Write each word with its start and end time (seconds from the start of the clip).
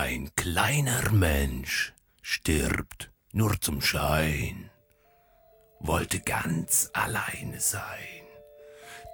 Ein 0.00 0.30
kleiner 0.36 1.10
Mensch 1.10 1.92
stirbt 2.22 3.10
nur 3.32 3.60
zum 3.60 3.80
Schein, 3.80 4.70
wollte 5.80 6.20
ganz 6.20 6.88
alleine 6.92 7.58
sein. 7.58 8.22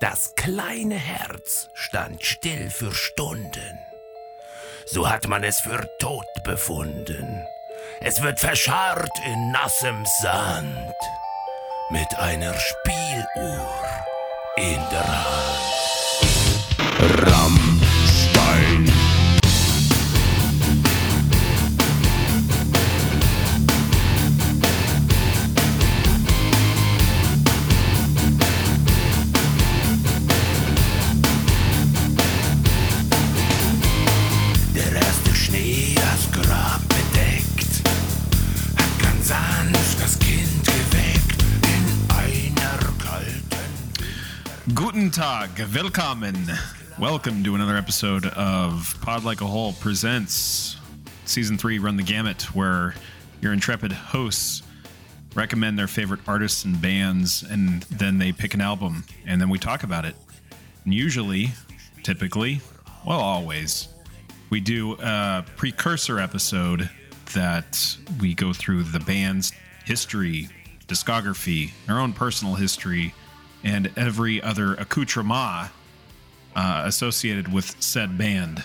Das 0.01 0.35
kleine 0.37 0.97
Herz 0.97 1.69
stand 1.75 2.23
still 2.23 2.69
für 2.69 2.93
Stunden. 2.93 3.79
So 4.85 5.09
hat 5.09 5.27
man 5.27 5.43
es 5.43 5.59
für 5.61 5.89
tot 6.01 6.27
befunden. 6.45 7.43
Es 8.03 8.21
wird 8.21 8.39
verscharrt 8.39 9.19
in 9.25 9.53
nassem 9.53 10.05
Sand 10.21 10.95
mit 11.89 12.15
einer 12.19 12.55
Spieluhr 12.61 13.85
in 14.59 14.81
der 14.91 15.25
Hand. 15.25 15.94
Willkommen. 45.57 46.35
Welcome 46.99 47.45
to 47.45 47.55
another 47.55 47.77
episode 47.77 48.27
of 48.27 48.97
Pod 49.03 49.23
Like 49.23 49.41
a 49.41 49.47
Hole 49.47 49.73
presents 49.75 50.77
Season 51.27 51.57
3 51.57 51.79
Run 51.79 51.97
the 51.97 52.03
Gamut, 52.03 52.55
where 52.57 52.95
your 53.41 53.53
intrepid 53.53 53.93
hosts 53.93 54.65
recommend 55.35 55.79
their 55.79 55.87
favorite 55.87 56.21
artists 56.27 56.65
and 56.65 56.81
bands, 56.83 57.45
and 57.49 57.83
then 57.85 58.19
they 58.19 58.33
pick 58.33 58.55
an 58.55 58.61
album, 58.61 59.05
and 59.27 59.41
then 59.41 59.49
we 59.49 59.59
talk 59.59 59.85
about 59.85 60.05
it. 60.05 60.17
And 60.85 60.93
usually, 60.93 61.53
typically, 62.03 62.61
well, 63.07 63.21
always, 63.21 63.89
we 64.51 64.61
do 64.61 64.97
a 65.01 65.45
precursor 65.57 66.19
episode 66.19 66.91
that 67.35 67.97
we 68.21 68.35
go 68.35 68.53
through 68.53 68.83
the 68.83 69.01
band's 69.01 69.53
history, 69.85 70.49
discography, 70.89 71.71
their 71.87 72.01
own 72.01 72.13
personal 72.13 72.57
history, 72.57 73.15
and 73.65 73.91
every 73.97 74.41
other 74.43 74.75
accoutrement 74.75 75.71
uh, 76.55 76.83
associated 76.85 77.53
with 77.53 77.75
said 77.83 78.17
band. 78.17 78.63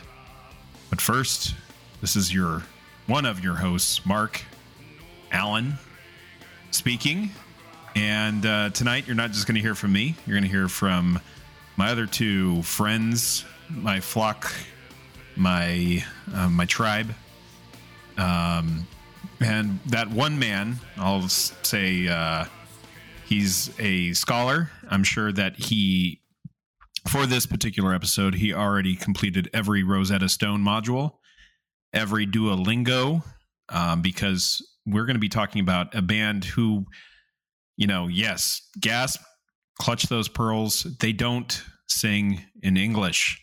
But 0.89 1.01
first, 1.01 1.55
this 2.01 2.15
is 2.15 2.33
your 2.33 2.63
one 3.07 3.25
of 3.25 3.43
your 3.43 3.55
hosts, 3.55 4.05
Mark 4.05 4.43
Allen, 5.31 5.73
speaking. 6.71 7.31
And 7.95 8.45
uh, 8.45 8.69
tonight, 8.69 9.07
you're 9.07 9.15
not 9.15 9.31
just 9.31 9.47
going 9.47 9.55
to 9.55 9.61
hear 9.61 9.73
from 9.73 9.93
me. 9.93 10.15
You're 10.27 10.35
going 10.35 10.43
to 10.43 10.49
hear 10.49 10.67
from 10.67 11.19
my 11.75 11.89
other 11.89 12.05
two 12.05 12.61
friends, 12.61 13.45
my 13.69 13.99
flock, 13.99 14.53
my 15.35 16.03
uh, 16.33 16.49
my 16.49 16.65
tribe, 16.65 17.13
um, 18.17 18.85
and 19.39 19.79
that 19.87 20.09
one 20.09 20.37
man. 20.37 20.75
I'll 20.97 21.29
say 21.29 22.07
uh, 22.07 22.45
he's 23.29 23.71
a 23.79 24.11
scholar. 24.13 24.71
I'm 24.89 25.03
sure 25.03 25.31
that 25.31 25.55
he, 25.55 26.21
for 27.07 27.27
this 27.27 27.45
particular 27.45 27.93
episode, 27.93 28.33
he 28.33 28.53
already 28.53 28.95
completed 28.95 29.49
every 29.53 29.83
Rosetta 29.83 30.27
Stone 30.27 30.61
module, 30.61 31.11
every 31.93 32.25
Duolingo, 32.25 33.23
um, 33.69 34.01
because 34.01 34.67
we're 34.87 35.05
going 35.05 35.15
to 35.15 35.19
be 35.19 35.29
talking 35.29 35.61
about 35.61 35.93
a 35.93 36.01
band 36.01 36.43
who, 36.43 36.85
you 37.77 37.85
know, 37.85 38.07
yes, 38.07 38.67
gasp, 38.81 39.21
clutch 39.79 40.03
those 40.03 40.27
pearls. 40.27 40.87
They 40.99 41.13
don't 41.13 41.63
sing 41.87 42.43
in 42.63 42.77
English. 42.77 43.39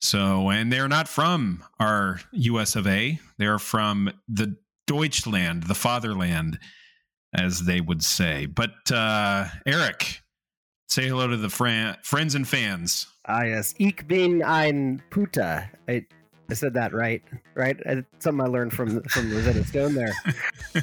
So, 0.00 0.50
and 0.50 0.72
they're 0.72 0.88
not 0.88 1.06
from 1.06 1.62
our 1.78 2.20
US 2.32 2.74
of 2.74 2.88
A. 2.88 3.20
They're 3.38 3.60
from 3.60 4.10
the 4.26 4.56
Deutschland, 4.88 5.62
the 5.62 5.76
fatherland, 5.76 6.58
as 7.34 7.64
they 7.64 7.80
would 7.80 8.02
say. 8.02 8.46
But, 8.46 8.90
uh, 8.92 9.46
Eric, 9.66 10.22
say 10.88 11.08
hello 11.08 11.26
to 11.28 11.36
the 11.36 11.48
fran- 11.48 11.96
friends 12.02 12.34
and 12.34 12.46
fans. 12.46 13.06
Ah, 13.26 13.42
yes. 13.44 13.74
Ich 13.78 14.06
bin 14.06 14.42
ein 14.42 15.02
Puta. 15.10 15.70
I, 15.88 16.04
I 16.50 16.54
said 16.54 16.74
that 16.74 16.92
right, 16.92 17.22
right? 17.54 17.78
It's 17.86 18.06
something 18.18 18.44
I 18.44 18.48
learned 18.48 18.72
from 18.72 19.02
from 19.04 19.32
Rosetta 19.32 19.64
Stone 19.64 19.94
there. 19.94 20.12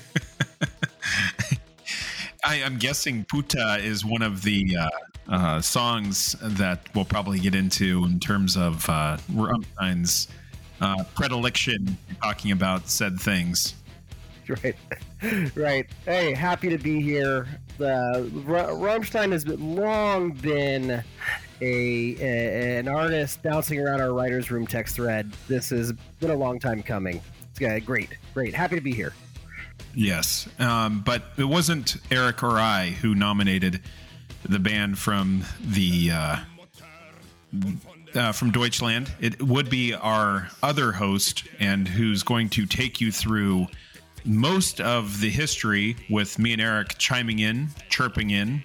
I, 2.43 2.63
I'm 2.63 2.77
guessing 2.77 3.25
Puta 3.25 3.77
is 3.81 4.05
one 4.05 4.21
of 4.21 4.41
the 4.41 4.77
uh, 4.77 4.89
uh, 5.27 5.61
songs 5.61 6.35
that 6.41 6.87
we'll 6.95 7.05
probably 7.05 7.39
get 7.39 7.53
into 7.53 8.05
in 8.05 8.19
terms 8.19 8.55
of 8.57 8.89
uh, 8.89 9.17
Rammstein's 9.33 10.29
uh, 10.81 11.03
predilection 11.13 11.97
talking 12.23 12.51
about 12.51 12.89
said 12.89 13.19
things. 13.19 13.75
right, 14.63 14.75
right. 15.55 15.85
Hey, 16.05 16.33
happy 16.33 16.69
to 16.69 16.77
be 16.77 17.01
here. 17.01 17.47
The 17.77 18.29
R- 18.47 18.69
Rammstein 18.69 19.31
has 19.31 19.47
long 19.47 20.31
been 20.31 21.03
a, 21.61 22.15
a 22.19 22.79
an 22.79 22.87
artist 22.87 23.43
bouncing 23.43 23.79
around 23.79 24.01
our 24.01 24.13
writers' 24.13 24.49
room 24.49 24.65
text 24.65 24.95
thread. 24.95 25.31
This 25.47 25.69
has 25.69 25.93
been 26.19 26.31
a 26.31 26.35
long 26.35 26.59
time 26.59 26.81
coming. 26.81 27.21
It's 27.51 27.61
uh, 27.61 27.79
great, 27.85 28.17
great. 28.33 28.55
Happy 28.55 28.75
to 28.75 28.81
be 28.81 28.93
here. 28.93 29.13
Yes, 29.93 30.47
um, 30.57 31.01
but 31.05 31.23
it 31.37 31.43
wasn't 31.43 31.97
Eric 32.09 32.41
or 32.41 32.57
I 32.57 32.89
who 33.01 33.13
nominated 33.13 33.81
the 34.43 34.59
band 34.59 34.97
from 34.97 35.43
the 35.61 36.11
uh, 36.11 36.39
uh, 38.15 38.31
from 38.31 38.51
Deutschland. 38.51 39.11
It 39.19 39.41
would 39.41 39.69
be 39.69 39.93
our 39.93 40.49
other 40.63 40.91
host, 40.91 41.43
and 41.59 41.87
who's 41.87 42.23
going 42.23 42.49
to 42.49 42.65
take 42.65 42.99
you 42.99 43.11
through 43.11 43.67
most 44.25 44.81
of 44.81 45.21
the 45.21 45.29
history 45.29 45.95
with 46.09 46.39
me 46.39 46.53
and 46.53 46.61
Eric 46.61 46.97
chiming 46.97 47.39
in, 47.39 47.69
chirping 47.89 48.29
in. 48.31 48.61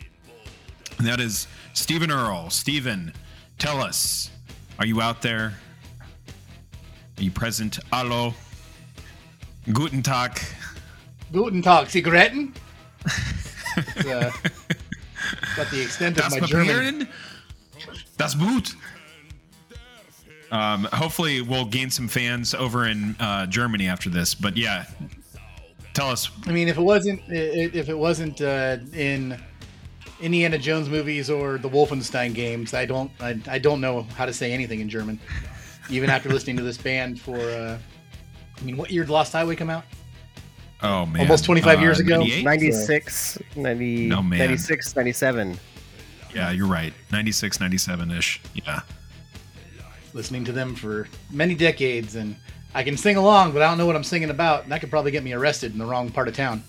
And 0.98 1.06
that 1.06 1.20
is 1.20 1.46
Stephen 1.72 2.10
Earl. 2.10 2.50
Stephen, 2.50 3.12
tell 3.58 3.80
us, 3.80 4.30
are 4.78 4.86
you 4.86 5.00
out 5.00 5.22
there? 5.22 5.54
Are 7.16 7.22
you 7.22 7.30
present? 7.30 7.78
Hallo. 7.92 8.34
Guten 9.72 10.02
Tag. 10.02 10.40
Guten 11.32 11.62
Tag, 11.62 11.88
Zigaretten. 11.88 12.54
It's, 13.76 14.06
uh, 14.06 14.30
about 15.54 15.70
the 15.72 15.82
extent 15.82 16.16
of 16.18 16.24
Das 16.24 16.40
my 16.40 16.46
German. 16.46 17.08
Das 18.16 18.34
Boot. 18.36 18.76
Um, 20.52 20.84
hopefully, 20.92 21.40
we'll 21.40 21.64
gain 21.64 21.90
some 21.90 22.06
fans 22.06 22.54
over 22.54 22.86
in 22.86 23.16
uh, 23.18 23.46
Germany 23.46 23.88
after 23.88 24.08
this. 24.08 24.32
But 24.32 24.56
yeah, 24.56 24.86
tell 25.94 26.10
us. 26.10 26.28
I 26.46 26.52
mean, 26.52 26.68
if 26.68 26.76
it 26.76 26.82
wasn't 26.82 27.20
i- 27.30 27.32
i- 27.34 27.70
if 27.72 27.88
it 27.88 27.96
wasn't 27.98 28.40
uh, 28.40 28.76
in 28.92 29.40
Indiana 30.20 30.58
Jones 30.58 30.88
movies 30.88 31.30
or 31.30 31.58
the 31.58 31.68
Wolfenstein 31.68 32.34
games, 32.34 32.74
I 32.74 32.84
don't 32.86 33.10
I, 33.20 33.40
I 33.48 33.58
don't 33.58 33.80
know 33.80 34.02
how 34.16 34.26
to 34.26 34.32
say 34.32 34.52
anything 34.52 34.80
in 34.80 34.88
German. 34.88 35.18
Even 35.90 36.08
after 36.10 36.28
listening 36.30 36.56
to 36.56 36.62
this 36.62 36.78
band 36.78 37.20
for, 37.20 37.36
uh, 37.38 37.78
I 38.58 38.64
mean, 38.64 38.76
what 38.76 38.90
year 38.90 39.02
did 39.04 39.10
Lost 39.10 39.32
Highway 39.32 39.54
come 39.56 39.68
out? 39.70 39.84
Oh 40.82 41.06
man, 41.06 41.22
Almost 41.22 41.44
25 41.44 41.80
years 41.80 42.00
ago. 42.00 42.18
98? 42.18 42.44
96, 42.44 43.38
90, 43.56 44.06
No, 44.08 44.22
man. 44.22 44.38
96, 44.38 44.96
97. 44.96 45.58
Yeah, 46.34 46.50
you're 46.50 46.66
right. 46.66 46.92
96, 47.12 47.60
97 47.60 48.10
ish. 48.10 48.40
Yeah. 48.54 48.80
Listening 50.14 50.44
to 50.44 50.52
them 50.52 50.74
for 50.74 51.06
many 51.30 51.54
decades, 51.54 52.16
and 52.16 52.36
I 52.74 52.82
can 52.82 52.96
sing 52.96 53.16
along, 53.16 53.52
but 53.52 53.62
I 53.62 53.68
don't 53.68 53.78
know 53.78 53.86
what 53.86 53.96
I'm 53.96 54.04
singing 54.04 54.30
about, 54.30 54.64
and 54.64 54.72
that 54.72 54.80
could 54.80 54.90
probably 54.90 55.12
get 55.12 55.22
me 55.22 55.32
arrested 55.32 55.72
in 55.72 55.78
the 55.78 55.86
wrong 55.86 56.10
part 56.10 56.28
of 56.28 56.34
town. 56.34 56.62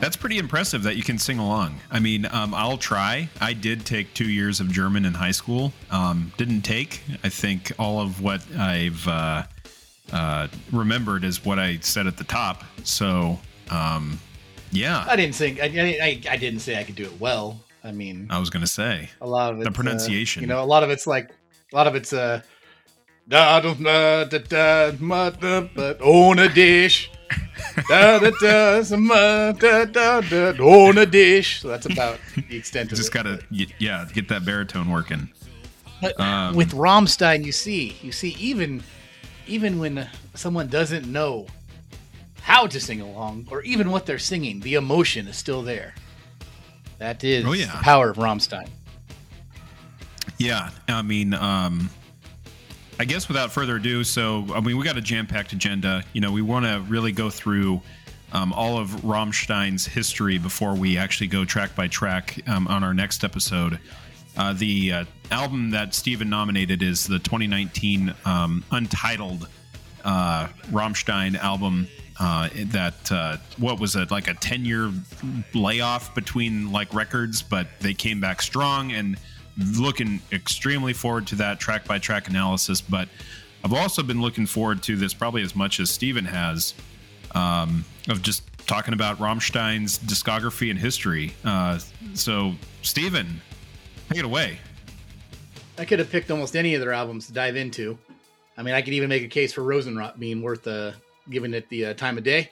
That's 0.00 0.16
pretty 0.16 0.36
impressive 0.36 0.82
that 0.82 0.96
you 0.96 1.02
can 1.02 1.18
sing 1.18 1.38
along. 1.38 1.76
I 1.90 1.98
mean, 1.98 2.26
um, 2.30 2.52
I'll 2.52 2.76
try. 2.76 3.30
I 3.40 3.54
did 3.54 3.86
take 3.86 4.12
two 4.12 4.28
years 4.28 4.60
of 4.60 4.70
German 4.70 5.06
in 5.06 5.14
high 5.14 5.30
school. 5.30 5.72
Um, 5.90 6.30
didn't 6.36 6.60
take. 6.60 7.02
I 7.24 7.30
think 7.30 7.72
all 7.78 8.00
of 8.00 8.20
what 8.20 8.42
I've 8.58 9.08
uh, 9.08 9.44
uh, 10.12 10.48
remembered 10.72 11.24
is 11.24 11.42
what 11.42 11.58
I 11.58 11.78
said 11.78 12.06
at 12.06 12.18
the 12.18 12.24
top. 12.24 12.64
So, 12.84 13.38
um, 13.70 14.20
yeah, 14.72 15.06
I 15.08 15.16
didn't 15.16 15.34
sing. 15.34 15.58
I, 15.58 15.64
I, 15.64 16.20
I 16.30 16.36
didn't 16.36 16.60
say 16.60 16.78
I 16.78 16.84
could 16.84 16.96
do 16.96 17.04
it 17.04 17.18
well. 17.18 17.58
I 17.82 17.92
mean, 17.92 18.26
I 18.28 18.38
was 18.38 18.50
going 18.50 18.60
to 18.60 18.66
say. 18.70 19.08
a 19.22 19.26
lot 19.26 19.54
of 19.54 19.60
The 19.60 19.68
uh, 19.68 19.72
pronunciation. 19.72 20.42
you 20.42 20.48
know, 20.48 20.62
a 20.62 20.66
lot 20.66 20.82
of 20.82 20.90
it's 20.90 21.06
like 21.06 21.30
a 21.72 21.76
lot 21.76 21.86
of 21.86 21.94
it's 21.94 22.12
uh 22.12 22.42
da 23.28 23.60
da 23.60 23.74
da 23.74 24.24
da 24.24 24.38
da 24.38 24.92
ma, 24.98 25.30
da 25.30 25.60
but 25.60 26.00
on 26.00 26.38
a 26.38 26.48
dish. 26.48 27.10
da 27.88 28.18
da 28.18 28.30
da 28.40 28.82
some, 28.82 29.10
uh, 29.10 29.52
da 29.52 29.84
da 29.84 30.20
da 30.22 30.50
on 30.62 30.98
a 30.98 31.06
dish. 31.06 31.60
So 31.60 31.68
that's 31.68 31.86
about 31.86 32.18
the 32.48 32.56
extent 32.56 32.90
of 32.92 32.98
Just 32.98 33.10
it. 33.10 33.14
got 33.14 33.22
to, 33.24 33.40
yeah, 33.78 34.06
get 34.12 34.28
that 34.28 34.44
baritone 34.44 34.90
working. 34.90 35.28
But 36.00 36.18
um, 36.20 36.54
with 36.54 36.72
Rammstein, 36.72 37.44
you 37.44 37.52
see, 37.52 37.96
you 38.02 38.12
see, 38.12 38.30
even 38.38 38.82
even 39.46 39.78
when 39.78 40.06
someone 40.34 40.68
doesn't 40.68 41.06
know 41.10 41.46
how 42.42 42.66
to 42.66 42.78
sing 42.80 43.00
along 43.00 43.48
or 43.50 43.62
even 43.62 43.90
what 43.90 44.06
they're 44.06 44.18
singing, 44.18 44.60
the 44.60 44.74
emotion 44.74 45.26
is 45.26 45.36
still 45.36 45.62
there. 45.62 45.94
That 46.98 47.22
is 47.24 47.44
Oh, 47.44 47.52
yeah. 47.52 47.66
the 47.66 47.82
power 47.82 48.10
of 48.10 48.16
Rammstein. 48.16 48.68
Yeah, 50.38 50.70
I 50.86 51.02
mean, 51.02 51.34
um, 51.34 51.90
I 53.00 53.04
guess 53.04 53.28
without 53.28 53.52
further 53.52 53.76
ado, 53.76 54.02
so 54.02 54.44
I 54.52 54.60
mean, 54.60 54.76
we 54.76 54.84
got 54.84 54.96
a 54.96 55.00
jam-packed 55.00 55.52
agenda. 55.52 56.02
You 56.12 56.20
know, 56.20 56.32
we 56.32 56.42
want 56.42 56.66
to 56.66 56.84
really 56.88 57.12
go 57.12 57.30
through 57.30 57.80
um, 58.32 58.52
all 58.52 58.76
of 58.76 58.90
Rammstein's 59.04 59.86
history 59.86 60.38
before 60.38 60.74
we 60.74 60.98
actually 60.98 61.28
go 61.28 61.44
track 61.44 61.76
by 61.76 61.86
track 61.86 62.40
um, 62.48 62.66
on 62.66 62.82
our 62.82 62.92
next 62.92 63.22
episode. 63.22 63.78
Uh, 64.36 64.52
the 64.52 64.92
uh, 64.92 65.04
album 65.30 65.70
that 65.70 65.94
Steven 65.94 66.28
nominated 66.28 66.82
is 66.82 67.06
the 67.06 67.18
2019 67.20 68.14
um, 68.24 68.64
Untitled 68.72 69.48
uh, 70.04 70.48
Rammstein 70.70 71.36
album. 71.36 71.86
Uh, 72.20 72.48
that 72.66 73.12
uh, 73.12 73.36
what 73.58 73.78
was 73.78 73.94
it 73.94 74.10
like 74.10 74.26
a 74.26 74.34
10 74.34 74.64
year 74.64 74.90
layoff 75.54 76.16
between 76.16 76.72
like 76.72 76.92
records, 76.92 77.42
but 77.42 77.68
they 77.78 77.94
came 77.94 78.20
back 78.20 78.42
strong 78.42 78.90
and 78.90 79.16
looking 79.58 80.20
extremely 80.32 80.92
forward 80.92 81.26
to 81.28 81.34
that 81.36 81.60
track 81.60 81.84
by 81.84 81.98
track 81.98 82.28
analysis. 82.28 82.80
But 82.80 83.08
I've 83.64 83.72
also 83.72 84.02
been 84.02 84.20
looking 84.20 84.46
forward 84.46 84.82
to 84.84 84.96
this 84.96 85.12
probably 85.12 85.42
as 85.42 85.56
much 85.56 85.80
as 85.80 85.90
Steven 85.90 86.24
has 86.24 86.74
um, 87.34 87.84
of 88.08 88.22
just 88.22 88.42
talking 88.66 88.94
about 88.94 89.18
Rammstein's 89.18 89.98
discography 89.98 90.70
and 90.70 90.78
history. 90.78 91.32
Uh, 91.44 91.78
so, 92.14 92.52
Steven, 92.82 93.40
take 94.08 94.18
it 94.18 94.24
away. 94.24 94.58
I 95.78 95.84
could 95.84 95.98
have 95.98 96.10
picked 96.10 96.30
almost 96.30 96.56
any 96.56 96.74
of 96.74 96.80
their 96.80 96.92
albums 96.92 97.26
to 97.26 97.32
dive 97.32 97.56
into. 97.56 97.98
I 98.56 98.62
mean, 98.62 98.74
I 98.74 98.82
could 98.82 98.94
even 98.94 99.08
make 99.08 99.22
a 99.22 99.28
case 99.28 99.52
for 99.52 99.62
Rosenrot 99.62 100.18
being 100.18 100.42
worth 100.42 100.66
uh, 100.66 100.92
giving 101.30 101.54
it 101.54 101.68
the 101.68 101.86
uh, 101.86 101.94
time 101.94 102.18
of 102.18 102.24
day. 102.24 102.50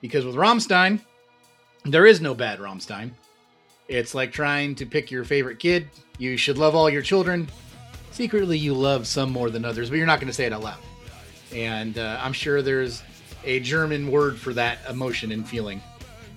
Because 0.00 0.24
with 0.24 0.36
Rammstein, 0.36 1.00
there 1.84 2.06
is 2.06 2.20
no 2.20 2.34
bad 2.34 2.58
Rammstein. 2.58 3.10
It's 3.90 4.14
like 4.14 4.30
trying 4.30 4.76
to 4.76 4.86
pick 4.86 5.10
your 5.10 5.24
favorite 5.24 5.58
kid. 5.58 5.88
You 6.16 6.36
should 6.36 6.56
love 6.56 6.76
all 6.76 6.88
your 6.88 7.02
children. 7.02 7.48
Secretly, 8.12 8.56
you 8.56 8.72
love 8.72 9.04
some 9.04 9.32
more 9.32 9.50
than 9.50 9.64
others, 9.64 9.90
but 9.90 9.96
you're 9.96 10.06
not 10.06 10.20
going 10.20 10.28
to 10.28 10.32
say 10.32 10.44
it 10.44 10.52
out 10.52 10.62
loud. 10.62 10.78
And 11.52 11.98
uh, 11.98 12.20
I'm 12.22 12.32
sure 12.32 12.62
there's 12.62 13.02
a 13.44 13.58
German 13.58 14.12
word 14.12 14.38
for 14.38 14.54
that 14.54 14.78
emotion 14.88 15.32
and 15.32 15.46
feeling. 15.46 15.82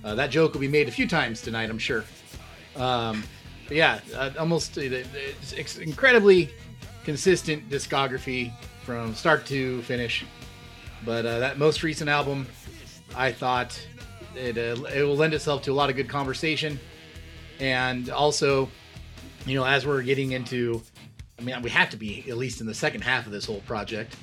Uh, 0.02 0.16
that 0.16 0.30
joke 0.30 0.52
will 0.52 0.62
be 0.62 0.68
made 0.68 0.88
a 0.88 0.90
few 0.90 1.06
times 1.06 1.40
tonight, 1.40 1.70
I'm 1.70 1.78
sure. 1.78 2.04
Um, 2.74 3.22
yeah, 3.70 4.00
uh, 4.16 4.30
almost 4.36 4.76
uh, 4.76 4.82
it's 4.82 5.78
incredibly 5.78 6.50
consistent 7.04 7.70
discography 7.70 8.52
from 8.82 9.14
start 9.14 9.46
to 9.46 9.80
finish. 9.82 10.24
But 11.04 11.24
uh, 11.24 11.38
that 11.38 11.56
most 11.56 11.84
recent 11.84 12.10
album, 12.10 12.48
I 13.14 13.30
thought 13.30 13.80
it 14.34 14.58
uh, 14.58 14.82
it 14.86 15.04
will 15.04 15.16
lend 15.16 15.34
itself 15.34 15.62
to 15.62 15.70
a 15.70 15.74
lot 15.74 15.88
of 15.88 15.94
good 15.94 16.08
conversation, 16.08 16.80
and 17.60 18.10
also, 18.10 18.68
you 19.46 19.54
know, 19.54 19.64
as 19.64 19.86
we're 19.86 20.02
getting 20.02 20.32
into, 20.32 20.82
I 21.38 21.42
mean, 21.42 21.60
we 21.62 21.70
have 21.70 21.90
to 21.90 21.96
be 21.96 22.24
at 22.28 22.36
least 22.36 22.60
in 22.60 22.66
the 22.66 22.74
second 22.74 23.02
half 23.02 23.26
of 23.26 23.32
this 23.32 23.44
whole 23.44 23.60
project. 23.60 24.16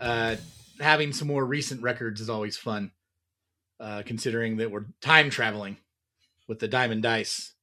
Uh, 0.00 0.36
having 0.80 1.12
some 1.12 1.28
more 1.28 1.44
recent 1.44 1.82
records 1.82 2.20
is 2.20 2.30
always 2.30 2.56
fun, 2.56 2.92
uh, 3.80 4.02
considering 4.04 4.56
that 4.58 4.70
we're 4.70 4.86
time 5.00 5.30
traveling 5.30 5.76
with 6.46 6.58
the 6.58 6.68
Diamond 6.68 7.02
Dice. 7.02 7.54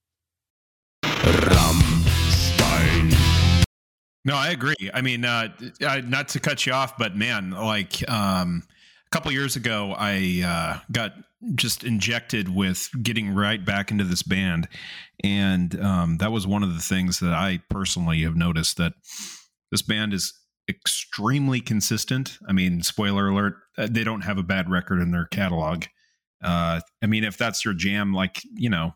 No, 4.26 4.36
I 4.36 4.50
agree. 4.50 4.90
I 4.92 5.02
mean, 5.02 5.24
uh, 5.24 5.50
uh, 5.86 6.02
not 6.04 6.30
to 6.30 6.40
cut 6.40 6.66
you 6.66 6.74
off, 6.74 6.98
but 6.98 7.16
man, 7.16 7.52
like 7.52 8.08
um, 8.10 8.64
a 9.06 9.10
couple 9.12 9.32
years 9.32 9.56
ago, 9.56 9.94
I 9.96 10.42
uh, 10.44 10.80
got 10.92 11.14
just 11.54 11.84
injected 11.84 12.54
with 12.54 12.90
getting 13.02 13.34
right 13.34 13.64
back 13.64 13.92
into 13.92 14.04
this 14.04 14.24
band, 14.24 14.68
and 15.24 15.80
um, 15.82 16.18
that 16.18 16.32
was 16.32 16.48
one 16.48 16.64
of 16.64 16.74
the 16.74 16.82
things 16.82 17.20
that 17.20 17.34
I 17.34 17.60
personally 17.70 18.22
have 18.24 18.36
noticed 18.36 18.78
that 18.78 18.94
this 19.72 19.82
band 19.82 20.14
is 20.14 20.34
extremely 20.68 21.62
consistent. 21.62 22.38
I 22.48 22.54
mean, 22.54 22.82
spoiler 22.82 23.28
alert: 23.28 23.56
uh, 23.78 23.88
they 23.90 24.04
don't 24.04 24.22
have 24.22 24.38
a 24.38 24.44
bad 24.44 24.70
record 24.70 25.02
in 25.02 25.12
their 25.12 25.26
catalog. 25.26 25.86
Uh, 26.44 26.82
I 27.02 27.06
mean, 27.06 27.24
if 27.24 27.38
that's 27.38 27.64
your 27.64 27.74
jam, 27.74 28.14
like 28.14 28.42
you 28.54 28.70
know, 28.70 28.96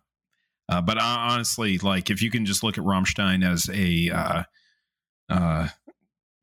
uh, 0.69 0.81
but 0.81 0.97
uh, 0.97 1.01
honestly, 1.03 1.77
like 1.79 2.09
if 2.09 2.21
you 2.21 2.29
can 2.29 2.45
just 2.45 2.63
look 2.63 2.77
at 2.77 2.83
Rammstein 2.83 3.47
as 3.47 3.69
a 3.73 4.09
uh, 4.09 4.43
uh, 5.29 5.67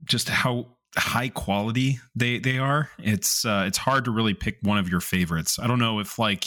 just 0.04 0.28
how 0.28 0.75
high 0.96 1.28
quality 1.28 1.98
they 2.14 2.38
they 2.38 2.58
are. 2.58 2.90
It's 2.98 3.44
uh, 3.44 3.64
it's 3.66 3.78
hard 3.78 4.04
to 4.06 4.10
really 4.10 4.34
pick 4.34 4.58
one 4.62 4.78
of 4.78 4.88
your 4.88 5.00
favorites. 5.00 5.58
I 5.58 5.66
don't 5.66 5.78
know 5.78 5.98
if 5.98 6.18
like 6.18 6.44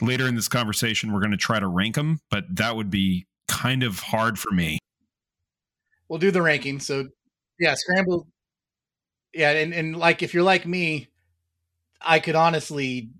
later 0.00 0.26
in 0.26 0.34
this 0.34 0.48
conversation 0.48 1.12
we're 1.12 1.20
going 1.20 1.30
to 1.30 1.36
try 1.36 1.60
to 1.60 1.68
rank 1.68 1.94
them, 1.94 2.20
but 2.30 2.44
that 2.56 2.76
would 2.76 2.90
be 2.90 3.26
kind 3.48 3.82
of 3.82 3.98
hard 4.00 4.38
for 4.38 4.50
me. 4.50 4.78
We'll 6.08 6.18
do 6.18 6.30
the 6.30 6.42
ranking. 6.42 6.80
So, 6.80 7.08
yeah, 7.58 7.74
scramble. 7.74 8.26
Yeah, 9.32 9.50
and, 9.52 9.72
and 9.72 9.96
like 9.96 10.22
if 10.22 10.34
you're 10.34 10.42
like 10.42 10.66
me, 10.66 11.08
I 12.00 12.18
could 12.18 12.34
honestly 12.34 13.10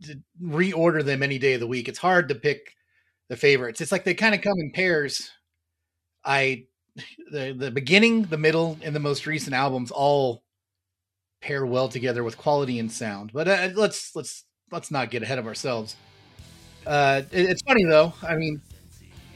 reorder 0.42 1.04
them 1.04 1.22
any 1.22 1.38
day 1.38 1.54
of 1.54 1.60
the 1.60 1.66
week. 1.66 1.88
It's 1.88 1.98
hard 1.98 2.28
to 2.28 2.34
pick 2.34 2.74
the 3.28 3.36
favorites. 3.36 3.80
It's 3.80 3.92
like 3.92 4.04
they 4.04 4.14
kind 4.14 4.34
of 4.34 4.40
come 4.40 4.58
in 4.58 4.72
pairs. 4.72 5.30
I 6.24 6.66
the 7.30 7.52
the 7.56 7.70
beginning, 7.70 8.24
the 8.24 8.38
middle, 8.38 8.78
and 8.82 8.94
the 8.94 9.00
most 9.00 9.26
recent 9.26 9.54
albums 9.54 9.90
all 9.90 10.42
pair 11.40 11.64
well 11.64 11.88
together 11.88 12.22
with 12.22 12.36
quality 12.36 12.78
and 12.78 12.90
sound. 12.92 13.32
But 13.32 13.48
uh, 13.48 13.68
let's 13.74 14.14
let's 14.14 14.44
let's 14.70 14.90
not 14.90 15.10
get 15.10 15.22
ahead 15.22 15.38
of 15.38 15.46
ourselves. 15.46 15.96
Uh, 16.86 17.22
it- 17.32 17.50
it's 17.50 17.62
funny 17.62 17.84
though. 17.84 18.12
I 18.22 18.36
mean, 18.36 18.60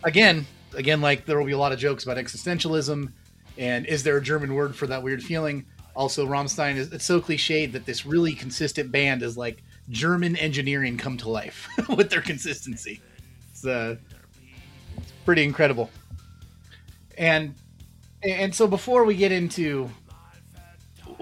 again, 0.02 0.46
again, 0.74 1.00
like 1.00 1.26
there 1.26 1.38
will 1.38 1.46
be 1.46 1.52
a 1.52 1.58
lot 1.58 1.72
of 1.72 1.78
jokes 1.78 2.04
about 2.04 2.16
existentialism, 2.16 3.10
and 3.58 3.86
is 3.86 4.02
there 4.02 4.16
a 4.16 4.22
German 4.22 4.54
word 4.54 4.76
for 4.76 4.86
that 4.86 5.02
weird 5.02 5.22
feeling? 5.22 5.64
Also, 5.96 6.26
Rammstein 6.26 6.76
is 6.76 6.92
it's 6.92 7.04
so 7.04 7.20
cliched 7.20 7.72
that 7.72 7.86
this 7.86 8.04
really 8.04 8.34
consistent 8.34 8.90
band 8.90 9.22
is 9.22 9.36
like 9.36 9.62
German 9.90 10.34
engineering 10.36 10.96
come 10.98 11.16
to 11.18 11.30
life 11.30 11.68
with 11.96 12.10
their 12.10 12.20
consistency. 12.22 13.00
It's, 13.52 13.64
uh, 13.64 13.96
it's 14.96 15.12
pretty 15.24 15.44
incredible. 15.44 15.88
And 17.16 17.54
and 18.22 18.54
so 18.54 18.66
before 18.66 19.04
we 19.04 19.16
get 19.16 19.32
into 19.32 19.90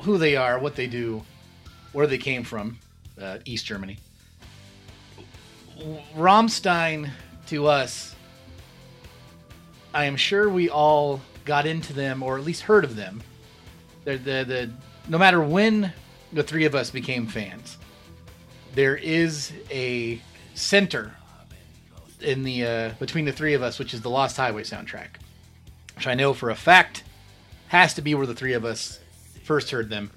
who 0.02 0.18
they 0.18 0.36
are, 0.36 0.58
what 0.58 0.76
they 0.76 0.86
do, 0.86 1.22
where 1.92 2.06
they 2.06 2.18
came 2.18 2.44
from, 2.44 2.78
uh, 3.20 3.38
East 3.44 3.66
Germany, 3.66 3.98
Rammstein 6.16 7.10
to 7.48 7.66
us, 7.66 8.14
I 9.92 10.04
am 10.04 10.16
sure 10.16 10.48
we 10.48 10.70
all 10.70 11.20
got 11.44 11.66
into 11.66 11.92
them 11.92 12.22
or 12.22 12.38
at 12.38 12.44
least 12.44 12.62
heard 12.62 12.84
of 12.84 12.96
them. 12.96 13.22
They're 14.04 14.18
the 14.18 14.44
the 14.44 14.70
no 15.08 15.18
matter 15.18 15.42
when 15.42 15.92
the 16.32 16.42
three 16.42 16.64
of 16.64 16.74
us 16.74 16.90
became 16.90 17.26
fans, 17.26 17.78
there 18.74 18.96
is 18.96 19.52
a 19.70 20.20
center 20.54 21.12
in 22.20 22.42
the 22.42 22.64
uh, 22.64 22.90
between 22.98 23.24
the 23.24 23.32
three 23.32 23.54
of 23.54 23.62
us, 23.62 23.78
which 23.78 23.92
is 23.92 24.00
the 24.00 24.10
Lost 24.10 24.36
Highway 24.36 24.62
soundtrack, 24.62 25.08
which 25.96 26.06
I 26.06 26.14
know 26.14 26.34
for 26.34 26.50
a 26.50 26.54
fact 26.54 27.04
has 27.68 27.94
to 27.94 28.02
be 28.02 28.14
where 28.14 28.26
the 28.26 28.34
three 28.34 28.52
of 28.52 28.64
us 28.64 29.00
first 29.44 29.70
heard 29.70 29.88
them. 29.90 30.10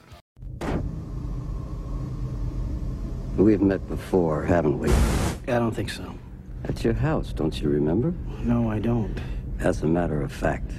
We've 3.37 3.61
met 3.61 3.87
before, 3.87 4.43
haven't 4.43 4.79
we? 4.79 4.89
I 5.47 5.59
don't 5.59 5.73
think 5.73 5.89
so. 5.89 6.15
At 6.63 6.83
your 6.83 6.93
house, 6.93 7.33
don't 7.33 7.61
you 7.61 7.69
remember? 7.69 8.13
No, 8.43 8.69
I 8.71 8.79
don't. 8.79 9.19
As 9.59 9.83
a 9.83 9.87
matter 9.87 10.21
of 10.21 10.31
fact, 10.31 10.71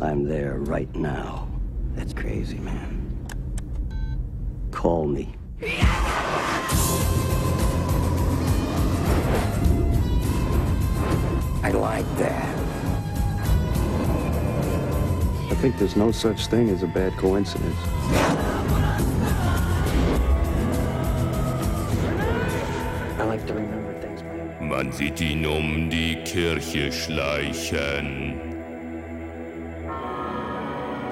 I'm 0.00 0.24
there 0.24 0.58
right 0.58 0.92
now. 0.94 1.48
That's 1.94 2.12
crazy, 2.12 2.58
man. 2.58 3.04
Call 4.70 5.06
me. 5.06 5.34
I 11.62 11.70
like 11.72 12.06
that. 12.16 12.57
Think 15.58 15.76
there's 15.76 15.96
no 15.96 16.12
such 16.12 16.46
thing 16.46 16.70
as 16.70 16.84
a 16.84 16.86
bad 16.86 17.12
coincidence. 17.16 17.74
I 23.18 23.24
like 23.24 23.44
to 23.48 23.54
remember 23.54 23.92
things, 24.00 24.22
man. 24.22 24.68
Man 24.68 24.92
sieht 24.92 25.20
ihn 25.20 25.44
um 25.44 25.90
die 25.90 26.22
Kirche 26.22 26.92
schleichen. 26.92 28.40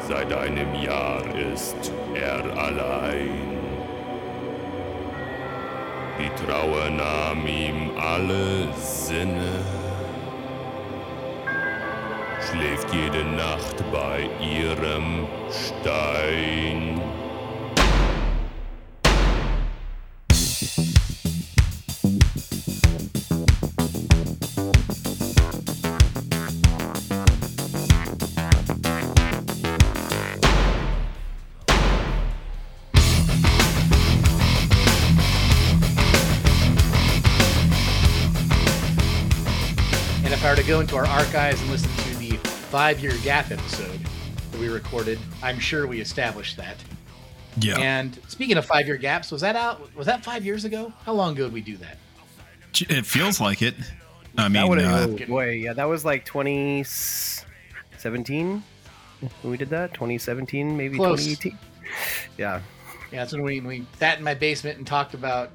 Seit 0.07 0.33
einem 0.33 0.75
Jahr 0.81 1.25
ist 1.53 1.93
er 2.15 2.45
allein. 2.57 3.59
Die 6.21 6.31
Trauer 6.45 6.89
nahm 6.91 7.45
ihm 7.49 7.91
alle 7.99 8.69
Sinne. 8.77 9.76
schläft 12.57 12.93
jede 12.93 13.25
Nacht 13.25 13.85
bei 13.93 14.29
ihrem 14.41 15.27
Stein. 15.51 17.01
go 40.67 40.81
into 40.81 40.97
our 40.97 41.07
archives 41.07 41.61
and 41.61 41.71
listen 41.71 41.89
to 41.97 42.16
the 42.67 42.73
five-year 42.73 43.13
gap 43.23 43.53
episode 43.53 44.01
that 44.51 44.61
we 44.61 44.69
recorded, 44.69 45.19
I'm 45.43 45.59
sure 45.59 45.87
we 45.87 46.01
established 46.01 46.57
that. 46.57 46.77
Yeah. 47.59 47.79
And 47.79 48.19
speaking 48.29 48.57
of 48.57 48.65
five-year 48.67 48.97
gaps, 48.97 49.31
was 49.31 49.43
that 49.43 49.57
out? 49.57 49.95
Was 49.97 50.07
that 50.07 50.25
five 50.25 50.45
years 50.45 50.65
ago? 50.65 50.93
How 51.05 51.13
long 51.13 51.35
ago 51.35 51.45
did 51.45 51.53
we 51.53 51.61
do 51.61 51.77
that? 51.79 51.99
it 52.91 53.07
feels 53.07 53.41
like 53.41 53.63
it. 53.63 53.75
I 54.37 54.49
mean, 54.49 54.77
That 54.77 55.23
uh, 55.23 55.27
boy, 55.27 55.53
yeah, 55.53 55.73
that 55.73 55.85
was 55.85 56.05
like 56.05 56.27
2017 56.27 58.63
when 59.21 59.51
we 59.51 59.57
did 59.57 59.71
that. 59.71 59.95
2017, 59.95 60.77
maybe 60.77 60.99
Close. 60.99 61.25
2018. 61.25 61.59
Yeah, 62.37 62.61
Yeah, 63.13 63.21
that's 63.21 63.33
when 63.33 63.45
we, 63.45 63.61
we 63.61 63.87
sat 63.99 64.19
in 64.19 64.25
my 64.25 64.35
basement 64.35 64.77
and 64.77 64.87
talked 64.87 65.15
about 65.15 65.53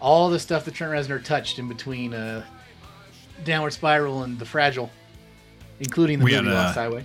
all 0.00 0.30
the 0.30 0.40
stuff 0.40 0.64
that 0.64 0.74
Trent 0.74 0.92
Reznor 0.92 1.22
touched 1.22 1.60
in 1.60 1.68
between 1.68 2.12
uh, 2.12 2.44
Downward 3.44 3.72
Spiral 3.72 4.24
and 4.24 4.36
The 4.36 4.46
Fragile, 4.46 4.90
including 5.80 6.18
the 6.18 6.24
We 6.24 6.32
movie 6.32 6.46
had, 6.48 6.54
uh, 6.56 6.62
Lost 6.62 6.74
Highway. 6.76 7.04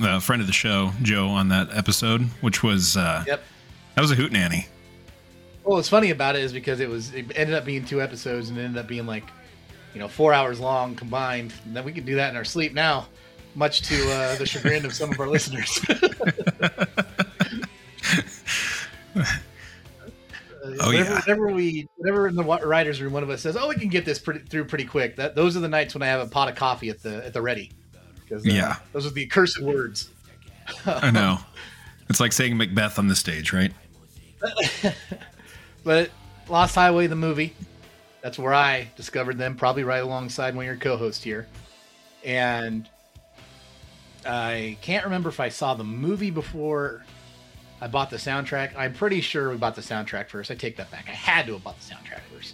a 0.00 0.20
friend 0.20 0.40
of 0.42 0.46
the 0.46 0.52
show, 0.52 0.92
Joe, 1.02 1.28
on 1.28 1.48
that 1.48 1.68
episode, 1.72 2.22
which 2.40 2.62
was 2.62 2.96
uh, 2.96 3.24
Yep. 3.26 3.42
that 3.94 4.00
was 4.00 4.10
a 4.10 4.14
hoot 4.14 4.32
nanny. 4.32 4.66
Well, 5.64 5.76
what's 5.76 5.88
funny 5.88 6.10
about 6.10 6.36
it 6.36 6.42
is 6.42 6.52
because 6.52 6.78
it 6.80 6.88
was 6.88 7.12
it 7.14 7.26
ended 7.34 7.54
up 7.56 7.64
being 7.64 7.84
two 7.84 8.00
episodes 8.00 8.48
and 8.50 8.58
it 8.58 8.62
ended 8.62 8.78
up 8.80 8.86
being 8.86 9.06
like, 9.06 9.24
you 9.94 10.00
know, 10.00 10.06
four 10.08 10.32
hours 10.32 10.60
long 10.60 10.94
combined. 10.94 11.52
And 11.64 11.74
then 11.76 11.84
we 11.84 11.92
can 11.92 12.04
do 12.04 12.14
that 12.16 12.30
in 12.30 12.36
our 12.36 12.44
sleep 12.44 12.72
now, 12.74 13.06
much 13.54 13.82
to 13.82 14.12
uh, 14.12 14.36
the 14.36 14.46
chagrin 14.46 14.84
of 14.84 14.92
some 14.92 15.10
of 15.10 15.18
our 15.18 15.26
listeners. 15.36 15.80
Oh, 20.80 20.88
whenever, 20.88 21.10
yeah. 21.10 21.20
whenever 21.24 21.46
we, 21.48 21.88
whenever 21.96 22.28
in 22.28 22.34
the 22.34 22.44
writers' 22.44 23.00
room, 23.00 23.12
one 23.12 23.22
of 23.22 23.30
us 23.30 23.42
says, 23.42 23.56
"Oh, 23.56 23.68
we 23.68 23.74
can 23.76 23.88
get 23.88 24.04
this 24.04 24.18
pretty, 24.18 24.40
through 24.40 24.64
pretty 24.66 24.84
quick." 24.84 25.16
That 25.16 25.34
those 25.34 25.56
are 25.56 25.60
the 25.60 25.68
nights 25.68 25.94
when 25.94 26.02
I 26.02 26.06
have 26.06 26.20
a 26.20 26.26
pot 26.30 26.48
of 26.48 26.54
coffee 26.54 26.88
at 26.90 27.02
the 27.02 27.24
at 27.24 27.32
the 27.32 27.42
ready. 27.42 27.70
Because 28.22 28.44
uh, 28.46 28.50
Yeah. 28.50 28.76
those 28.92 29.06
are 29.06 29.10
the 29.10 29.24
accursed 29.24 29.60
words. 29.60 30.10
I 30.86 31.10
know. 31.10 31.38
It's 32.08 32.20
like 32.20 32.32
saying 32.32 32.56
Macbeth 32.56 32.98
on 32.98 33.08
the 33.08 33.16
stage, 33.16 33.52
right? 33.52 33.72
But 35.84 36.10
Lost 36.48 36.74
Highway, 36.74 37.06
the 37.06 37.14
movie, 37.14 37.54
that's 38.22 38.38
where 38.40 38.52
I 38.52 38.88
discovered 38.96 39.38
them, 39.38 39.54
probably 39.54 39.84
right 39.84 40.02
alongside 40.02 40.56
one 40.56 40.64
of 40.64 40.66
your 40.66 40.76
co-hosts 40.76 41.22
here. 41.22 41.46
And 42.24 42.88
I 44.26 44.76
can't 44.82 45.04
remember 45.04 45.28
if 45.28 45.38
I 45.38 45.48
saw 45.48 45.74
the 45.74 45.84
movie 45.84 46.32
before 46.32 47.04
I 47.80 47.88
bought 47.88 48.10
the 48.10 48.16
soundtrack. 48.16 48.74
I'm 48.76 48.94
pretty 48.94 49.20
sure 49.20 49.50
we 49.50 49.56
bought 49.56 49.74
the 49.74 49.82
soundtrack 49.82 50.28
first. 50.28 50.50
I 50.50 50.54
take 50.54 50.76
that 50.76 50.90
back. 50.90 51.06
I 51.08 51.12
had 51.12 51.46
to 51.46 51.52
have 51.54 51.64
bought 51.64 51.78
the 51.80 51.94
soundtrack 51.94 52.20
1st 52.34 52.52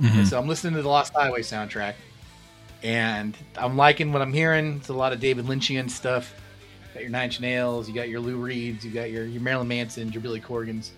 mm-hmm. 0.00 0.18
And 0.18 0.28
so 0.28 0.38
I'm 0.38 0.48
listening 0.48 0.74
to 0.74 0.82
the 0.82 0.88
Lost 0.88 1.12
Highway 1.14 1.42
soundtrack, 1.42 1.94
and 2.82 3.36
I'm 3.56 3.76
liking 3.76 4.12
what 4.12 4.22
I'm 4.22 4.32
hearing. 4.32 4.76
It's 4.76 4.88
a 4.88 4.94
lot 4.94 5.12
of 5.12 5.20
David 5.20 5.46
Lynchian 5.46 5.88
stuff. 5.88 6.34
You 6.88 6.94
got 6.94 7.02
your 7.02 7.10
Nine 7.10 7.24
Inch 7.24 7.40
Nails, 7.40 7.88
you 7.88 7.94
got 7.94 8.08
your 8.08 8.20
Lou 8.20 8.36
Reeds, 8.36 8.84
you 8.84 8.90
got 8.90 9.10
your, 9.10 9.26
your 9.26 9.42
Marilyn 9.42 9.68
Manson, 9.68 10.10
your 10.10 10.22
Billy 10.22 10.40
Corgans. 10.40 10.92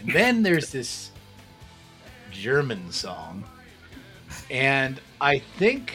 And 0.00 0.10
then 0.12 0.42
there's 0.42 0.70
this 0.70 1.10
German 2.30 2.90
song. 2.90 3.44
And 4.50 5.00
I 5.20 5.38
think 5.38 5.92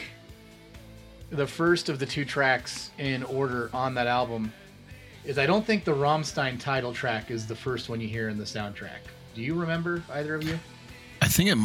the 1.30 1.46
first 1.46 1.88
of 1.88 1.98
the 1.98 2.06
two 2.06 2.24
tracks 2.24 2.90
in 2.98 3.22
order 3.24 3.70
on 3.72 3.94
that 3.94 4.06
album 4.06 4.52
is 5.24 5.38
I 5.38 5.46
don't 5.46 5.64
think 5.64 5.84
the 5.84 5.94
Rammstein 5.94 6.60
title 6.60 6.92
track 6.92 7.30
is 7.30 7.46
the 7.46 7.56
first 7.56 7.88
one 7.88 8.00
you 8.00 8.08
hear 8.08 8.28
in 8.28 8.36
the 8.38 8.44
soundtrack. 8.44 8.98
Do 9.34 9.42
you 9.42 9.54
remember 9.54 10.02
either 10.12 10.34
of 10.34 10.42
you? 10.44 10.58
I 11.22 11.28
think 11.28 11.50
it. 11.50 11.58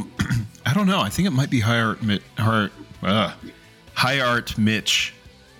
I 0.65 0.73
don't 0.73 0.87
know. 0.87 0.99
I 1.01 1.09
think 1.09 1.27
it 1.27 1.31
might 1.31 1.49
be 1.49 1.59
high 1.59 1.79
art. 1.79 1.99
High, 2.37 2.69
uh, 3.03 3.33
Heirate 3.95 4.57
mich. 4.57 5.13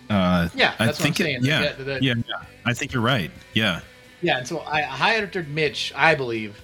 Uh, 0.09 0.49
Yeah, 0.55 0.73
I 0.79 0.85
that's 0.87 0.99
what 0.99 1.07
I'm 1.07 1.13
think 1.13 1.19
it- 1.19 1.23
saying. 1.23 1.39
yeah, 1.43 1.73
The- 1.73 1.83
the- 1.83 1.99
yeah, 2.01 2.13
yeah. 2.27 2.43
I 2.65 2.73
think 2.73 2.93
you're 2.93 3.01
right. 3.03 3.31
Yeah. 3.53 3.81
Yeah, 4.21 4.37
and 4.39 4.47
so 4.47 4.61
I 4.61 4.81
Heirate 4.81 5.47
mich, 5.47 5.93
I 5.95 6.15
believe, 6.15 6.59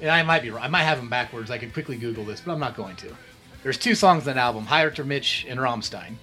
and 0.00 0.10
I 0.10 0.22
might 0.22 0.42
be 0.42 0.50
wrong. 0.50 0.62
I 0.62 0.68
might 0.68 0.84
have 0.84 0.98
him 0.98 1.08
backwards. 1.08 1.50
I 1.50 1.58
could 1.58 1.72
quickly 1.72 1.96
Google 1.96 2.24
this, 2.24 2.40
but 2.40 2.52
I'm 2.52 2.60
not 2.60 2.76
going 2.76 2.96
to. 2.96 3.14
There's 3.62 3.78
two 3.78 3.94
songs 3.94 4.26
on 4.26 4.34
that 4.34 4.40
album, 4.40 4.66
Heirate 4.66 5.04
mich 5.04 5.46
and 5.48 5.58
Rammstein. 5.60 6.14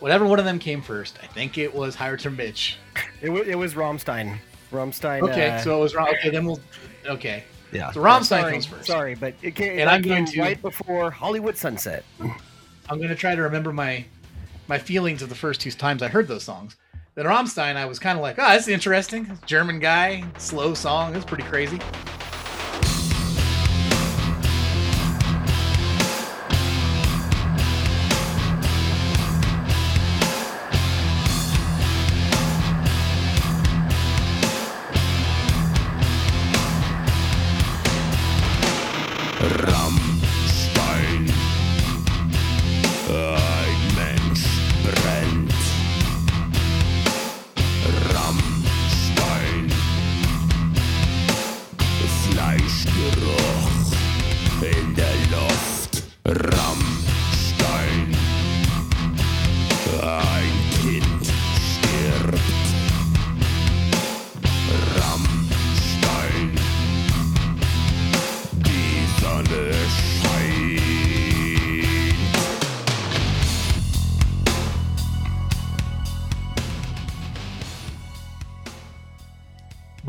Whatever 0.00 0.26
one 0.26 0.38
of 0.38 0.44
them 0.44 0.58
came 0.58 0.82
first, 0.82 1.18
I 1.22 1.26
think 1.26 1.56
it 1.58 1.74
was 1.74 1.96
Heirate 1.96 2.34
mich. 2.36 2.78
it, 3.22 3.30
was 3.30 3.46
it 3.48 3.54
was 3.56 3.74
Rammstein. 3.74 4.38
Rammstein. 4.70 5.22
Okay, 5.22 5.50
uh, 5.50 5.58
so 5.60 5.78
it 5.78 5.80
was 5.80 5.94
wrong. 5.94 6.08
Okay, 6.08 6.30
then 6.30 6.44
we'll. 6.44 6.60
Okay. 7.06 7.44
yeah. 7.72 7.90
so 7.92 8.00
Rammstein 8.00 8.24
sorry, 8.24 8.52
comes 8.52 8.66
first. 8.66 8.86
Sorry, 8.86 9.14
but 9.14 9.34
it 9.42 9.54
came, 9.54 9.70
And 9.70 9.80
that 9.80 9.88
I'm 9.88 10.02
going 10.02 10.24
to- 10.26 10.40
right 10.40 10.60
before 10.60 11.10
Hollywood 11.10 11.56
Sunset. 11.56 12.04
I'm 12.20 12.98
going 12.98 13.08
to 13.08 13.14
try 13.14 13.34
to 13.34 13.42
remember 13.42 13.72
my 13.72 14.04
my 14.66 14.78
feelings 14.78 15.22
of 15.22 15.28
the 15.28 15.34
first 15.34 15.60
two 15.60 15.70
times 15.70 16.02
I 16.02 16.08
heard 16.08 16.28
those 16.28 16.42
songs. 16.44 16.76
Then 17.14 17.26
Rammstein, 17.26 17.76
I 17.76 17.84
was 17.86 17.98
kind 17.98 18.18
of 18.18 18.22
like, 18.22 18.38
oh, 18.38 18.42
that's 18.42 18.66
interesting. 18.66 19.38
German 19.46 19.78
guy, 19.78 20.24
slow 20.38 20.74
song. 20.74 21.14
It's 21.14 21.24
pretty 21.24 21.44
crazy. 21.44 21.78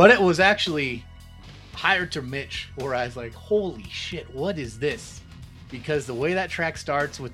But 0.05 0.11
it 0.11 0.21
was 0.21 0.39
actually 0.39 1.03
Heirate 1.73 2.23
mich, 2.23 2.69
where 2.75 2.93
I 2.93 3.05
was 3.05 3.17
like, 3.17 3.33
holy 3.33 3.85
shit, 3.85 4.31
what 4.35 4.59
is 4.59 4.77
this? 4.77 5.19
Because 5.71 6.05
the 6.05 6.13
way 6.13 6.35
that 6.35 6.51
track 6.51 6.77
starts 6.77 7.19
with, 7.19 7.31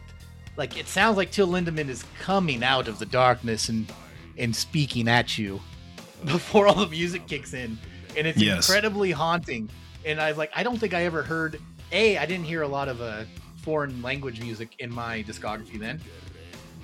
like, 0.56 0.80
it 0.80 0.88
sounds 0.88 1.18
like 1.18 1.32
Till 1.32 1.50
Lindemann 1.50 1.90
is 1.90 2.06
coming 2.22 2.64
out 2.64 2.88
of 2.88 2.98
the 2.98 3.06
darkness 3.06 3.68
and 3.68 3.92
and 4.38 4.56
speaking 4.56 5.10
at 5.10 5.38
you 5.38 5.60
before 6.26 6.66
all 6.66 6.76
the 6.76 6.88
music 6.88 7.28
kicks 7.28 7.54
in, 7.54 7.78
and 8.16 8.26
it's 8.26 8.42
Yes. 8.42 8.70
incredibly 8.70 9.12
haunting. 9.12 9.70
And 10.06 10.22
I 10.22 10.30
was 10.30 10.38
like, 10.38 10.52
I 10.56 10.64
don't 10.64 10.78
think 10.78 10.94
I 10.94 11.04
ever 11.04 11.24
heard. 11.24 11.60
A, 11.92 12.18
I 12.20 12.26
didn't 12.26 12.46
hear 12.46 12.62
a 12.62 12.70
lot 12.70 12.88
of 12.88 13.02
uh, 13.02 13.26
foreign 13.64 14.02
language 14.02 14.40
music 14.40 14.70
in 14.80 14.90
my 14.94 15.24
discography 15.24 15.78
then, 15.78 16.00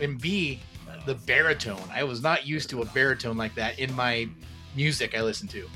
and 0.02 0.20
B, 0.20 0.60
the 1.06 1.16
baritone. 1.16 1.90
I 1.94 2.04
was 2.04 2.22
not 2.22 2.46
used 2.46 2.70
to 2.72 2.82
a 2.82 2.86
baritone 2.88 3.38
like 3.38 3.56
that 3.56 3.80
in 3.80 3.94
my 3.96 4.28
music 4.78 5.18
I 5.18 5.22
listen 5.22 5.50
to. 5.50 5.68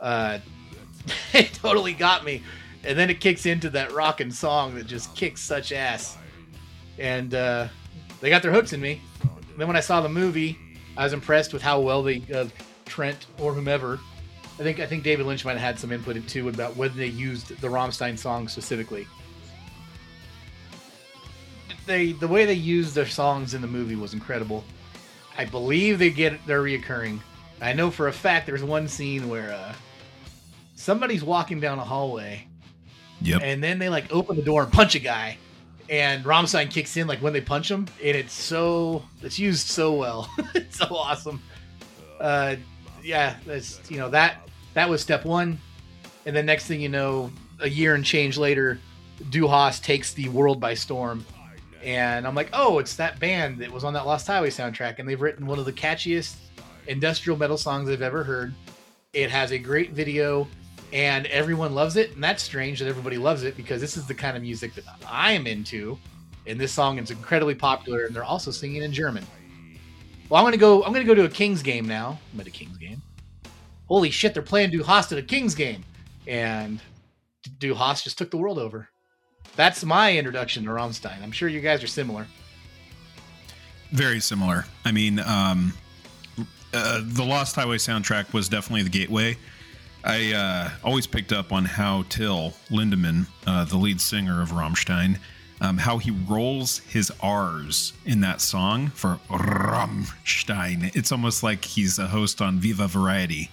Uh, 0.00 0.38
it 1.34 1.52
totally 1.52 1.92
got 1.92 2.24
me. 2.24 2.42
And 2.84 2.98
then 2.98 3.10
it 3.10 3.20
kicks 3.20 3.44
into 3.44 3.68
that 3.70 3.92
rockin' 3.92 4.30
song 4.30 4.74
that 4.76 4.86
just 4.86 5.14
kicks 5.14 5.42
such 5.42 5.72
ass. 5.72 6.16
And 6.98 7.34
uh, 7.34 7.68
they 8.20 8.30
got 8.30 8.42
their 8.42 8.52
hooks 8.52 8.72
in 8.72 8.80
me. 8.80 9.02
And 9.22 9.58
then 9.58 9.66
when 9.66 9.76
I 9.76 9.80
saw 9.80 10.00
the 10.00 10.08
movie, 10.08 10.56
I 10.96 11.04
was 11.04 11.12
impressed 11.12 11.52
with 11.52 11.60
how 11.60 11.80
well 11.80 12.02
they, 12.02 12.22
uh, 12.32 12.46
Trent 12.86 13.26
or 13.38 13.52
whomever, 13.52 13.98
I 14.58 14.62
think 14.62 14.80
I 14.80 14.86
think 14.86 15.04
David 15.04 15.26
Lynch 15.26 15.44
might 15.44 15.52
have 15.52 15.60
had 15.60 15.78
some 15.78 15.92
input 15.92 16.26
too 16.28 16.48
about 16.48 16.76
whether 16.76 16.94
they 16.94 17.08
used 17.08 17.60
the 17.60 17.68
Rammstein 17.68 18.18
song 18.18 18.48
specifically. 18.48 19.06
They 21.84 22.12
the 22.12 22.28
way 22.28 22.46
they 22.46 22.54
used 22.54 22.94
their 22.94 23.06
songs 23.06 23.52
in 23.52 23.60
the 23.60 23.66
movie 23.66 23.96
was 23.96 24.14
incredible. 24.14 24.64
I 25.36 25.44
believe 25.44 25.98
they 25.98 26.08
get 26.08 26.46
they're 26.46 26.62
reoccurring. 26.62 27.20
I 27.60 27.72
know 27.72 27.90
for 27.90 28.08
a 28.08 28.12
fact 28.12 28.46
there's 28.46 28.62
one 28.62 28.86
scene 28.88 29.28
where 29.28 29.52
uh, 29.52 29.74
somebody's 30.74 31.24
walking 31.24 31.60
down 31.60 31.78
a 31.78 31.84
hallway 31.84 32.46
Yep. 33.22 33.40
and 33.42 33.64
then 33.64 33.78
they 33.78 33.88
like 33.88 34.12
open 34.12 34.36
the 34.36 34.42
door 34.42 34.62
and 34.62 34.70
punch 34.72 34.94
a 34.94 34.98
guy, 34.98 35.38
and 35.88 36.22
Rammstein 36.24 36.70
kicks 36.70 36.96
in 36.98 37.06
like 37.06 37.20
when 37.22 37.32
they 37.32 37.40
punch 37.40 37.70
him, 37.70 37.86
and 38.04 38.14
it's 38.16 38.34
so 38.34 39.02
it's 39.22 39.38
used 39.38 39.66
so 39.68 39.94
well. 39.94 40.30
it's 40.54 40.76
so 40.78 40.86
awesome. 40.94 41.40
Uh, 42.20 42.56
yeah, 43.02 43.36
that's 43.46 43.80
you 43.90 43.96
know 43.98 44.10
that 44.10 44.46
that 44.74 44.88
was 44.90 45.00
step 45.00 45.24
one, 45.24 45.58
and 46.26 46.36
then 46.36 46.44
next 46.44 46.66
thing 46.66 46.78
you 46.80 46.90
know, 46.90 47.32
a 47.60 47.68
year 47.70 47.94
and 47.94 48.04
change 48.04 48.36
later, 48.36 48.78
Du 49.30 49.48
Hast 49.48 49.82
takes 49.82 50.12
the 50.12 50.28
world 50.28 50.60
by 50.60 50.74
storm, 50.74 51.24
and 51.82 52.26
I'm 52.26 52.34
like, 52.34 52.50
oh, 52.52 52.78
it's 52.80 52.96
that 52.96 53.18
band 53.18 53.60
that 53.60 53.70
was 53.72 53.82
on 53.82 53.94
that 53.94 54.04
Lost 54.04 54.26
Highway 54.26 54.50
soundtrack, 54.50 54.98
and 54.98 55.08
they've 55.08 55.20
written 55.22 55.46
one 55.46 55.58
of 55.58 55.64
the 55.64 55.72
catchiest 55.72 56.34
industrial 56.88 57.38
metal 57.38 57.56
songs 57.56 57.88
I've 57.88 58.02
ever 58.02 58.24
heard. 58.24 58.54
It 59.12 59.30
has 59.30 59.52
a 59.52 59.58
great 59.58 59.92
video, 59.92 60.46
and 60.92 61.26
everyone 61.26 61.74
loves 61.74 61.96
it, 61.96 62.12
and 62.12 62.22
that's 62.22 62.42
strange 62.42 62.78
that 62.80 62.88
everybody 62.88 63.18
loves 63.18 63.42
it 63.42 63.56
because 63.56 63.80
this 63.80 63.96
is 63.96 64.06
the 64.06 64.14
kind 64.14 64.36
of 64.36 64.42
music 64.42 64.74
that 64.74 64.84
I 65.08 65.32
am 65.32 65.46
into, 65.46 65.98
and 66.46 66.60
this 66.60 66.72
song 66.72 66.98
is 66.98 67.10
incredibly 67.10 67.54
popular, 67.54 68.04
and 68.04 68.14
they're 68.14 68.24
also 68.24 68.50
singing 68.50 68.82
in 68.82 68.92
German. 68.92 69.26
Well, 70.28 70.40
I'm 70.40 70.46
gonna 70.46 70.56
go. 70.56 70.82
I'm 70.84 70.92
gonna 70.92 71.04
go 71.04 71.14
to 71.14 71.24
a 71.24 71.28
Kings 71.28 71.62
game 71.62 71.86
now. 71.86 72.18
I'm 72.32 72.40
at 72.40 72.46
a 72.46 72.50
Kings 72.50 72.76
game. 72.78 73.00
Holy 73.86 74.10
shit! 74.10 74.34
They're 74.34 74.42
playing 74.42 74.70
Du 74.70 74.82
Hast 74.82 75.12
at 75.12 75.18
a 75.18 75.22
Kings 75.22 75.54
game, 75.54 75.84
and 76.26 76.80
Du 77.58 77.74
Hast 77.74 78.04
just 78.04 78.18
took 78.18 78.30
the 78.30 78.36
world 78.36 78.58
over. 78.58 78.88
That's 79.54 79.84
my 79.84 80.16
introduction 80.16 80.64
to 80.64 80.70
Rammstein. 80.70 81.22
I'm 81.22 81.32
sure 81.32 81.48
you 81.48 81.60
guys 81.60 81.82
are 81.82 81.88
similar. 81.88 82.26
Very 83.92 84.20
similar. 84.20 84.66
I 84.84 84.92
mean, 84.92 85.20
um, 85.20 85.72
uh, 86.76 87.00
the 87.02 87.24
Lost 87.24 87.56
Highway 87.56 87.76
soundtrack 87.76 88.32
was 88.32 88.48
definitely 88.48 88.82
the 88.82 88.90
gateway. 88.90 89.36
I 90.04 90.32
uh, 90.32 90.70
always 90.84 91.06
picked 91.06 91.32
up 91.32 91.52
on 91.52 91.64
how 91.64 92.04
Till 92.08 92.52
Lindemann, 92.70 93.26
uh, 93.46 93.64
the 93.64 93.76
lead 93.76 94.00
singer 94.00 94.40
of 94.40 94.50
Rammstein, 94.50 95.18
um, 95.60 95.78
how 95.78 95.98
he 95.98 96.10
rolls 96.10 96.78
his 96.78 97.10
R's 97.20 97.92
in 98.04 98.20
that 98.20 98.40
song 98.40 98.88
for 98.88 99.18
Rammstein. 99.28 100.94
It's 100.94 101.10
almost 101.10 101.42
like 101.42 101.64
he's 101.64 101.98
a 101.98 102.06
host 102.06 102.40
on 102.40 102.58
Viva 102.58 102.86
Variety. 102.86 103.50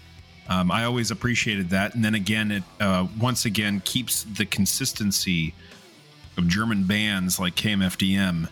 Um, 0.50 0.70
I 0.70 0.84
always 0.84 1.10
appreciated 1.10 1.70
that, 1.70 1.96
and 1.96 2.03
then 2.03 2.15
again, 2.15 2.51
it 2.51 2.63
uh, 2.80 3.08
once 3.20 3.46
again 3.46 3.82
keeps 3.86 4.24
the 4.24 4.46
consistency 4.46 5.53
of 6.38 6.48
German 6.48 6.84
bands 6.84 7.39
like 7.39 7.56
KMFDM 7.56 8.50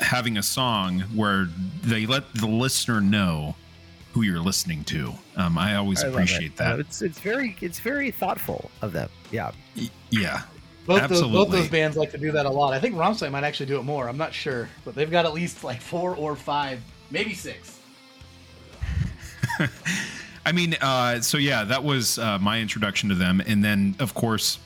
having 0.00 0.36
a 0.36 0.42
song 0.42 1.00
where 1.14 1.48
they 1.82 2.06
let 2.06 2.32
the 2.34 2.46
listener 2.46 3.00
know 3.00 3.56
who 4.14 4.22
you're 4.22 4.38
listening 4.38 4.84
to. 4.84 5.12
Um, 5.36 5.58
I 5.58 5.74
always 5.74 6.04
I 6.04 6.08
appreciate 6.08 6.52
it. 6.52 6.56
that. 6.58 6.76
Uh, 6.76 6.78
it's 6.78 7.02
it's 7.02 7.18
very 7.18 7.56
it's 7.60 7.80
very 7.80 8.12
thoughtful 8.12 8.70
of 8.80 8.92
them. 8.92 9.10
Yeah. 9.32 9.50
Yeah, 10.10 10.42
Both 10.86 11.08
those, 11.08 11.22
both 11.22 11.50
those 11.50 11.68
bands 11.68 11.96
like 11.96 12.12
to 12.12 12.18
do 12.18 12.30
that 12.30 12.46
a 12.46 12.50
lot. 12.50 12.72
I 12.72 12.78
think 12.78 12.94
Rammstein 12.94 13.32
might 13.32 13.42
actually 13.42 13.66
do 13.66 13.80
it 13.80 13.82
more. 13.82 14.08
I'm 14.08 14.16
not 14.16 14.32
sure, 14.32 14.68
but 14.84 14.94
they've 14.94 15.10
got 15.10 15.24
at 15.24 15.34
least 15.34 15.64
like 15.64 15.80
four 15.80 16.14
or 16.14 16.36
five, 16.36 16.80
maybe 17.10 17.34
six. 17.34 17.80
I 20.46 20.52
mean, 20.52 20.76
uh, 20.80 21.20
so 21.20 21.38
yeah, 21.38 21.64
that 21.64 21.82
was 21.82 22.18
uh, 22.20 22.38
my 22.38 22.60
introduction 22.60 23.08
to 23.08 23.16
them, 23.16 23.42
and 23.44 23.64
then 23.64 23.96
of 23.98 24.14
course, 24.14 24.60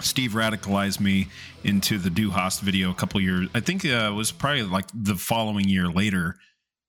Steve 0.00 0.32
radicalized 0.32 0.98
me 0.98 1.28
into 1.62 1.98
the 1.98 2.10
Du 2.10 2.30
Hast 2.30 2.60
video 2.60 2.90
a 2.90 2.94
couple 2.94 3.20
years. 3.20 3.48
I 3.54 3.60
think 3.60 3.84
uh, 3.84 4.10
it 4.10 4.14
was 4.14 4.32
probably 4.32 4.62
like 4.64 4.86
the 4.92 5.14
following 5.14 5.68
year 5.68 5.86
later, 5.86 6.36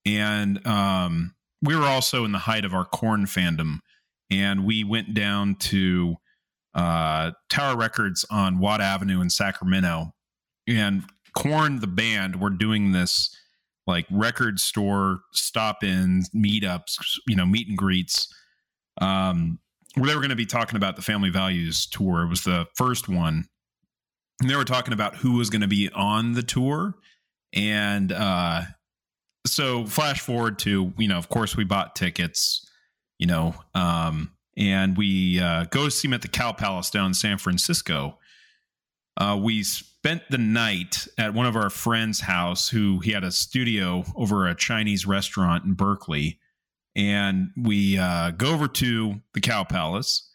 and 0.04 0.66
um, 0.66 1.35
we 1.66 1.76
were 1.76 1.86
also 1.86 2.26
in 2.26 2.32
the 2.32 2.40
height 2.40 2.66
of 2.66 2.74
our 2.74 2.86
Korn 2.86 3.26
fandom, 3.26 3.80
and 4.30 4.66
we 4.66 4.84
went 4.84 5.14
down 5.14 5.56
to 5.56 6.16
uh, 6.74 7.32
Tower 7.50 7.78
Records 7.78 8.26
on 8.30 8.60
Watt 8.60 8.82
Avenue 8.82 9.22
in 9.22 9.30
Sacramento, 9.30 10.14
and 10.68 11.04
Korn 11.36 11.80
the 11.80 11.88
band 11.88 12.42
were 12.42 12.50
doing 12.50 12.92
this 12.92 13.36
like 13.88 14.06
record 14.10 14.60
store 14.60 15.20
stop-ins, 15.32 16.30
meetups, 16.32 16.98
you 17.28 17.36
know, 17.36 17.46
meet 17.46 17.68
and 17.68 17.78
greets. 17.78 18.28
Um, 19.00 19.60
where 19.96 20.08
they 20.08 20.16
were 20.16 20.22
going 20.22 20.30
to 20.30 20.36
be 20.36 20.46
talking 20.46 20.76
about 20.76 20.96
the 20.96 21.02
Family 21.02 21.30
Values 21.30 21.86
tour. 21.88 22.24
It 22.24 22.30
was 22.30 22.44
the 22.44 22.66
first 22.76 23.08
one, 23.08 23.46
and 24.42 24.50
they 24.50 24.56
were 24.56 24.66
talking 24.66 24.94
about 24.94 25.16
who 25.16 25.38
was 25.38 25.50
going 25.50 25.62
to 25.62 25.68
be 25.68 25.90
on 25.90 26.34
the 26.34 26.44
tour. 26.44 26.96
And 27.54 28.12
uh, 28.12 28.64
so, 29.46 29.86
flash 29.86 30.22
forward 30.22 30.60
to 30.60 30.94
you 30.98 31.08
know, 31.08 31.18
of 31.18 31.30
course, 31.30 31.56
we 31.56 31.64
bought 31.64 31.96
tickets, 31.96 32.70
you 33.18 33.28
know, 33.28 33.56
um, 33.74 34.32
and 34.58 34.98
we 34.98 35.40
uh, 35.40 35.66
go 35.66 35.90
see 35.90 36.08
him 36.08 36.14
at 36.14 36.22
the 36.22 36.28
Cow 36.28 36.52
Palace 36.52 36.90
down 36.90 37.08
in 37.08 37.14
San 37.14 37.38
Francisco. 37.38 38.18
Uh, 39.18 39.40
we 39.42 39.64
spent 39.64 40.24
the 40.30 40.38
night 40.38 41.08
at 41.18 41.34
one 41.34 41.46
of 41.46 41.56
our 41.56 41.70
friends' 41.70 42.20
house, 42.22 42.70
who 42.70 43.00
he 43.00 43.12
had 43.12 43.24
a 43.24 43.32
studio 43.32 44.04
over 44.16 44.48
a 44.48 44.56
Chinese 44.56 45.06
restaurant 45.06 45.64
in 45.64 45.74
Berkeley, 45.74 46.40
and 46.96 47.50
we 47.58 47.98
uh, 47.98 48.32
go 48.32 48.54
over 48.54 48.68
to 48.68 49.22
the 49.34 49.42
Cow 49.42 49.64
Palace. 49.64 50.30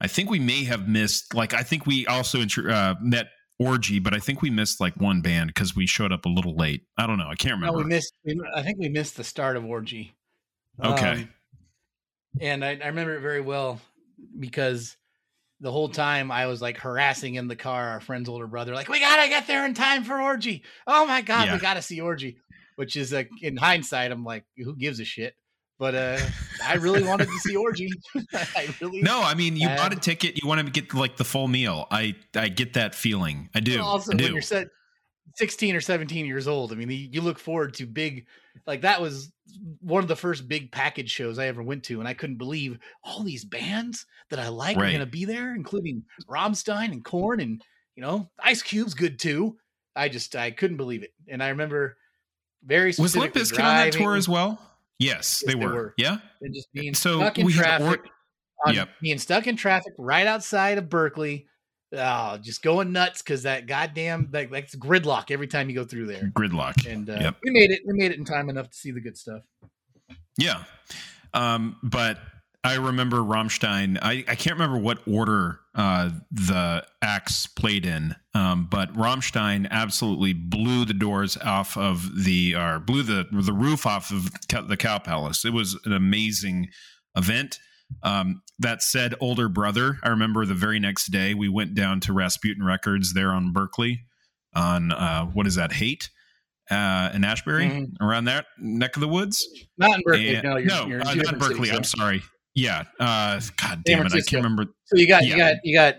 I 0.00 0.06
think 0.06 0.30
we 0.30 0.38
may 0.38 0.64
have 0.64 0.88
missed, 0.88 1.34
like, 1.34 1.54
I 1.54 1.62
think 1.62 1.86
we 1.86 2.06
also 2.06 2.40
intro- 2.40 2.72
uh, 2.72 2.94
met 3.00 3.28
Orgy, 3.58 3.98
but 3.98 4.14
I 4.14 4.18
think 4.18 4.40
we 4.40 4.50
missed 4.50 4.80
like 4.80 4.94
one 4.96 5.20
band 5.20 5.48
because 5.48 5.74
we 5.74 5.86
showed 5.86 6.12
up 6.12 6.24
a 6.24 6.28
little 6.28 6.54
late. 6.54 6.84
I 6.96 7.06
don't 7.06 7.18
know. 7.18 7.28
I 7.28 7.34
can't 7.34 7.54
remember. 7.54 7.78
No, 7.78 7.82
we 7.84 7.88
missed. 7.88 8.12
we- 8.24 8.40
I 8.54 8.62
think 8.62 8.78
we 8.78 8.88
missed 8.88 9.16
the 9.16 9.24
start 9.24 9.56
of 9.56 9.64
Orgy. 9.64 10.14
Okay. 10.82 11.10
Um, 11.12 11.28
and 12.40 12.64
I, 12.64 12.78
I 12.82 12.86
remember 12.86 13.16
it 13.16 13.20
very 13.20 13.40
well 13.40 13.80
because 14.38 14.96
the 15.60 15.72
whole 15.72 15.88
time 15.88 16.30
I 16.30 16.46
was 16.46 16.62
like 16.62 16.76
harassing 16.78 17.34
in 17.34 17.48
the 17.48 17.56
car 17.56 17.88
our 17.88 18.00
friend's 18.00 18.28
older 18.28 18.46
brother, 18.46 18.74
like, 18.74 18.88
we 18.88 19.00
gotta 19.00 19.28
get 19.28 19.48
there 19.48 19.66
in 19.66 19.74
time 19.74 20.04
for 20.04 20.20
Orgy. 20.20 20.62
Oh 20.86 21.04
my 21.06 21.20
god, 21.20 21.46
Yeah. 21.46 21.54
we 21.54 21.60
gotta 21.60 21.82
see 21.82 22.00
Orgy. 22.00 22.38
Which 22.76 22.94
is 22.94 23.12
like 23.12 23.28
in 23.42 23.56
hindsight, 23.56 24.12
I'm 24.12 24.24
like, 24.24 24.44
who 24.56 24.76
gives 24.76 25.00
a 25.00 25.04
shit? 25.04 25.34
But 25.78 25.94
uh 25.94 26.18
I 26.64 26.74
really 26.74 27.02
wanted 27.02 27.28
to 27.28 27.38
see 27.38 27.56
Orgy. 27.56 27.90
I 28.34 28.74
really 28.80 29.00
no, 29.00 29.22
I 29.22 29.34
mean, 29.34 29.56
you 29.56 29.68
Uh, 29.68 29.76
bought 29.76 29.92
a 29.92 29.96
ticket. 29.96 30.42
You 30.42 30.48
want 30.48 30.64
to 30.64 30.70
get 30.70 30.92
like 30.92 31.16
the 31.16 31.24
full 31.24 31.48
meal. 31.48 31.86
I 31.90 32.16
I 32.34 32.48
get 32.48 32.74
that 32.74 32.94
feeling. 32.94 33.48
I 33.54 33.60
do. 33.60 33.80
also 33.80 34.12
I 34.12 34.16
when 34.16 34.32
you're 34.32 34.42
set 34.42 34.68
16 35.36 35.76
or 35.76 35.80
17 35.80 36.26
years 36.26 36.48
old 36.48 36.72
i 36.72 36.74
mean 36.74 36.90
you 36.90 37.20
look 37.20 37.38
forward 37.38 37.72
to 37.74 37.86
big 37.86 38.26
like 38.66 38.80
that 38.80 39.00
was 39.00 39.30
one 39.80 40.02
of 40.02 40.08
the 40.08 40.16
first 40.16 40.48
big 40.48 40.72
package 40.72 41.10
shows 41.10 41.38
i 41.38 41.46
ever 41.46 41.62
went 41.62 41.84
to 41.84 42.00
and 42.00 42.08
i 42.08 42.14
couldn't 42.14 42.38
believe 42.38 42.76
all 43.04 43.22
these 43.22 43.44
bands 43.44 44.04
that 44.30 44.40
i 44.40 44.48
like 44.48 44.76
are 44.76 44.80
going 44.80 44.98
to 44.98 45.06
be 45.06 45.24
there 45.24 45.54
including 45.54 46.02
Rammstein 46.28 46.90
and 46.90 47.04
Korn 47.04 47.38
and 47.38 47.62
you 47.94 48.02
know 48.02 48.28
ice 48.42 48.62
cube's 48.62 48.94
good 48.94 49.18
too 49.20 49.56
i 49.94 50.08
just 50.08 50.34
i 50.34 50.50
couldn't 50.50 50.76
believe 50.78 51.04
it 51.04 51.12
and 51.28 51.40
i 51.40 51.50
remember 51.50 51.98
very 52.64 52.92
Was 52.98 53.16
Limp 53.16 53.34
Bizkit 53.34 53.58
on 53.60 53.76
that 53.76 53.92
tour 53.92 54.16
as 54.16 54.28
well? 54.28 54.60
Yes, 54.98 55.42
Yes, 55.42 55.42
they, 55.46 55.52
they 55.58 55.64
were. 55.66 55.72
were. 55.74 55.94
Yeah. 55.96 56.18
and 56.40 56.54
just 56.54 56.72
being 56.72 56.94
So 56.94 57.18
stuck 57.18 57.38
in 57.38 57.46
we 57.46 57.52
traffic 57.52 58.00
or- 58.66 58.72
Yep. 58.72 58.88
being 59.00 59.18
stuck 59.18 59.46
in 59.46 59.56
traffic 59.56 59.92
right 59.98 60.26
outside 60.26 60.78
of 60.78 60.88
Berkeley. 60.88 61.46
Oh, 61.96 62.36
just 62.38 62.62
going 62.62 62.92
nuts 62.92 63.22
because 63.22 63.44
that 63.44 63.66
goddamn 63.66 64.28
like 64.32 64.50
that's 64.50 64.74
gridlock 64.76 65.30
every 65.30 65.46
time 65.46 65.70
you 65.70 65.74
go 65.76 65.84
through 65.84 66.06
there. 66.08 66.30
Gridlock. 66.34 66.84
And 66.86 67.08
uh, 67.08 67.18
Yep. 67.20 67.36
we 67.44 67.50
made 67.52 67.70
it. 67.70 67.80
We 67.86 67.94
made 67.96 68.10
it 68.10 68.18
in 68.18 68.24
time 68.24 68.50
enough 68.50 68.68
to 68.70 68.76
see 68.76 68.90
the 68.90 69.00
good 69.00 69.16
stuff. 69.16 69.42
Yeah. 70.36 70.64
Um, 71.32 71.76
but 71.82 72.18
I 72.68 72.74
remember 72.76 73.18
Rammstein. 73.18 73.98
I, 74.02 74.24
I 74.28 74.34
can't 74.34 74.54
remember 74.58 74.78
what 74.78 74.98
order 75.06 75.60
uh, 75.74 76.10
the 76.30 76.84
acts 77.02 77.46
played 77.46 77.86
in, 77.86 78.14
um, 78.34 78.68
but 78.70 78.92
Rammstein 78.94 79.68
absolutely 79.70 80.32
blew 80.32 80.84
the 80.84 80.94
doors 80.94 81.36
off 81.38 81.76
of 81.76 82.24
the, 82.24 82.54
or 82.54 82.78
blew 82.78 83.02
the 83.02 83.26
the 83.32 83.52
roof 83.52 83.86
off 83.86 84.10
of 84.10 84.30
the 84.68 84.76
Cow 84.76 84.98
Palace. 84.98 85.44
It 85.44 85.52
was 85.52 85.78
an 85.84 85.92
amazing 85.92 86.68
event. 87.16 87.58
Um, 88.02 88.42
that 88.58 88.82
said, 88.82 89.14
older 89.18 89.48
brother, 89.48 89.98
I 90.02 90.10
remember 90.10 90.44
the 90.44 90.52
very 90.54 90.78
next 90.78 91.06
day 91.10 91.32
we 91.32 91.48
went 91.48 91.74
down 91.74 92.00
to 92.00 92.12
Rasputin 92.12 92.62
Records 92.62 93.14
there 93.14 93.30
on 93.32 93.52
Berkeley, 93.52 94.00
on 94.54 94.92
uh, 94.92 95.24
what 95.26 95.46
is 95.46 95.54
that, 95.54 95.72
Haight, 95.72 96.10
uh, 96.70 97.10
in 97.14 97.24
Ashbury, 97.24 97.64
Mhm. 97.70 97.86
around 98.02 98.26
that 98.26 98.44
neck 98.58 98.94
of 98.96 99.00
the 99.00 99.08
woods. 99.08 99.42
Not 99.78 99.94
in 99.96 100.02
Berkeley. 100.04 100.34
And- 100.34 100.44
no, 100.44 100.56
you're, 100.58 100.66
no, 100.68 100.86
you're 100.86 101.00
uh, 101.00 101.14
not 101.14 101.38
Berkeley. 101.38 101.68
cities, 101.68 101.76
I'm 101.78 101.84
sorry. 101.84 102.22
Yeah. 102.58 102.84
Uh, 102.98 103.40
God 103.56 103.82
damn 103.84 104.06
it. 104.06 104.12
I 104.12 104.20
can't 104.20 104.42
remember. 104.44 104.66
So 104.86 104.96
you 104.98 105.06
got 105.08 105.24
Yeah. 105.24 105.32
you 105.34 105.36
got 105.38 105.54
you 105.64 105.74
got 105.76 105.94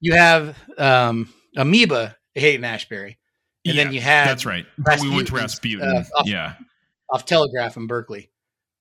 you 0.00 0.14
have 0.14 0.56
um 0.78 1.32
Amoeba 1.56 2.16
Haight 2.34 2.62
Ashbury, 2.64 3.18
and 3.64 3.74
yeah, 3.74 3.84
then 3.84 3.92
you 3.92 4.00
had 4.00 4.28
that's 4.28 4.46
right. 4.46 4.66
But 4.78 5.00
we 5.00 5.10
went 5.10 5.28
to 5.28 5.34
Rasputin. 5.36 5.86
uh, 5.88 6.04
off- 6.16 6.26
yeah. 6.26 6.54
off 7.10 7.24
Telegraph 7.26 7.76
in 7.76 7.86
Berkeley. 7.86 8.30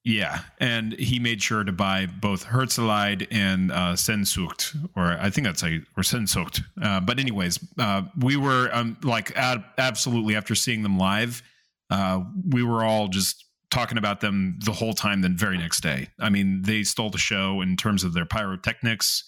Yeah. 0.06 0.40
And 0.60 0.94
he 0.94 1.20
made 1.20 1.44
sure 1.44 1.64
to 1.66 1.74
buy 1.74 2.06
both 2.06 2.46
Herzeleid 2.46 3.28
and 3.32 3.70
uh, 3.72 3.94
Sehnsucht, 3.96 4.76
or 4.96 5.04
I 5.20 5.30
think 5.30 5.46
that's 5.46 5.62
a, 5.62 5.82
or 5.98 6.04
Sehnsucht. 6.04 6.62
Uh, 6.82 7.02
but, 7.02 7.20
anyways, 7.20 7.60
uh, 7.78 8.04
we 8.18 8.38
were 8.38 8.70
um, 8.72 8.98
like 9.04 9.36
ab- 9.36 9.66
absolutely 9.78 10.36
after 10.38 10.56
seeing 10.56 10.84
them 10.84 10.98
live, 10.98 11.44
uh, 11.90 12.22
we 12.50 12.64
were 12.64 12.84
all 12.84 13.10
just 13.10 13.44
talking 13.70 13.98
about 13.98 14.22
them 14.22 14.58
the 14.64 14.72
whole 14.72 14.94
time 14.94 15.22
the 15.22 15.30
very 15.30 15.58
next 15.58 15.82
day. 15.82 16.08
I 16.20 16.30
mean, 16.30 16.64
they 16.64 16.84
stole 16.84 17.10
the 17.10 17.18
show 17.18 17.62
in 17.62 17.78
terms 17.78 18.04
of 18.04 18.14
their 18.14 18.26
pyrotechnics. 18.26 19.24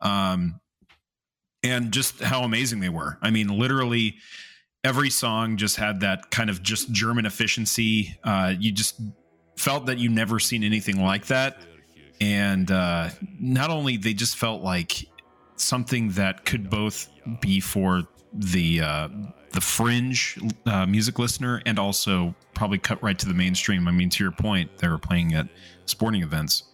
Um, 0.00 0.60
and 1.62 1.92
just 1.92 2.22
how 2.22 2.42
amazing 2.42 2.80
they 2.80 2.88
were. 2.88 3.18
I 3.22 3.30
mean, 3.30 3.48
literally 3.48 4.16
every 4.84 5.10
song 5.10 5.56
just 5.56 5.76
had 5.76 6.00
that 6.00 6.30
kind 6.30 6.50
of 6.50 6.62
just 6.62 6.92
German 6.92 7.26
efficiency. 7.26 8.16
Uh, 8.22 8.54
you 8.58 8.70
just 8.70 9.00
felt 9.56 9.86
that 9.86 9.98
you 9.98 10.10
never 10.10 10.38
seen 10.38 10.62
anything 10.62 11.02
like 11.02 11.26
that. 11.26 11.58
And 12.20 12.70
uh, 12.70 13.10
not 13.40 13.70
only 13.70 13.96
they 13.96 14.12
just 14.12 14.36
felt 14.36 14.62
like 14.62 15.06
something 15.56 16.10
that 16.10 16.44
could 16.44 16.68
both 16.68 17.08
be 17.40 17.60
for 17.60 18.02
the 18.32 18.80
uh, 18.80 19.08
the 19.54 19.60
fringe 19.60 20.36
uh, 20.66 20.84
music 20.84 21.20
listener 21.20 21.62
and 21.64 21.78
also 21.78 22.34
probably 22.54 22.76
cut 22.76 23.00
right 23.02 23.16
to 23.20 23.26
the 23.26 23.34
mainstream. 23.34 23.86
I 23.86 23.92
mean, 23.92 24.10
to 24.10 24.24
your 24.24 24.32
point, 24.32 24.78
they 24.78 24.88
were 24.88 24.98
playing 24.98 25.32
at 25.34 25.46
sporting 25.86 26.22
events. 26.22 26.64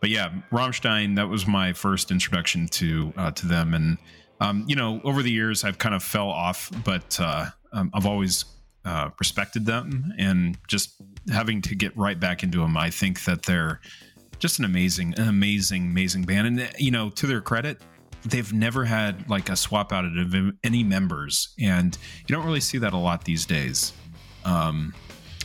But 0.00 0.08
yeah, 0.08 0.32
Rammstein, 0.50 1.16
that 1.16 1.28
was 1.28 1.46
my 1.46 1.74
first 1.74 2.10
introduction 2.10 2.68
to 2.68 3.12
uh, 3.16 3.30
to 3.32 3.46
them, 3.46 3.74
and 3.74 3.98
um, 4.40 4.64
you 4.66 4.76
know, 4.76 5.00
over 5.04 5.22
the 5.22 5.30
years, 5.30 5.64
I've 5.64 5.78
kind 5.78 5.94
of 5.94 6.02
fell 6.02 6.28
off, 6.28 6.70
but 6.84 7.18
uh, 7.20 7.46
um, 7.72 7.90
I've 7.94 8.06
always 8.06 8.44
uh, 8.84 9.10
respected 9.18 9.66
them, 9.66 10.12
and 10.18 10.58
just 10.68 10.94
having 11.30 11.60
to 11.62 11.74
get 11.74 11.96
right 11.96 12.18
back 12.18 12.42
into 12.42 12.58
them, 12.58 12.76
I 12.76 12.90
think 12.90 13.24
that 13.24 13.42
they're 13.42 13.80
just 14.38 14.58
an 14.58 14.64
amazing, 14.64 15.14
an 15.18 15.28
amazing, 15.28 15.86
amazing 15.86 16.22
band. 16.22 16.46
And 16.46 16.70
you 16.78 16.90
know, 16.90 17.10
to 17.10 17.26
their 17.26 17.40
credit, 17.40 17.80
they've 18.26 18.52
never 18.52 18.84
had 18.84 19.28
like 19.28 19.48
a 19.48 19.56
swap 19.56 19.92
out 19.92 20.04
of 20.04 20.34
any 20.64 20.82
members, 20.82 21.54
and 21.58 21.96
you 22.26 22.34
don't 22.34 22.44
really 22.44 22.60
see 22.60 22.78
that 22.78 22.92
a 22.92 22.98
lot 22.98 23.24
these 23.24 23.46
days. 23.46 23.92
Um, 24.44 24.94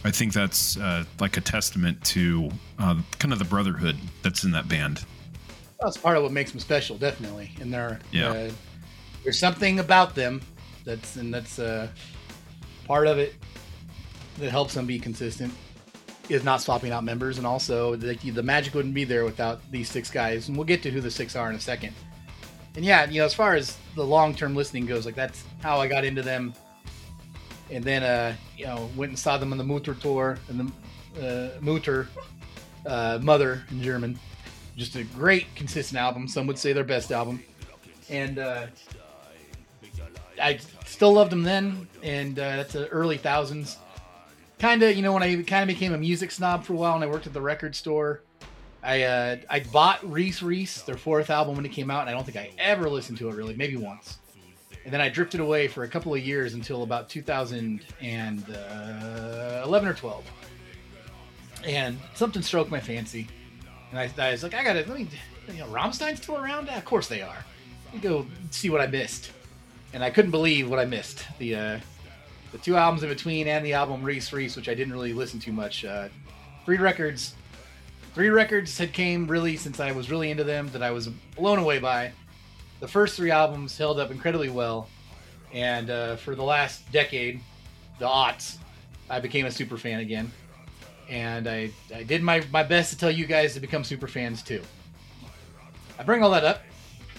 I 0.03 0.11
think 0.11 0.33
that's 0.33 0.77
uh, 0.77 1.03
like 1.19 1.37
a 1.37 1.41
testament 1.41 2.03
to 2.05 2.49
uh, 2.79 2.95
kind 3.19 3.31
of 3.31 3.39
the 3.39 3.45
brotherhood 3.45 3.97
that's 4.23 4.43
in 4.43 4.51
that 4.51 4.67
band. 4.67 5.05
That's 5.79 5.97
part 5.97 6.17
of 6.17 6.23
what 6.23 6.31
makes 6.31 6.51
them 6.51 6.59
special, 6.59 6.97
definitely. 6.97 7.51
And 7.59 7.73
they're 7.73 7.99
yeah. 8.11 8.29
Uh, 8.29 8.51
there's 9.23 9.39
something 9.39 9.79
about 9.79 10.15
them 10.15 10.41
that's 10.83 11.15
and 11.15 11.33
that's 11.33 11.59
uh, 11.59 11.87
part 12.87 13.07
of 13.07 13.19
it 13.19 13.35
that 14.39 14.49
helps 14.49 14.73
them 14.73 14.85
be 14.85 14.97
consistent 14.99 15.53
is 16.29 16.43
not 16.43 16.61
swapping 16.61 16.91
out 16.91 17.03
members, 17.03 17.37
and 17.37 17.45
also 17.45 17.95
the, 17.95 18.15
the 18.31 18.43
magic 18.43 18.73
wouldn't 18.73 18.93
be 18.93 19.03
there 19.03 19.25
without 19.25 19.59
these 19.69 19.89
six 19.89 20.09
guys. 20.09 20.47
And 20.47 20.57
we'll 20.57 20.65
get 20.65 20.81
to 20.83 20.91
who 20.91 21.01
the 21.01 21.11
six 21.11 21.35
are 21.35 21.49
in 21.49 21.55
a 21.55 21.59
second. 21.59 21.93
And 22.75 22.85
yeah, 22.85 23.09
you 23.09 23.19
know, 23.19 23.25
as 23.25 23.33
far 23.33 23.55
as 23.55 23.77
the 23.95 24.05
long 24.05 24.33
term 24.33 24.55
listening 24.55 24.85
goes, 24.85 25.05
like 25.05 25.15
that's 25.15 25.43
how 25.61 25.79
I 25.79 25.87
got 25.87 26.05
into 26.05 26.21
them. 26.21 26.53
And 27.69 27.83
then, 27.83 28.03
uh, 28.03 28.35
you 28.57 28.65
know, 28.65 28.89
went 28.95 29.09
and 29.09 29.19
saw 29.19 29.37
them 29.37 29.51
on 29.51 29.57
the 29.57 29.63
Mutter 29.63 29.93
tour 29.93 30.37
and 30.49 30.71
the 31.15 31.27
uh, 31.27 31.49
Mutter, 31.61 32.07
uh, 32.85 33.19
Mother 33.21 33.63
in 33.71 33.81
German. 33.81 34.19
Just 34.75 34.95
a 34.95 35.03
great, 35.03 35.53
consistent 35.55 35.99
album. 35.99 36.27
Some 36.27 36.47
would 36.47 36.57
say 36.57 36.73
their 36.73 36.83
best 36.83 37.11
album. 37.11 37.43
And 38.09 38.39
uh, 38.39 38.67
I 40.41 40.59
still 40.85 41.13
loved 41.13 41.31
them 41.31 41.43
then, 41.43 41.87
and 42.03 42.37
uh, 42.37 42.57
that's 42.57 42.73
the 42.73 42.87
early 42.87 43.17
thousands. 43.17 43.77
Kind 44.59 44.83
of, 44.83 44.95
you 44.95 45.01
know, 45.01 45.13
when 45.13 45.23
I 45.23 45.41
kind 45.43 45.69
of 45.69 45.73
became 45.73 45.93
a 45.93 45.97
music 45.97 46.31
snob 46.31 46.63
for 46.63 46.73
a 46.73 46.75
while, 46.75 46.95
and 46.95 47.03
I 47.03 47.07
worked 47.07 47.27
at 47.27 47.33
the 47.33 47.41
record 47.41 47.75
store. 47.75 48.21
I 48.83 49.03
uh, 49.03 49.37
I 49.49 49.59
bought 49.59 49.99
Reise, 50.09 50.41
Reise, 50.41 50.81
their 50.83 50.97
fourth 50.97 51.29
album 51.29 51.55
when 51.55 51.65
it 51.65 51.71
came 51.71 51.91
out, 51.91 52.01
and 52.01 52.09
I 52.09 52.13
don't 52.13 52.25
think 52.25 52.37
I 52.37 52.51
ever 52.57 52.89
listened 52.89 53.19
to 53.19 53.29
it 53.29 53.35
really, 53.35 53.55
maybe 53.55 53.77
once. 53.77 54.17
And 54.83 54.91
then 54.91 55.01
I 55.01 55.09
drifted 55.09 55.39
away 55.39 55.67
for 55.67 55.83
a 55.83 55.87
couple 55.87 56.11
of 56.13 56.19
years 56.19 56.55
until 56.55 56.81
about 56.81 57.07
2011 57.07 59.87
or 59.87 59.93
12. 59.93 60.25
And 61.65 61.99
something 62.15 62.41
stroked 62.41 62.71
my 62.71 62.79
fancy, 62.79 63.27
and 63.91 63.99
I, 63.99 64.09
I 64.17 64.31
was 64.31 64.41
like, 64.41 64.55
I 64.55 64.63
gotta 64.63 64.79
let 64.79 64.97
me, 64.97 65.07
you 65.47 65.59
know, 65.59 65.67
Rammstein's 65.67 66.23
still 66.23 66.37
around? 66.37 66.69
Of 66.69 66.85
course 66.85 67.07
they 67.07 67.21
are. 67.21 67.45
Let 67.85 67.93
me 67.93 67.99
go 67.99 68.25
see 68.49 68.71
what 68.71 68.81
I 68.81 68.87
missed 68.87 69.31
and 69.93 70.03
I 70.03 70.09
couldn't 70.09 70.31
believe 70.31 70.69
what 70.69 70.79
I 70.79 70.85
missed. 70.85 71.25
The 71.39 71.55
uh, 71.55 71.79
the 72.51 72.57
two 72.57 72.75
albums 72.75 73.03
in 73.03 73.09
between 73.09 73.47
and 73.47 73.65
the 73.65 73.73
album 73.73 74.03
Reise, 74.03 74.31
Reise, 74.33 74.55
which 74.55 74.69
I 74.69 74.73
didn't 74.73 74.93
really 74.93 75.13
listen 75.13 75.39
to 75.41 75.51
much. 75.51 75.85
Uh, 75.85 76.09
records, 76.67 77.35
three 78.13 78.29
records 78.29 78.77
had 78.77 78.93
came 78.93 79.27
really 79.27 79.57
since 79.57 79.79
I 79.79 79.91
was 79.91 80.09
really 80.09 80.31
into 80.31 80.43
them 80.43 80.67
that 80.69 80.83
I 80.83 80.91
was 80.91 81.07
blown 81.35 81.59
away 81.59 81.79
by. 81.79 82.11
The 82.79 82.87
first 82.87 83.15
three 83.15 83.31
albums 83.31 83.77
held 83.77 83.99
up 83.99 84.11
incredibly 84.11 84.49
well, 84.49 84.89
and 85.53 85.89
uh, 85.89 86.15
for 86.15 86.35
the 86.35 86.43
last 86.43 86.91
decade, 86.91 87.39
the 87.99 88.07
aughts, 88.07 88.57
I 89.09 89.19
became 89.19 89.45
a 89.45 89.51
super 89.51 89.77
fan 89.77 89.99
again, 89.99 90.31
and 91.09 91.47
I 91.47 91.71
I 91.93 92.03
did 92.03 92.23
my 92.23 92.43
my 92.51 92.63
best 92.63 92.91
to 92.91 92.97
tell 92.97 93.11
you 93.11 93.25
guys 93.27 93.53
to 93.53 93.59
become 93.59 93.83
super 93.83 94.07
fans 94.07 94.41
too. 94.41 94.61
I 95.99 96.03
bring 96.03 96.23
all 96.23 96.31
that 96.31 96.43
up 96.43 96.63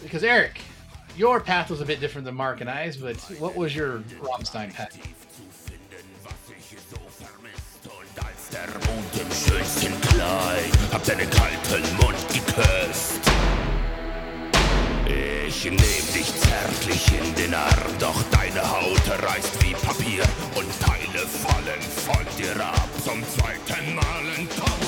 because 0.02 0.24
Eric, 0.24 0.60
your 1.16 1.38
path 1.40 1.70
was 1.70 1.80
a 1.80 1.84
bit 1.84 2.00
different 2.00 2.24
than 2.24 2.34
Mark 2.34 2.60
and 2.60 2.68
I's, 2.68 2.96
but 2.96 3.16
what 3.38 3.54
was 3.54 3.76
your 3.76 4.00
Rammstein 4.20 4.72
path? 4.74 4.98
Ich 15.62 15.70
nehm 15.70 15.78
dich 15.78 16.34
zärtlich 16.40 17.06
in 17.12 17.34
den 17.36 17.54
Arm, 17.54 17.96
doch 18.00 18.20
deine 18.32 18.68
Haut 18.68 19.22
reißt 19.22 19.62
wie 19.62 19.74
Papier 19.74 20.24
und 20.56 20.66
Teile 20.80 21.24
fallen 21.24 21.80
von 22.04 22.26
dir 22.36 22.60
ab. 22.60 22.88
Zum 23.04 23.22
zweiten 23.28 23.94
Mal 23.94 24.24
entkommst 24.36 24.81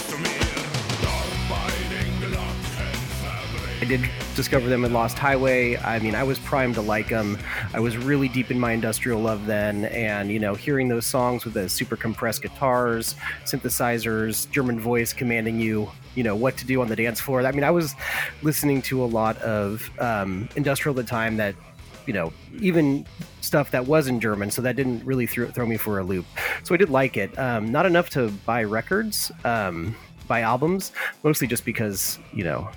I 3.84 3.86
did 3.86 4.08
discover 4.34 4.66
them 4.70 4.86
in 4.86 4.94
Lost 4.94 5.18
Highway. 5.18 5.76
I 5.76 5.98
mean, 5.98 6.14
I 6.14 6.22
was 6.22 6.38
primed 6.38 6.76
to 6.76 6.80
like 6.80 7.10
them. 7.10 7.36
I 7.74 7.80
was 7.80 7.98
really 7.98 8.28
deep 8.28 8.50
in 8.50 8.58
my 8.58 8.72
industrial 8.72 9.20
love 9.20 9.44
then, 9.44 9.84
and 9.84 10.30
you 10.30 10.38
know, 10.38 10.54
hearing 10.54 10.88
those 10.88 11.04
songs 11.04 11.44
with 11.44 11.52
the 11.52 11.68
super 11.68 11.94
compressed 11.94 12.40
guitars, 12.40 13.14
synthesizers, 13.44 14.50
German 14.50 14.80
voice 14.80 15.12
commanding 15.12 15.60
you, 15.60 15.90
you 16.14 16.22
know, 16.22 16.34
what 16.34 16.56
to 16.56 16.64
do 16.64 16.80
on 16.80 16.88
the 16.88 16.96
dance 16.96 17.20
floor. 17.20 17.44
I 17.44 17.52
mean, 17.52 17.62
I 17.62 17.70
was 17.70 17.94
listening 18.40 18.80
to 18.82 19.04
a 19.04 19.06
lot 19.06 19.36
of 19.42 19.90
um, 20.00 20.48
industrial 20.56 20.98
at 20.98 21.04
the 21.04 21.10
time 21.10 21.36
that 21.36 21.54
you 22.06 22.14
know, 22.14 22.32
even 22.60 23.04
stuff 23.42 23.70
that 23.72 23.86
was 23.86 24.06
in 24.06 24.18
German, 24.18 24.50
so 24.50 24.62
that 24.62 24.76
didn't 24.76 25.04
really 25.04 25.26
throw, 25.26 25.50
throw 25.50 25.66
me 25.66 25.76
for 25.76 25.98
a 25.98 26.04
loop. 26.04 26.24
So 26.62 26.74
I 26.74 26.78
did 26.78 26.88
like 26.88 27.18
it. 27.18 27.38
Um, 27.38 27.70
not 27.70 27.84
enough 27.84 28.08
to 28.10 28.30
buy 28.46 28.64
records, 28.64 29.30
um, 29.44 29.94
buy 30.26 30.40
albums, 30.40 30.92
mostly 31.22 31.46
just 31.46 31.66
because, 31.66 32.18
you 32.32 32.44
know, 32.44 32.70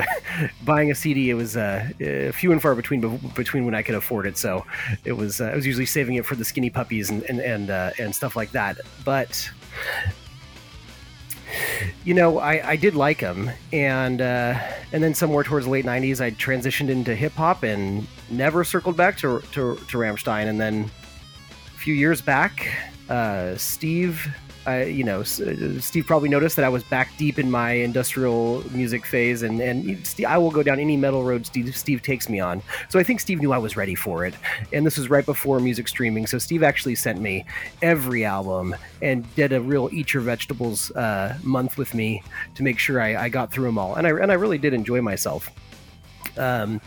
buying 0.64 0.90
a 0.90 0.94
CD, 0.94 1.30
it 1.30 1.34
was 1.34 1.56
uh, 1.56 1.88
uh, 2.00 2.32
few 2.32 2.52
and 2.52 2.60
far 2.60 2.74
between 2.74 3.18
between 3.34 3.64
when 3.64 3.74
I 3.74 3.82
could 3.82 3.94
afford 3.94 4.26
it. 4.26 4.36
So 4.36 4.64
it 5.04 5.12
was 5.12 5.40
uh, 5.40 5.46
I 5.46 5.56
was 5.56 5.66
usually 5.66 5.86
saving 5.86 6.16
it 6.16 6.26
for 6.26 6.34
the 6.34 6.44
skinny 6.44 6.70
puppies 6.70 7.10
and 7.10 7.22
and 7.24 7.40
and, 7.40 7.70
uh, 7.70 7.90
and 7.98 8.14
stuff 8.14 8.36
like 8.36 8.50
that. 8.52 8.78
But 9.04 9.50
you 12.04 12.14
know, 12.14 12.38
I, 12.38 12.70
I 12.70 12.76
did 12.76 12.94
like 12.94 13.20
them, 13.20 13.50
and 13.72 14.20
uh, 14.20 14.58
and 14.92 15.02
then 15.02 15.14
somewhere 15.14 15.44
towards 15.44 15.66
the 15.66 15.72
late 15.72 15.84
'90s, 15.84 16.20
I 16.20 16.30
transitioned 16.32 16.88
into 16.88 17.14
hip 17.14 17.32
hop 17.32 17.62
and 17.62 18.06
never 18.30 18.64
circled 18.64 18.96
back 18.96 19.16
to 19.18 19.40
to, 19.52 19.76
to 19.76 19.98
Rammstein. 19.98 20.46
And 20.46 20.60
then 20.60 20.90
a 21.74 21.78
few 21.78 21.94
years 21.94 22.20
back, 22.20 22.68
uh, 23.08 23.56
Steve 23.56 24.34
I, 24.66 24.84
you 24.84 25.04
know, 25.04 25.20
uh, 25.20 25.80
Steve 25.80 26.06
probably 26.06 26.28
noticed 26.28 26.56
that 26.56 26.64
I 26.64 26.68
was 26.68 26.84
back 26.84 27.10
deep 27.16 27.38
in 27.38 27.50
my 27.50 27.72
industrial 27.72 28.62
music 28.70 29.04
phase, 29.04 29.42
and 29.42 29.60
and 29.60 30.06
Steve, 30.06 30.26
I 30.26 30.38
will 30.38 30.50
go 30.50 30.62
down 30.62 30.78
any 30.78 30.96
metal 30.96 31.24
road 31.24 31.46
Steve, 31.46 31.76
Steve 31.76 32.02
takes 32.02 32.28
me 32.28 32.38
on. 32.40 32.62
So 32.88 32.98
I 32.98 33.02
think 33.02 33.20
Steve 33.20 33.40
knew 33.40 33.52
I 33.52 33.58
was 33.58 33.76
ready 33.76 33.94
for 33.94 34.24
it, 34.24 34.34
and 34.72 34.86
this 34.86 34.98
was 34.98 35.10
right 35.10 35.26
before 35.26 35.58
music 35.60 35.88
streaming. 35.88 36.26
So 36.26 36.38
Steve 36.38 36.62
actually 36.62 36.94
sent 36.94 37.20
me 37.20 37.44
every 37.80 38.24
album 38.24 38.76
and 39.00 39.32
did 39.34 39.52
a 39.52 39.60
real 39.60 39.88
eat 39.92 40.14
your 40.14 40.22
vegetables 40.22 40.90
uh, 40.92 41.36
month 41.42 41.76
with 41.76 41.94
me 41.94 42.22
to 42.54 42.62
make 42.62 42.78
sure 42.78 43.00
I, 43.00 43.24
I 43.24 43.28
got 43.28 43.50
through 43.50 43.66
them 43.66 43.78
all, 43.78 43.96
and 43.96 44.06
I 44.06 44.10
and 44.10 44.30
I 44.30 44.34
really 44.34 44.58
did 44.58 44.74
enjoy 44.74 45.00
myself. 45.00 45.50
Um, 46.36 46.80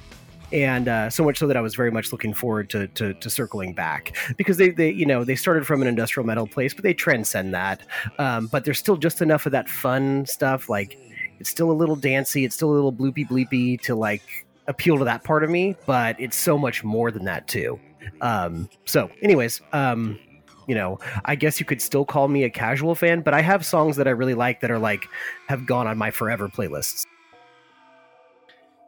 and 0.51 0.87
uh, 0.87 1.09
so 1.09 1.23
much 1.23 1.39
so 1.39 1.47
that 1.47 1.57
I 1.57 1.61
was 1.61 1.75
very 1.75 1.91
much 1.91 2.11
looking 2.11 2.33
forward 2.33 2.69
to, 2.71 2.87
to, 2.89 3.13
to 3.13 3.29
circling 3.29 3.73
back 3.73 4.15
because 4.37 4.57
they, 4.57 4.69
they 4.69 4.89
you 4.89 5.05
know 5.05 5.23
they 5.23 5.35
started 5.35 5.65
from 5.65 5.81
an 5.81 5.87
industrial 5.87 6.25
metal 6.25 6.47
place, 6.47 6.73
but 6.73 6.83
they 6.83 6.93
transcend 6.93 7.53
that. 7.53 7.81
Um, 8.19 8.47
but 8.47 8.65
there's 8.65 8.79
still 8.79 8.97
just 8.97 9.21
enough 9.21 9.45
of 9.45 9.51
that 9.51 9.69
fun 9.69 10.25
stuff. 10.25 10.69
Like 10.69 10.97
it's 11.39 11.49
still 11.49 11.71
a 11.71 11.73
little 11.73 11.95
dancey, 11.95 12.45
it's 12.45 12.55
still 12.55 12.71
a 12.71 12.75
little 12.75 12.93
bloopy 12.93 13.27
bleepy 13.27 13.79
to 13.81 13.95
like 13.95 14.45
appeal 14.67 14.97
to 14.97 15.05
that 15.05 15.23
part 15.23 15.43
of 15.43 15.49
me, 15.49 15.75
but 15.85 16.19
it's 16.19 16.35
so 16.35 16.57
much 16.57 16.83
more 16.83 17.11
than 17.11 17.25
that 17.25 17.47
too. 17.47 17.79
Um, 18.21 18.69
so, 18.85 19.09
anyways, 19.21 19.61
um, 19.73 20.19
you 20.67 20.75
know, 20.75 20.99
I 21.25 21.35
guess 21.35 21.59
you 21.59 21.65
could 21.65 21.81
still 21.81 22.05
call 22.05 22.27
me 22.27 22.43
a 22.43 22.49
casual 22.49 22.95
fan, 22.95 23.21
but 23.21 23.33
I 23.33 23.41
have 23.41 23.65
songs 23.65 23.97
that 23.97 24.07
I 24.07 24.11
really 24.11 24.33
like 24.33 24.61
that 24.61 24.71
are 24.71 24.79
like 24.79 25.05
have 25.47 25.65
gone 25.65 25.87
on 25.87 25.97
my 25.97 26.11
forever 26.11 26.49
playlists. 26.49 27.05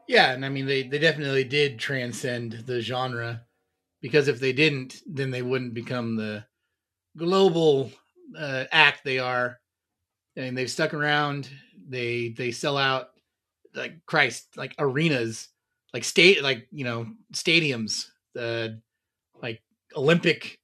Yeah, 0.07 0.31
and 0.31 0.45
I 0.45 0.49
mean 0.49 0.65
they 0.65 0.83
they 0.83 0.99
definitely 0.99 1.43
did 1.43 1.79
transcend 1.79 2.53
the 2.65 2.81
genre 2.81 3.45
because 4.01 4.27
if 4.27 4.39
they 4.39 4.53
didn't, 4.53 5.01
then 5.07 5.31
they 5.31 5.41
wouldn't 5.41 5.73
become 5.73 6.15
the 6.17 6.45
global 7.17 7.91
uh, 8.37 8.65
act 8.71 9.03
they 9.05 9.19
are. 9.19 9.59
And 10.37 10.57
they've 10.57 10.71
stuck 10.71 10.93
around. 10.93 11.49
They 11.89 12.29
they 12.29 12.51
sell 12.51 12.77
out 12.77 13.09
like 13.75 14.05
Christ, 14.05 14.57
like 14.57 14.75
arenas, 14.79 15.49
like 15.93 16.03
state, 16.05 16.43
like 16.43 16.67
you 16.71 16.85
know 16.85 17.07
stadiums, 17.33 18.07
uh, 18.39 18.69
like 19.41 19.61
Olympic 19.95 20.59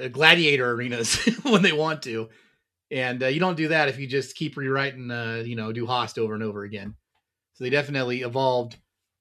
uh, 0.00 0.08
gladiator 0.08 0.70
arenas 0.72 1.16
when 1.42 1.62
they 1.62 1.72
want 1.72 2.02
to. 2.02 2.28
And 2.90 3.22
uh, 3.22 3.28
you 3.28 3.40
don't 3.40 3.56
do 3.56 3.68
that 3.68 3.88
if 3.88 3.98
you 3.98 4.06
just 4.06 4.36
keep 4.36 4.56
rewriting, 4.56 5.10
uh, 5.10 5.42
you 5.46 5.56
know, 5.56 5.72
Du 5.72 5.86
Hast 5.86 6.18
over 6.18 6.34
and 6.34 6.42
over 6.42 6.64
again. 6.64 6.94
So 7.54 7.64
they 7.64 7.70
definitely 7.70 8.22
evolved 8.22 8.76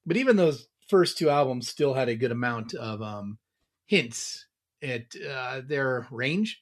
but 0.06 0.18
even 0.18 0.36
those 0.36 0.68
first 0.88 1.18
two 1.18 1.30
albums 1.30 1.68
still 1.68 1.94
had 1.94 2.10
a 2.10 2.16
good 2.16 2.32
amount 2.32 2.74
of 2.74 3.02
um, 3.02 3.38
hints 3.86 4.46
at 4.82 5.04
uh, 5.30 5.62
their 5.66 6.08
range. 6.12 6.62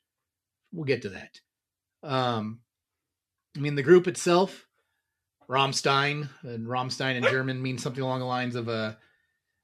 We'll 0.71 0.85
get 0.85 1.01
to 1.03 1.09
that. 1.09 1.39
Um, 2.03 2.61
I 3.55 3.59
mean, 3.59 3.75
the 3.75 3.83
group 3.83 4.07
itself, 4.07 4.67
Rammstein, 5.49 6.29
and 6.41 6.67
Rammstein 6.67 7.15
in 7.15 7.23
German 7.23 7.61
means 7.61 7.83
something 7.83 8.03
along 8.03 8.19
the 8.19 8.25
lines 8.25 8.55
of 8.55 8.69
uh, 8.69 8.93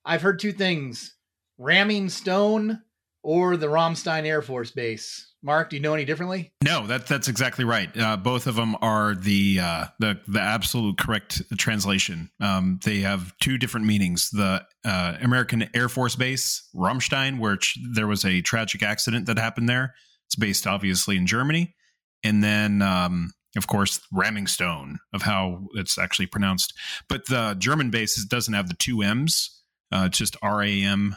I've 0.05 0.21
heard 0.21 0.39
two 0.39 0.51
things 0.51 1.15
ramming 1.57 2.09
stone 2.09 2.81
or 3.23 3.57
the 3.57 3.67
Ramstein 3.67 4.25
Air 4.25 4.41
Force 4.41 4.71
Base. 4.71 5.25
Mark, 5.41 5.69
do 5.69 5.77
you 5.77 5.81
know 5.81 5.93
any 5.93 6.03
differently? 6.03 6.51
No, 6.63 6.85
that 6.87 7.07
that's 7.07 7.29
exactly 7.29 7.63
right. 7.63 7.89
Uh, 7.97 8.17
both 8.17 8.45
of 8.45 8.55
them 8.55 8.75
are 8.81 9.15
the 9.15 9.59
uh, 9.61 9.85
the 9.97 10.19
the 10.27 10.41
absolute 10.41 10.97
correct 10.97 11.41
translation. 11.57 12.29
Um, 12.41 12.79
they 12.83 12.99
have 12.99 13.33
two 13.39 13.57
different 13.57 13.85
meanings. 13.85 14.29
The 14.31 14.65
uh, 14.83 15.15
American 15.21 15.69
Air 15.73 15.87
Force 15.87 16.17
Base, 16.17 16.67
Ramstein, 16.75 17.39
which 17.39 17.77
there 17.93 18.07
was 18.07 18.25
a 18.25 18.41
tragic 18.41 18.83
accident 18.83 19.27
that 19.27 19.37
happened 19.37 19.69
there. 19.69 19.95
It's 20.27 20.35
based 20.35 20.67
obviously 20.67 21.15
in 21.15 21.25
Germany, 21.25 21.73
and 22.21 22.43
then 22.43 22.81
um, 22.81 23.31
of 23.55 23.67
course 23.67 24.01
ramming 24.11 24.47
stone 24.47 24.99
of 25.13 25.21
how 25.21 25.67
it's 25.73 25.97
actually 25.97 26.27
pronounced. 26.27 26.73
But 27.07 27.27
the 27.27 27.55
German 27.57 27.91
base 27.91 28.21
doesn't 28.25 28.53
have 28.53 28.67
the 28.67 28.75
two 28.75 29.01
M's. 29.01 29.61
Uh, 29.89 30.03
it's 30.07 30.17
just 30.17 30.35
R 30.41 30.61
A 30.61 30.83
M 30.83 31.15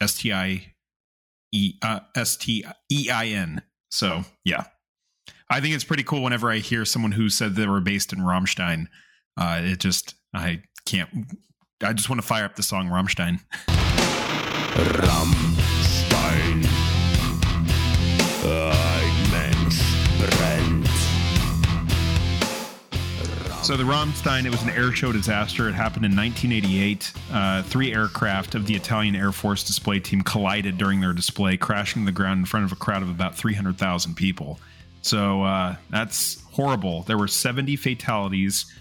S 0.00 0.18
T 0.18 0.32
I 0.32 0.74
E 1.52 1.74
S 2.16 2.36
T 2.36 2.64
E 2.90 3.10
I 3.10 3.26
N. 3.26 3.62
So 3.90 4.22
yeah, 4.44 4.64
I 5.50 5.60
think 5.60 5.74
it's 5.74 5.84
pretty 5.84 6.02
cool. 6.02 6.22
Whenever 6.22 6.50
I 6.50 6.58
hear 6.58 6.84
someone 6.84 7.12
who 7.12 7.28
said 7.28 7.54
they 7.54 7.66
were 7.66 7.80
based 7.80 8.12
in 8.12 8.20
Ramstein, 8.20 8.86
uh, 9.36 9.60
it 9.62 9.80
just 9.80 10.14
I 10.34 10.62
can't. 10.84 11.10
I 11.82 11.92
just 11.92 12.08
want 12.08 12.20
to 12.20 12.26
fire 12.26 12.44
up 12.44 12.56
the 12.56 12.62
song 12.62 12.88
Rammstein. 12.88 13.40
Rammstein. 14.76 15.77
So 23.68 23.76
the 23.76 23.84
Ramstein, 23.84 24.46
it 24.46 24.50
was 24.50 24.62
an 24.62 24.70
air 24.70 24.92
show 24.92 25.12
disaster. 25.12 25.68
It 25.68 25.74
happened 25.74 26.06
in 26.06 26.16
1988. 26.16 27.12
Uh, 27.30 27.62
three 27.64 27.92
aircraft 27.92 28.54
of 28.54 28.64
the 28.64 28.74
Italian 28.74 29.14
Air 29.14 29.30
Force 29.30 29.62
display 29.62 30.00
team 30.00 30.22
collided 30.22 30.78
during 30.78 31.02
their 31.02 31.12
display, 31.12 31.58
crashing 31.58 32.00
to 32.00 32.06
the 32.06 32.12
ground 32.12 32.38
in 32.38 32.46
front 32.46 32.64
of 32.64 32.72
a 32.72 32.76
crowd 32.76 33.02
of 33.02 33.10
about 33.10 33.34
300,000 33.34 34.14
people. 34.14 34.58
So 35.02 35.42
uh, 35.42 35.76
that's 35.90 36.40
horrible. 36.52 37.02
There 37.02 37.18
were 37.18 37.28
70 37.28 37.76
fatalities, 37.76 38.74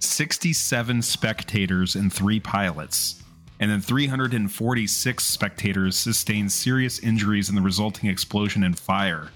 67 0.00 1.00
spectators, 1.00 1.96
and 1.96 2.12
three 2.12 2.38
pilots. 2.38 3.22
And 3.60 3.70
then 3.70 3.80
346 3.80 5.24
spectators 5.24 5.96
sustained 5.96 6.52
serious 6.52 6.98
injuries 6.98 7.48
in 7.48 7.54
the 7.54 7.62
resulting 7.62 8.10
explosion 8.10 8.62
and 8.62 8.78
fire. 8.78 9.30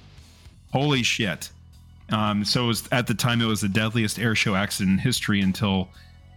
Holy 0.71 1.03
shit. 1.03 1.49
Um, 2.11 2.45
so 2.45 2.67
was, 2.67 2.89
at 2.91 3.07
the 3.07 3.15
time, 3.15 3.41
it 3.41 3.47
was 3.47 3.61
the 3.61 3.69
deadliest 3.69 4.19
air 4.19 4.35
show 4.35 4.55
accident 4.55 4.95
in 4.95 4.99
history 4.99 5.41
until 5.41 5.89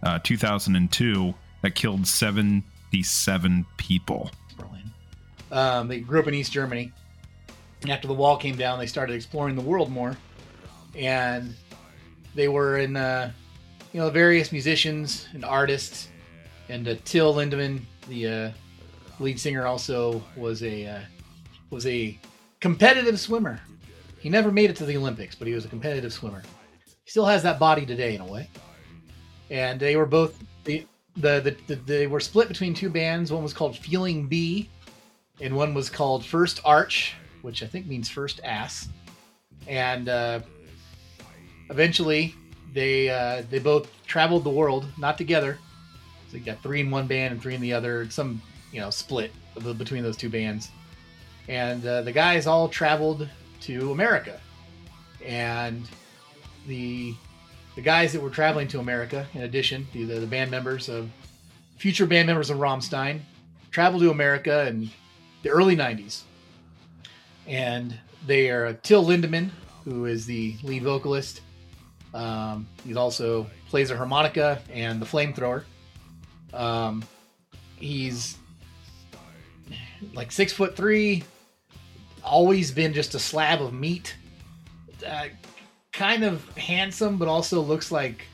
uh, 0.02 0.18
2002 0.22 1.34
that 1.62 1.74
killed 1.74 2.06
77 2.06 3.66
people. 3.76 4.30
Um, 5.50 5.88
they 5.88 6.00
grew 6.00 6.20
up 6.20 6.28
in 6.28 6.34
East 6.34 6.52
Germany. 6.52 6.92
And 7.82 7.90
after 7.90 8.08
the 8.08 8.14
wall 8.14 8.36
came 8.36 8.56
down, 8.56 8.78
they 8.78 8.86
started 8.86 9.14
exploring 9.14 9.54
the 9.54 9.62
world 9.62 9.90
more. 9.90 10.16
And 10.96 11.54
they 12.34 12.48
were 12.48 12.78
in, 12.78 12.96
uh, 12.96 13.32
you 13.92 14.00
know, 14.00 14.08
various 14.10 14.50
musicians 14.50 15.28
and 15.34 15.44
artists. 15.44 16.08
And 16.68 16.88
uh, 16.88 16.94
Till 17.04 17.34
Lindemann, 17.34 17.80
the 18.08 18.28
uh, 18.28 18.50
lead 19.20 19.38
singer, 19.38 19.66
also 19.66 20.22
was 20.36 20.62
a 20.62 20.86
uh, 20.86 21.00
was 21.70 21.86
a 21.86 22.18
competitive 22.60 23.18
swimmer. 23.18 23.60
He 24.22 24.30
never 24.30 24.52
made 24.52 24.70
it 24.70 24.76
to 24.76 24.86
the 24.86 24.96
Olympics, 24.96 25.34
but 25.34 25.48
he 25.48 25.54
was 25.54 25.64
a 25.64 25.68
competitive 25.68 26.12
swimmer. 26.12 26.44
He 27.04 27.10
still 27.10 27.26
has 27.26 27.42
that 27.42 27.58
body 27.58 27.84
today, 27.84 28.14
in 28.14 28.20
a 28.20 28.24
way. 28.24 28.48
And 29.50 29.80
they 29.80 29.96
were 29.96 30.06
both 30.06 30.38
the 30.62 30.86
the, 31.16 31.40
the, 31.40 31.74
the 31.74 31.74
they 31.74 32.06
were 32.06 32.20
split 32.20 32.46
between 32.46 32.72
two 32.72 32.88
bands. 32.88 33.32
One 33.32 33.42
was 33.42 33.52
called 33.52 33.76
Feeling 33.76 34.28
B, 34.28 34.70
and 35.40 35.56
one 35.56 35.74
was 35.74 35.90
called 35.90 36.24
First 36.24 36.62
Arsch, 36.64 37.14
which 37.42 37.64
I 37.64 37.66
think 37.66 37.86
means 37.86 38.08
first 38.08 38.40
ass. 38.44 38.88
And 39.66 40.08
uh, 40.08 40.40
eventually, 41.68 42.36
they 42.72 43.10
uh, 43.10 43.42
they 43.50 43.58
both 43.58 43.90
traveled 44.06 44.44
the 44.44 44.50
world, 44.50 44.86
not 44.98 45.18
together. 45.18 45.58
So 46.30 46.36
you 46.36 46.44
got 46.44 46.62
three 46.62 46.80
in 46.80 46.92
one 46.92 47.08
band 47.08 47.32
and 47.32 47.42
three 47.42 47.56
in 47.56 47.60
the 47.60 47.72
other. 47.72 48.08
Some 48.08 48.40
you 48.70 48.80
know 48.80 48.90
split 48.90 49.32
between 49.76 50.04
those 50.04 50.16
two 50.16 50.30
bands. 50.30 50.70
And 51.48 51.84
uh, 51.84 52.02
the 52.02 52.12
guys 52.12 52.46
all 52.46 52.68
traveled 52.68 53.28
to 53.62 53.92
America, 53.92 54.40
and 55.24 55.88
the 56.66 57.14
the 57.74 57.82
guys 57.82 58.12
that 58.12 58.20
were 58.20 58.30
traveling 58.30 58.68
to 58.68 58.80
America, 58.80 59.26
in 59.34 59.42
addition, 59.42 59.86
the 59.92 60.04
the 60.04 60.26
band 60.26 60.50
members 60.50 60.88
of 60.88 61.10
future 61.76 62.06
band 62.06 62.26
members 62.26 62.50
of 62.50 62.58
Rammstein, 62.58 63.20
traveled 63.70 64.02
to 64.02 64.10
America 64.10 64.66
in 64.68 64.90
the 65.42 65.50
early 65.50 65.76
'90s, 65.76 66.22
and 67.46 67.98
they 68.26 68.50
are 68.50 68.72
Till 68.74 69.04
Lindemann, 69.04 69.50
who 69.84 70.06
is 70.06 70.26
the 70.26 70.56
lead 70.62 70.82
vocalist. 70.82 71.40
Um, 72.14 72.66
he 72.84 72.94
also 72.94 73.46
plays 73.68 73.90
a 73.90 73.96
harmonica 73.96 74.60
and 74.70 75.00
the 75.00 75.06
flamethrower. 75.06 75.64
Um, 76.52 77.02
he's 77.76 78.36
like 80.14 80.30
six 80.30 80.52
foot 80.52 80.76
three, 80.76 81.24
always 82.24 82.70
been 82.70 82.92
just 82.92 83.14
a 83.14 83.18
slab 83.18 83.60
of 83.60 83.72
meat. 83.72 84.16
Uh, 85.06 85.28
kind 85.92 86.24
of 86.24 86.48
handsome, 86.56 87.18
but 87.18 87.28
also 87.28 87.60
looks 87.60 87.90
like 87.90 88.26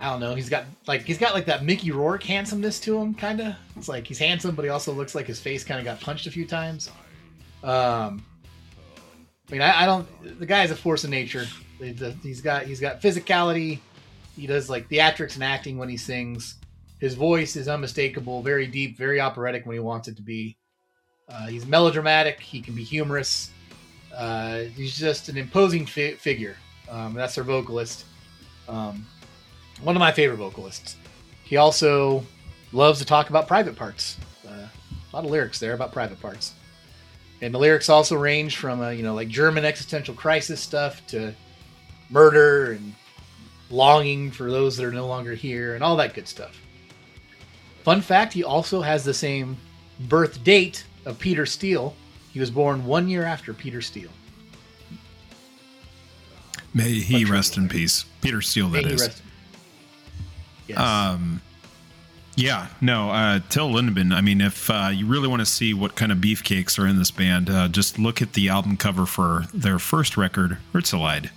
I 0.00 0.08
don't 0.08 0.20
know. 0.20 0.34
He's 0.34 0.48
got 0.48 0.64
like 0.86 1.02
he's 1.02 1.18
got 1.18 1.34
like 1.34 1.44
that 1.44 1.62
Mickey 1.62 1.90
Rourke 1.90 2.22
handsomeness 2.22 2.80
to 2.80 2.98
him, 2.98 3.14
kind 3.14 3.40
of. 3.40 3.54
It's 3.76 3.88
like 3.88 4.06
he's 4.06 4.18
handsome, 4.18 4.54
but 4.54 4.64
he 4.64 4.70
also 4.70 4.92
looks 4.92 5.14
like 5.14 5.26
his 5.26 5.38
face 5.38 5.62
kind 5.62 5.78
of 5.78 5.84
got 5.84 6.00
punched 6.00 6.26
a 6.26 6.30
few 6.30 6.46
times. 6.46 6.90
Um, 7.62 8.24
I 9.48 9.52
mean, 9.52 9.60
I, 9.60 9.82
I 9.82 9.86
don't. 9.86 10.38
The 10.38 10.46
guy 10.46 10.64
is 10.64 10.70
a 10.70 10.76
force 10.76 11.04
of 11.04 11.10
nature. 11.10 11.46
He's 11.78 12.40
got 12.40 12.62
he's 12.64 12.80
got 12.80 13.02
physicality. 13.02 13.80
He 14.36 14.46
does 14.46 14.70
like 14.70 14.88
theatrics 14.88 15.34
and 15.34 15.44
acting 15.44 15.76
when 15.76 15.90
he 15.90 15.98
sings. 15.98 16.56
His 16.98 17.14
voice 17.14 17.56
is 17.56 17.68
unmistakable, 17.68 18.42
very 18.42 18.66
deep, 18.66 18.96
very 18.96 19.20
operatic 19.20 19.66
when 19.66 19.74
he 19.74 19.80
wants 19.80 20.08
it 20.08 20.16
to 20.16 20.22
be. 20.22 20.56
Uh, 21.30 21.46
he's 21.46 21.66
melodramatic. 21.66 22.40
He 22.40 22.60
can 22.60 22.74
be 22.74 22.82
humorous. 22.82 23.50
Uh, 24.14 24.60
he's 24.74 24.96
just 24.96 25.28
an 25.28 25.36
imposing 25.36 25.86
fi- 25.86 26.14
figure. 26.14 26.56
Um, 26.90 27.14
that's 27.14 27.36
their 27.36 27.44
vocalist. 27.44 28.04
Um, 28.68 29.06
one 29.82 29.96
of 29.96 30.00
my 30.00 30.12
favorite 30.12 30.38
vocalists. 30.38 30.96
He 31.44 31.56
also 31.56 32.24
loves 32.72 32.98
to 32.98 33.04
talk 33.04 33.30
about 33.30 33.46
private 33.46 33.76
parts. 33.76 34.18
Uh, 34.46 34.66
a 34.66 35.16
lot 35.16 35.24
of 35.24 35.30
lyrics 35.30 35.58
there 35.58 35.74
about 35.74 35.92
private 35.92 36.20
parts. 36.20 36.54
And 37.42 37.54
the 37.54 37.58
lyrics 37.58 37.88
also 37.88 38.16
range 38.16 38.56
from, 38.56 38.80
uh, 38.80 38.90
you 38.90 39.02
know, 39.02 39.14
like 39.14 39.28
German 39.28 39.64
existential 39.64 40.14
crisis 40.14 40.60
stuff 40.60 41.06
to 41.08 41.34
murder 42.10 42.72
and 42.72 42.94
longing 43.70 44.30
for 44.30 44.50
those 44.50 44.76
that 44.76 44.84
are 44.84 44.92
no 44.92 45.06
longer 45.06 45.34
here 45.34 45.74
and 45.74 45.82
all 45.82 45.96
that 45.96 46.14
good 46.14 46.28
stuff. 46.28 46.60
Fun 47.84 48.00
fact 48.00 48.32
he 48.32 48.44
also 48.44 48.82
has 48.82 49.04
the 49.04 49.14
same 49.14 49.56
birth 50.00 50.42
date 50.44 50.84
of 51.04 51.18
Peter 51.18 51.46
Steele. 51.46 51.94
He 52.32 52.40
was 52.40 52.50
born 52.50 52.84
one 52.84 53.08
year 53.08 53.24
after 53.24 53.52
Peter 53.54 53.80
Steele. 53.82 54.10
May 56.72 56.92
he 57.00 57.24
rest 57.24 57.56
in 57.56 57.68
peace. 57.68 58.04
Peter 58.20 58.40
Steele, 58.40 58.68
that 58.70 58.82
May 58.84 58.88
he 58.90 58.94
is. 58.94 59.02
rest- 59.02 59.22
Yes. 60.68 60.78
Um, 60.78 61.40
yeah, 62.36 62.68
no, 62.80 63.10
uh, 63.10 63.40
Till 63.48 63.68
Lindemann. 63.70 64.14
I 64.14 64.20
mean, 64.20 64.40
if 64.40 64.70
uh, 64.70 64.90
you 64.94 65.04
really 65.04 65.26
want 65.26 65.40
to 65.40 65.46
see 65.46 65.74
what 65.74 65.96
kind 65.96 66.12
of 66.12 66.18
beefcakes 66.18 66.78
are 66.78 66.86
in 66.86 66.96
this 66.96 67.10
band, 67.10 67.50
uh, 67.50 67.66
just 67.66 67.98
look 67.98 68.22
at 68.22 68.34
the 68.34 68.48
album 68.50 68.76
cover 68.76 69.04
for 69.04 69.46
their 69.52 69.80
first 69.80 70.16
record, 70.16 70.58
Herzeleid. 70.72 71.30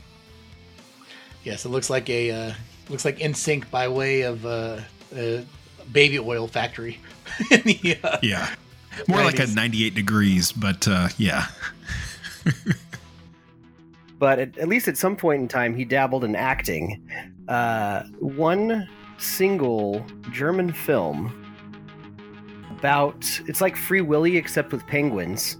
yes, 1.43 1.65
it 1.65 1.69
looks 1.69 1.89
like 1.89 2.11
a 2.11 2.29
uh, 2.29 2.53
looks 2.89 3.05
like 3.05 3.17
NSYNC 3.17 3.71
by 3.71 3.87
way 3.87 4.21
of 4.21 4.45
uh, 4.45 4.81
a 5.15 5.43
baby 5.91 6.19
oil 6.19 6.47
factory. 6.47 6.99
In 7.49 7.61
the, 7.63 7.97
uh, 8.03 8.19
Yeah, 8.21 8.53
more 9.07 9.23
like 9.23 9.39
a 9.39 9.47
98 9.47 9.95
degrees, 9.95 10.51
but 10.51 10.87
uh, 10.87 11.09
yeah. 11.17 11.47
but 14.19 14.39
at, 14.39 14.57
at 14.57 14.67
least 14.67 14.87
at 14.87 14.97
some 14.97 15.15
point 15.15 15.41
in 15.41 15.47
time 15.47 15.75
he 15.75 15.85
dabbled 15.85 16.23
in 16.23 16.35
acting. 16.35 17.07
Uh, 17.47 18.03
one 18.19 18.87
single 19.17 20.05
german 20.31 20.73
film 20.73 21.31
about 22.71 23.39
it's 23.47 23.61
like 23.61 23.77
free 23.77 24.01
willy 24.01 24.35
except 24.35 24.73
with 24.73 24.85
penguins 24.87 25.57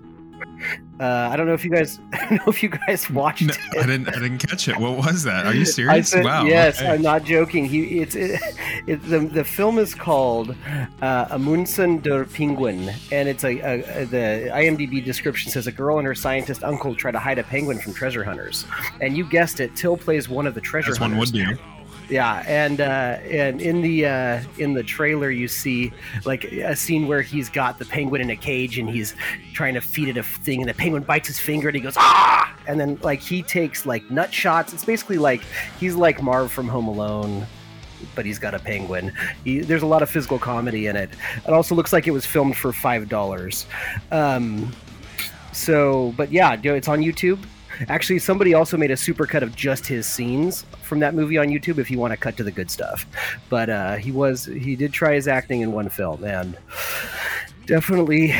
Uh, 0.99 1.30
I 1.32 1.36
don't 1.36 1.47
know 1.47 1.54
if 1.54 1.65
you 1.65 1.71
guys, 1.71 1.99
I 2.13 2.17
don't 2.30 2.32
know 2.38 2.43
if 2.47 2.62
you 2.63 2.69
guys 2.69 3.10
watched 3.10 3.41
No, 3.41 3.54
it. 3.54 3.84
I 3.84 3.86
didn't. 3.88 4.08
I 4.10 4.13
didn't 4.13 4.38
catch 4.38 4.67
it. 4.67 4.78
What 4.78 4.97
was 4.97 5.23
that? 5.23 5.45
Are 5.45 5.54
you 5.54 5.65
serious? 5.65 6.10
said, 6.12 6.23
wow. 6.23 6.45
yes, 6.45 6.80
okay. 6.80 6.89
I'm 6.91 7.02
not 7.02 7.23
joking. 7.23 7.65
He, 7.65 7.99
it's 7.99 8.15
it, 8.15 8.39
it, 8.88 8.97
the 9.10 9.19
the 9.19 9.43
film 9.43 9.80
is 9.80 9.95
called 9.95 10.56
uh, 11.02 11.28
Amundsen 11.32 11.99
der 12.02 12.26
Penguin, 12.26 12.93
and 13.12 13.28
it's 13.28 13.43
a, 13.43 13.60
a, 13.60 14.06
the 14.06 14.49
IMDb 14.54 15.04
description 15.04 15.52
says 15.52 15.67
a 15.67 15.71
girl 15.71 15.97
and 15.97 16.06
her 16.08 16.15
scientist 16.15 16.63
uncle 16.63 16.95
try 16.95 17.12
to 17.12 17.19
hide 17.19 17.39
a 17.39 17.43
penguin 17.43 17.80
from 17.80 17.93
treasure 17.93 18.23
hunters, 18.23 18.65
and 19.02 19.17
you 19.17 19.26
guessed 19.26 19.60
it. 19.60 19.76
Till 19.76 19.97
plays 19.97 20.30
one 20.30 20.45
of 20.47 20.54
the 20.54 20.62
treasure 20.62 20.91
As 20.91 20.99
one 20.99 21.12
hunters. 21.13 21.34
would 21.34 21.58
do. 21.58 21.58
Yeah, 22.13 22.43
and 22.45 22.80
uh, 22.80 23.17
and 23.28 23.60
in 23.60 23.82
the 23.82 24.06
uh, 24.06 24.43
in 24.60 24.73
the 24.76 24.84
trailer 24.84 25.32
you 25.32 25.47
see 25.47 25.91
like 26.26 26.43
a 26.43 26.76
scene 26.76 27.08
where 27.08 27.23
he's 27.23 27.49
got 27.49 27.80
the 27.80 27.86
penguin 27.86 28.21
in 28.21 28.30
a 28.30 28.36
cage 28.36 28.78
and 28.78 28.88
he's 28.88 29.15
trying 29.54 29.73
to 29.73 29.82
feed 29.82 30.10
it 30.10 30.17
a 30.17 30.21
thing, 30.21 30.62
and 30.62 30.69
the 30.69 30.76
penguin 30.76 31.02
bites 31.02 31.28
his 31.28 31.39
finger 31.39 31.69
and 31.69 31.76
he 31.76 31.82
goes 31.82 31.95
ah, 31.97 32.56
and 32.67 32.80
then 32.80 32.99
like 33.02 33.19
he 33.19 33.41
takes 33.41 33.88
like 33.88 34.12
nut 34.12 34.32
shots. 34.32 34.73
It's 34.73 34.86
basically 34.86 35.17
like 35.17 35.41
he's 35.80 35.95
like 35.95 36.21
Marv 36.21 36.52
from 36.52 36.67
Home 36.67 36.88
Alone. 36.88 37.47
But 38.13 38.26
he's 38.26 38.38
got 38.38 38.54
a 38.54 38.60
penguin. 38.60 39.12
He, 39.43 39.62
there's 39.62 39.82
a 39.82 39.88
lot 39.88 40.04
of 40.04 40.10
physical 40.10 40.38
comedy 40.38 40.88
in 40.88 40.95
it. 40.97 41.10
It 41.47 41.54
also 41.54 41.73
looks 41.73 41.93
like 41.93 42.06
it 42.06 42.12
was 42.12 42.28
filmed 42.28 42.58
for 42.58 42.73
five 42.73 43.10
dollars. 43.10 43.65
Um, 44.12 44.71
so, 45.52 46.13
but 46.15 46.32
yeah, 46.32 46.60
it's 46.62 46.89
on 46.89 46.99
YouTube. 46.99 47.39
Actually, 47.88 48.20
somebody 48.20 48.54
also 48.54 48.78
made 48.78 48.92
a 48.92 48.96
supercut 48.96 49.42
of 49.42 49.56
just 49.56 49.86
his 49.86 50.06
scenes 50.06 50.66
from 50.82 51.00
that 51.00 51.16
movie 51.16 51.38
on 51.38 51.48
YouTube. 51.48 51.78
If 51.78 51.90
you 51.90 52.00
want 52.00 52.12
to 52.12 52.18
cut 52.18 52.38
to 52.38 52.44
the 52.44 52.52
good 52.52 52.70
stuff, 52.70 53.06
but 53.50 53.70
uh, 53.70 53.96
he 53.96 54.12
was 54.12 54.46
he 54.46 54.76
did 54.76 54.94
try 54.94 55.14
his 55.14 55.28
acting 55.28 55.62
in 55.62 55.72
one 55.72 55.90
film, 55.90 56.24
and 56.24 56.58
definitely, 57.66 58.34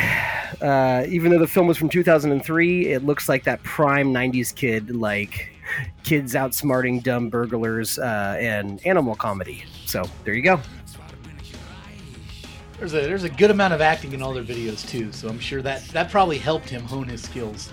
uh, 0.60 1.04
even 1.08 1.30
though 1.30 1.38
the 1.38 1.46
film 1.46 1.66
was 1.66 1.76
from 1.76 1.88
2003, 1.88 2.86
it 2.86 3.04
looks 3.04 3.28
like 3.28 3.44
that 3.44 3.62
prime 3.62 4.12
90s 4.12 4.54
kid, 4.54 4.94
like 4.94 5.50
kids 6.02 6.34
outsmarting 6.34 7.02
dumb 7.02 7.28
burglars 7.28 7.98
uh, 7.98 8.36
and 8.38 8.84
animal 8.86 9.14
comedy. 9.14 9.64
So 9.86 10.04
there 10.24 10.34
you 10.34 10.42
go. 10.42 10.60
There's 12.78 12.92
a 12.92 13.00
there's 13.00 13.24
a 13.24 13.30
good 13.30 13.50
amount 13.50 13.72
of 13.72 13.80
acting 13.80 14.12
in 14.12 14.22
all 14.22 14.32
their 14.32 14.44
videos 14.44 14.86
too, 14.86 15.12
so 15.12 15.28
I'm 15.28 15.38
sure 15.38 15.62
that 15.62 15.84
that 15.88 16.10
probably 16.10 16.38
helped 16.38 16.68
him 16.68 16.82
hone 16.82 17.08
his 17.08 17.22
skills. 17.22 17.72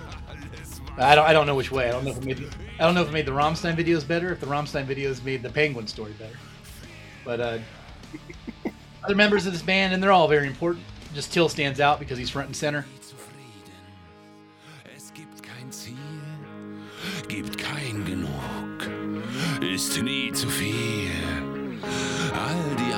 I 0.98 1.14
don't 1.14 1.26
I 1.26 1.32
don't 1.32 1.46
know 1.46 1.54
which 1.54 1.72
way. 1.72 1.88
I 1.88 1.92
don't 1.92 2.04
know 2.04 2.10
if 2.10 2.18
it 2.18 2.24
made 2.24 2.36
the, 2.38 2.50
I 2.78 2.84
don't 2.84 2.94
know 2.94 3.02
if 3.02 3.08
it 3.08 3.12
made 3.12 3.26
the 3.26 3.32
Rammstein 3.32 3.76
videos 3.76 4.06
better. 4.06 4.32
If 4.32 4.40
the 4.40 4.46
Rammstein 4.46 4.86
videos 4.86 5.24
made 5.24 5.42
the 5.42 5.50
Penguin 5.50 5.86
story 5.86 6.12
better, 6.18 6.36
but 7.24 7.40
uh, 7.40 7.58
other 9.04 9.14
members 9.14 9.46
of 9.46 9.52
this 9.52 9.62
band 9.62 9.94
and 9.94 10.02
they're 10.02 10.12
all 10.12 10.28
very 10.28 10.46
important. 10.46 10.84
Just 11.14 11.32
Till 11.32 11.48
stands 11.48 11.80
out 11.80 11.98
because 11.98 12.18
he's 12.18 12.30
front 12.30 12.48
and 12.48 12.56
center. 12.56 12.86
Gibt 15.14 15.42
kein 15.42 15.70
Ziel, 15.70 15.96
gibt 17.28 17.58
kein 17.58 18.04
Genug, 18.06 18.88
ist 19.60 20.02
nie 20.02 20.32
zu 20.32 20.48
viel. 20.48 21.10
All 22.32 22.76
die 22.76 22.91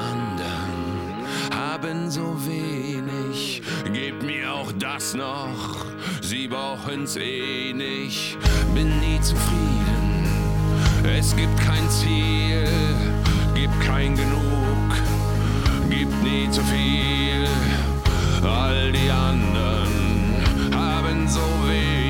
haben 1.54 2.10
so 2.10 2.36
wenig, 2.46 3.62
gebt 3.92 4.22
mir 4.22 4.52
auch 4.52 4.72
das 4.78 5.14
noch, 5.14 5.86
sie 6.20 6.48
brauchen's 6.48 7.16
eh 7.16 7.72
nicht, 7.72 8.36
bin 8.74 8.98
nie 9.00 9.20
zufrieden. 9.20 10.24
Es 11.04 11.36
gibt 11.36 11.56
kein 11.60 11.88
Ziel, 11.90 12.66
gibt 13.54 13.78
kein 13.80 14.16
Genug, 14.16 14.90
gibt 15.90 16.22
nie 16.22 16.50
zu 16.50 16.62
viel. 16.62 17.46
All 18.42 18.92
die 18.92 19.10
anderen 19.10 19.88
haben 20.74 21.28
so 21.28 21.40
wenig, 21.68 22.03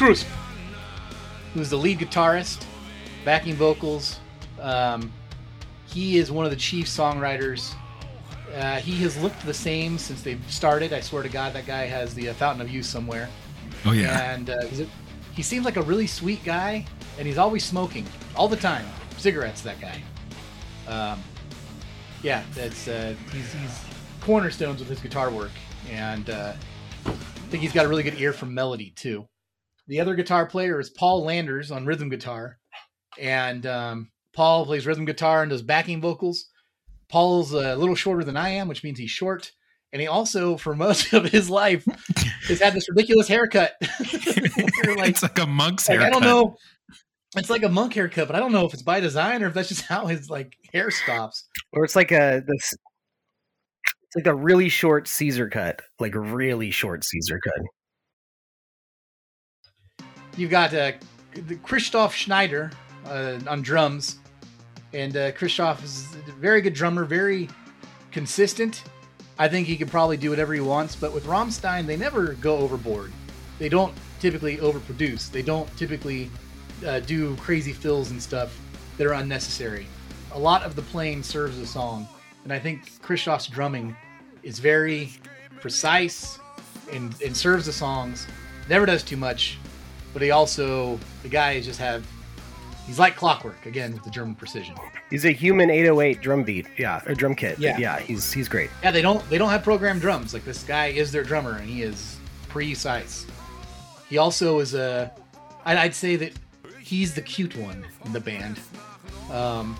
Kruspe, 0.00 0.24
who's 1.52 1.68
the 1.68 1.76
lead 1.76 1.98
guitarist, 1.98 2.64
backing 3.22 3.54
vocals. 3.54 4.18
Um, 4.58 5.12
he 5.88 6.16
is 6.16 6.32
one 6.32 6.46
of 6.46 6.50
the 6.50 6.56
chief 6.56 6.86
songwriters. 6.86 7.74
Uh, 8.56 8.76
he 8.76 8.92
has 9.02 9.20
looked 9.20 9.44
the 9.44 9.52
same 9.52 9.98
since 9.98 10.22
they've 10.22 10.42
started. 10.50 10.94
I 10.94 11.00
swear 11.00 11.22
to 11.22 11.28
God, 11.28 11.52
that 11.52 11.66
guy 11.66 11.84
has 11.84 12.14
the 12.14 12.30
uh, 12.30 12.32
Fountain 12.32 12.62
of 12.62 12.70
Youth 12.70 12.86
somewhere. 12.86 13.28
Oh 13.84 13.92
yeah. 13.92 14.32
And 14.32 14.48
uh, 14.48 14.62
a, 14.62 14.86
he 15.34 15.42
seems 15.42 15.66
like 15.66 15.76
a 15.76 15.82
really 15.82 16.06
sweet 16.06 16.42
guy, 16.44 16.86
and 17.18 17.26
he's 17.26 17.36
always 17.36 17.62
smoking 17.62 18.06
all 18.34 18.48
the 18.48 18.56
time. 18.56 18.86
Cigarettes, 19.18 19.60
that 19.60 19.76
guy. 19.82 20.02
Um, 20.88 21.22
yeah, 22.22 22.42
that's 22.54 22.88
uh, 22.88 23.14
he's, 23.34 23.52
he's 23.52 23.84
cornerstones 24.22 24.80
with 24.80 24.88
his 24.88 25.00
guitar 25.00 25.30
work, 25.30 25.52
and 25.90 26.30
uh, 26.30 26.54
I 27.04 27.10
think 27.50 27.62
he's 27.62 27.72
got 27.74 27.84
a 27.84 27.88
really 27.88 28.02
good 28.02 28.18
ear 28.18 28.32
for 28.32 28.46
melody 28.46 28.94
too. 28.96 29.26
The 29.90 29.98
other 29.98 30.14
guitar 30.14 30.46
player 30.46 30.78
is 30.78 30.88
Paul 30.88 31.24
Landers 31.24 31.72
on 31.72 31.84
rhythm 31.84 32.10
guitar, 32.10 32.58
and 33.18 33.66
um, 33.66 34.10
Paul 34.32 34.64
plays 34.64 34.86
rhythm 34.86 35.04
guitar 35.04 35.42
and 35.42 35.50
does 35.50 35.62
backing 35.62 36.00
vocals. 36.00 36.46
Paul's 37.08 37.52
a 37.52 37.74
little 37.74 37.96
shorter 37.96 38.22
than 38.22 38.36
I 38.36 38.50
am, 38.50 38.68
which 38.68 38.84
means 38.84 39.00
he's 39.00 39.10
short, 39.10 39.50
and 39.92 40.00
he 40.00 40.06
also, 40.06 40.56
for 40.56 40.76
most 40.76 41.12
of 41.12 41.24
his 41.24 41.50
life, 41.50 41.84
has 42.46 42.60
had 42.60 42.72
this 42.72 42.88
ridiculous 42.88 43.26
haircut. 43.26 43.72
Like, 44.96 45.10
it's 45.10 45.22
like 45.22 45.38
a 45.38 45.46
monk's 45.46 45.88
like, 45.88 46.00
haircut. 46.00 46.16
I 46.16 46.20
don't 46.20 46.28
know. 46.28 46.56
It's 47.36 47.50
like 47.50 47.62
a 47.62 47.68
monk 47.68 47.94
haircut, 47.94 48.26
but 48.26 48.34
I 48.34 48.40
don't 48.40 48.50
know 48.50 48.66
if 48.66 48.72
it's 48.72 48.82
by 48.82 48.98
design 48.98 49.42
or 49.42 49.46
if 49.46 49.54
that's 49.54 49.68
just 49.68 49.82
how 49.82 50.06
his 50.06 50.28
like 50.28 50.56
hair 50.72 50.90
stops. 50.90 51.46
Or 51.72 51.84
it's 51.84 51.94
like 51.94 52.10
a 52.10 52.42
this. 52.44 52.74
It's 53.84 54.16
like 54.16 54.26
a 54.26 54.34
really 54.34 54.68
short 54.68 55.06
Caesar 55.06 55.48
cut, 55.48 55.82
like 56.00 56.14
a 56.14 56.20
really 56.20 56.70
short 56.70 57.04
Caesar 57.04 57.38
cut. 57.44 57.62
You've 60.40 60.50
got 60.50 60.72
uh, 60.72 60.92
Christoph 61.62 62.14
Schneider 62.14 62.70
uh, 63.04 63.40
on 63.46 63.60
drums, 63.60 64.20
and 64.94 65.14
uh, 65.14 65.32
Christoph 65.32 65.84
is 65.84 66.14
a 66.14 66.32
very 66.32 66.62
good 66.62 66.72
drummer, 66.72 67.04
very 67.04 67.50
consistent. 68.10 68.84
I 69.38 69.48
think 69.48 69.66
he 69.66 69.76
could 69.76 69.90
probably 69.90 70.16
do 70.16 70.30
whatever 70.30 70.54
he 70.54 70.60
wants, 70.60 70.96
but 70.96 71.12
with 71.12 71.26
Rammstein, 71.26 71.84
they 71.84 71.98
never 71.98 72.32
go 72.32 72.56
overboard. 72.56 73.12
They 73.58 73.68
don't 73.68 73.92
typically 74.18 74.56
overproduce. 74.56 75.30
They 75.30 75.42
don't 75.42 75.68
typically 75.76 76.30
uh, 76.86 77.00
do 77.00 77.36
crazy 77.36 77.74
fills 77.74 78.10
and 78.10 78.22
stuff 78.22 78.58
that 78.96 79.06
are 79.06 79.12
unnecessary. 79.12 79.88
A 80.32 80.38
lot 80.38 80.62
of 80.62 80.74
the 80.74 80.82
playing 80.82 81.22
serves 81.22 81.58
the 81.58 81.66
song, 81.66 82.08
and 82.44 82.52
I 82.52 82.58
think 82.58 83.02
Christoph's 83.02 83.46
drumming 83.46 83.94
is 84.42 84.58
very 84.58 85.12
precise 85.60 86.38
and, 86.90 87.14
and 87.22 87.36
serves 87.36 87.66
the 87.66 87.74
songs. 87.74 88.26
Never 88.70 88.86
does 88.86 89.02
too 89.02 89.18
much, 89.18 89.58
but 90.12 90.22
he 90.22 90.30
also 90.30 90.98
the 91.22 91.28
guy 91.28 91.60
just 91.60 91.78
have 91.78 92.06
he's 92.86 92.98
like 92.98 93.16
clockwork 93.16 93.66
again 93.66 93.92
with 93.92 94.02
the 94.02 94.10
German 94.10 94.34
precision. 94.34 94.74
He's 95.10 95.24
a 95.24 95.30
human 95.30 95.70
808 95.70 96.20
drum 96.20 96.42
beat, 96.44 96.66
yeah, 96.76 97.02
or 97.06 97.14
drum 97.14 97.34
kit. 97.34 97.58
Yeah. 97.58 97.78
yeah, 97.78 97.98
he's 98.00 98.32
he's 98.32 98.48
great. 98.48 98.70
Yeah, 98.82 98.90
they 98.90 99.02
don't 99.02 99.28
they 99.30 99.38
don't 99.38 99.50
have 99.50 99.62
programmed 99.62 100.00
drums. 100.00 100.34
Like 100.34 100.44
this 100.44 100.62
guy 100.64 100.86
is 100.86 101.12
their 101.12 101.22
drummer 101.22 101.56
and 101.56 101.68
he 101.68 101.82
is 101.82 102.16
precise. 102.48 103.26
He 104.08 104.18
also 104.18 104.58
is 104.58 104.74
a 104.74 105.12
I'd, 105.64 105.78
I'd 105.78 105.94
say 105.94 106.16
that 106.16 106.32
he's 106.80 107.14
the 107.14 107.22
cute 107.22 107.56
one 107.56 107.86
in 108.04 108.12
the 108.12 108.20
band. 108.20 108.58
Um, 109.30 109.76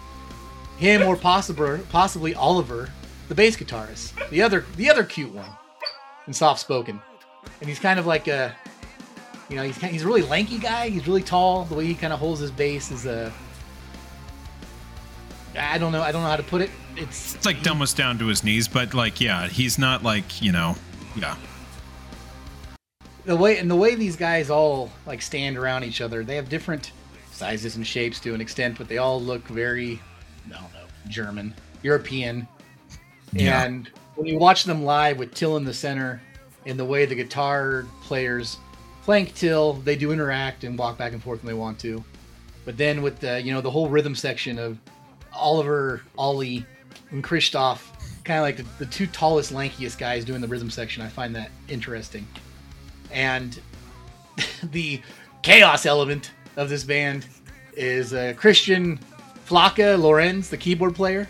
him 0.79 1.03
or 1.03 1.17
possibly 1.17 1.81
possibly 1.91 2.35
Oliver, 2.35 2.89
the 3.29 3.35
bass 3.35 3.57
guitarist, 3.57 4.31
the 4.31 4.43
other 4.43 4.65
the 4.77 4.89
other 4.89 5.05
cute 5.05 5.33
one, 5.35 5.51
and 6.27 6.35
soft 6.35 6.61
spoken, 6.61 7.01
and 7.61 7.69
he's 7.69 7.81
kind 7.81 7.99
of 7.99 8.07
like 8.07 8.29
a 8.29 8.55
you 9.51 9.57
know 9.57 9.63
he's 9.65 9.77
kind 9.77 9.93
he's 9.93 10.03
a 10.05 10.07
really 10.07 10.23
lanky 10.23 10.59
guy. 10.59 10.89
He's 10.89 11.07
really 11.07 11.23
tall. 11.23 11.65
The 11.65 11.75
way 11.75 11.85
he 11.85 11.95
kind 11.95 12.13
of 12.13 12.19
holds 12.19 12.41
his 12.41 12.51
bass 12.51 12.91
is 12.91 13.05
a 13.05 13.33
I 15.59 15.77
don't 15.79 15.93
know 15.93 16.01
I 16.03 16.13
don't 16.13 16.23
know 16.23 16.29
how 16.29 16.37
to 16.37 16.43
put 16.43 16.63
it. 16.63 16.71
It's 16.97 17.35
It's 17.35 17.45
like 17.45 17.67
almost 17.67 17.97
down 17.97 18.19
to 18.19 18.27
his 18.27 18.45
knees, 18.45 18.69
but 18.69 18.95
like, 18.95 19.21
yeah, 19.21 19.49
he's 19.49 19.79
not 19.79 20.03
like 20.03 20.41
you 20.41 20.53
know, 20.53 20.77
yeah. 21.17 21.37
the 23.25 23.37
way 23.37 23.59
and 23.59 23.71
the 23.71 23.77
way 23.77 23.95
these 23.97 24.17
guys 24.17 24.51
all 24.51 24.91
like 25.07 25.21
stand 25.21 25.57
around 25.59 25.85
each 25.85 26.01
other 26.01 26.25
they 26.25 26.37
have 26.37 26.49
different 26.49 26.93
sizes 27.33 27.77
and 27.77 27.87
shapes 27.87 28.19
to 28.21 28.35
an 28.35 28.41
extent 28.41 28.77
but 28.79 28.89
they 28.89 28.99
all 28.99 29.21
look 29.21 29.43
very 29.49 30.01
i 30.47 30.49
don't 30.51 30.63
know 30.73 30.87
german 31.09 31.55
european 31.83 32.47
Yeah. 33.33 33.65
and 33.65 33.91
when 34.17 34.27
you 34.27 34.39
watch 34.39 34.65
them 34.65 34.85
live 34.85 35.19
with 35.19 35.35
Till 35.35 35.57
in 35.57 35.65
the 35.65 35.73
center 35.75 36.21
and 36.67 36.79
the 36.79 36.85
way 36.85 37.05
the 37.07 37.15
guitar 37.15 37.87
players 38.03 38.57
flank 39.03 39.35
Till, 39.35 39.75
they 39.75 39.97
do 39.97 40.13
interact 40.13 40.65
and 40.65 40.79
walk 40.79 40.99
back 40.99 41.13
and 41.13 41.23
forth 41.23 41.43
when 41.43 41.49
they 41.49 41.59
want 41.59 41.79
to. 41.81 42.05
But 42.65 42.77
then 42.77 43.03
with 43.03 43.19
the 43.21 43.41
you 43.41 43.53
know 43.53 43.61
the 43.61 43.71
whole 43.71 43.89
rhythm 43.89 44.15
section 44.15 44.59
of 44.59 44.79
Oliver, 45.33 46.03
Ollie, 46.19 46.65
and 47.11 47.23
Christoph, 47.25 47.93
kind 48.25 48.39
of 48.39 48.45
like 48.45 48.57
the, 48.57 48.85
the 48.85 48.91
two 48.91 49.07
tallest, 49.07 49.53
lankiest 49.53 49.99
guys 49.99 50.25
doing 50.25 50.41
the 50.41 50.49
rhythm 50.49 50.71
section, 50.71 51.03
I 51.03 51.09
find 51.09 51.35
that 51.37 51.51
interesting. 51.69 52.27
And 53.11 53.59
the 54.63 55.01
chaos 55.43 55.87
element 55.87 56.33
of 56.57 56.69
this 56.69 56.85
band 56.85 57.27
is 57.75 58.13
uh, 58.13 58.35
Christian 58.37 58.99
Flake 59.45 59.79
Lorenz, 59.79 60.51
the 60.51 60.57
keyboard 60.57 60.95
player, 60.95 61.27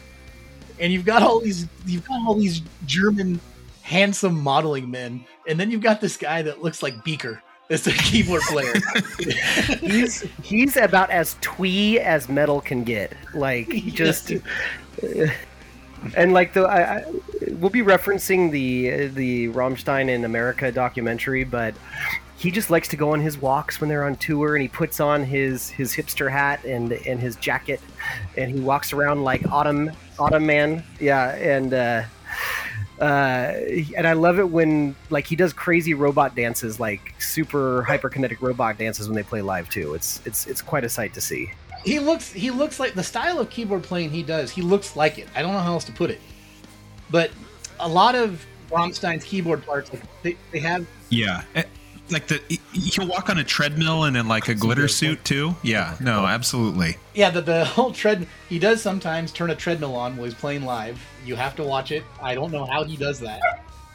and 0.79 0.93
you've 0.93 1.05
got 1.05 1.23
all 1.23 1.41
these 1.41 1.67
you've 1.87 2.07
got 2.07 2.21
all 2.27 2.35
these 2.35 2.63
German 2.87 3.41
handsome 3.83 4.41
modeling 4.41 4.91
men, 4.91 5.25
and 5.47 5.59
then 5.59 5.71
you've 5.71 5.81
got 5.83 6.01
this 6.01 6.17
guy 6.17 6.43
that 6.43 6.63
looks 6.63 6.83
like 6.83 7.05
Beaker 7.05 7.43
as 7.71 7.83
the 7.83 7.93
keyboard 7.93 8.43
player. 8.43 8.75
he's 9.81 10.23
he's 10.43 10.77
about 10.77 11.11
as 11.11 11.37
twee 11.41 11.99
as 11.99 12.29
metal 12.29 12.61
can 12.61 12.85
get. 12.85 13.13
Like 13.33 13.73
he 13.73 13.91
just. 13.91 14.33
and 16.17 16.33
like 16.33 16.53
the 16.53 16.63
I, 16.63 16.97
I, 16.99 17.05
we'll 17.53 17.71
be 17.71 17.83
referencing 17.83 18.51
the 18.51 19.07
the 19.09 19.49
Rammstein 19.49 20.09
in 20.09 20.25
America 20.25 20.71
documentary, 20.73 21.45
but 21.45 21.75
he 22.37 22.51
just 22.51 22.71
likes 22.71 22.89
to 22.89 22.97
go 22.97 23.13
on 23.13 23.21
his 23.21 23.39
walks 23.39 23.81
when 23.81 23.89
they're 23.89 24.05
on 24.05 24.17
tour, 24.17 24.57
and 24.57 24.63
he 24.63 24.69
puts 24.69 24.99
on 24.99 25.25
his 25.25 25.71
his 25.71 25.95
hipster 25.95 26.31
hat 26.31 26.65
and 26.65 26.93
and 26.93 27.21
his 27.21 27.37
jacket, 27.37 27.81
and 28.37 28.51
he 28.51 28.61
walks 28.61 28.93
around 28.93 29.23
like 29.23 29.47
autumn 29.51 29.93
autumn 30.19 30.45
man, 30.45 30.83
yeah, 30.99 31.35
and. 31.37 31.73
uh 31.73 32.03
uh, 33.01 33.55
and 33.97 34.07
I 34.07 34.13
love 34.13 34.39
it 34.39 34.51
when 34.51 34.95
like 35.09 35.27
he 35.27 35.35
does 35.35 35.53
crazy 35.53 35.95
robot 35.95 36.37
dances, 36.37 36.79
like 36.79 37.15
super 37.19 37.85
hyperkinetic 37.89 38.41
robot 38.43 38.79
dances 38.79 39.09
when 39.09 39.17
they 39.17 39.23
play 39.23 39.41
live 39.41 39.71
too. 39.71 39.95
It's 39.95 40.21
it's 40.27 40.47
it's 40.47 40.61
quite 40.61 40.85
a 40.85 40.89
sight 40.89 41.15
to 41.15 41.21
see. 41.21 41.51
He 41.85 41.99
looks 41.99 42.31
he 42.31 42.51
looks 42.51 42.79
like 42.79 42.95
the 42.95 43.03
style 43.03 43.39
of 43.39 43.49
keyboard 43.49 43.83
playing 43.83 44.11
he 44.11 44.23
does. 44.23 44.51
He 44.51 44.61
looks 44.61 44.97
like 44.97 45.19
it. 45.19 45.29
I 45.35 45.41
don't 45.41 45.53
know 45.53 45.61
how 45.61 45.73
else 45.73 45.85
to 45.85 45.93
put 45.93 46.11
it, 46.11 46.21
but 47.11 47.31
a 47.79 47.89
lot 47.89 48.15
of 48.15 48.45
Rammstein's 48.71 49.25
keyboard 49.25 49.65
parts, 49.65 49.91
like 49.93 50.03
they, 50.23 50.37
they 50.53 50.59
have 50.61 50.87
yeah. 51.09 51.43
Like 52.11 52.27
the 52.27 52.41
he'll 52.73 53.07
walk 53.07 53.31
on 53.31 53.39
a 53.39 53.45
treadmill 53.45 54.05
and 54.05 54.17
in 54.17 54.27
like 54.27 54.49
a 54.49 54.55
glitter 54.55 54.89
suit 54.89 55.25
too. 55.25 55.55
Yeah, 55.63 55.97
no, 56.01 56.27
absolutely. 56.27 56.97
Yeah, 57.15 57.31
the 57.31 57.41
the 57.41 57.65
whole 57.65 57.93
tread. 57.93 58.27
He 58.49 58.59
does 58.59 58.83
sometimes 58.83 59.33
turn 59.33 59.51
a 59.51 59.55
treadmill 59.55 59.95
on 59.95 60.17
while 60.17 60.25
he's 60.25 60.35
playing 60.35 60.65
live. 60.65 61.01
You 61.25 61.37
have 61.37 61.55
to 61.57 61.63
watch 61.63 61.93
it. 61.93 62.05
I 62.21 62.35
don't 62.35 62.51
know 62.51 62.67
how 62.67 62.85
he 62.85 62.97
does 62.97 63.21
that. 63.21 63.41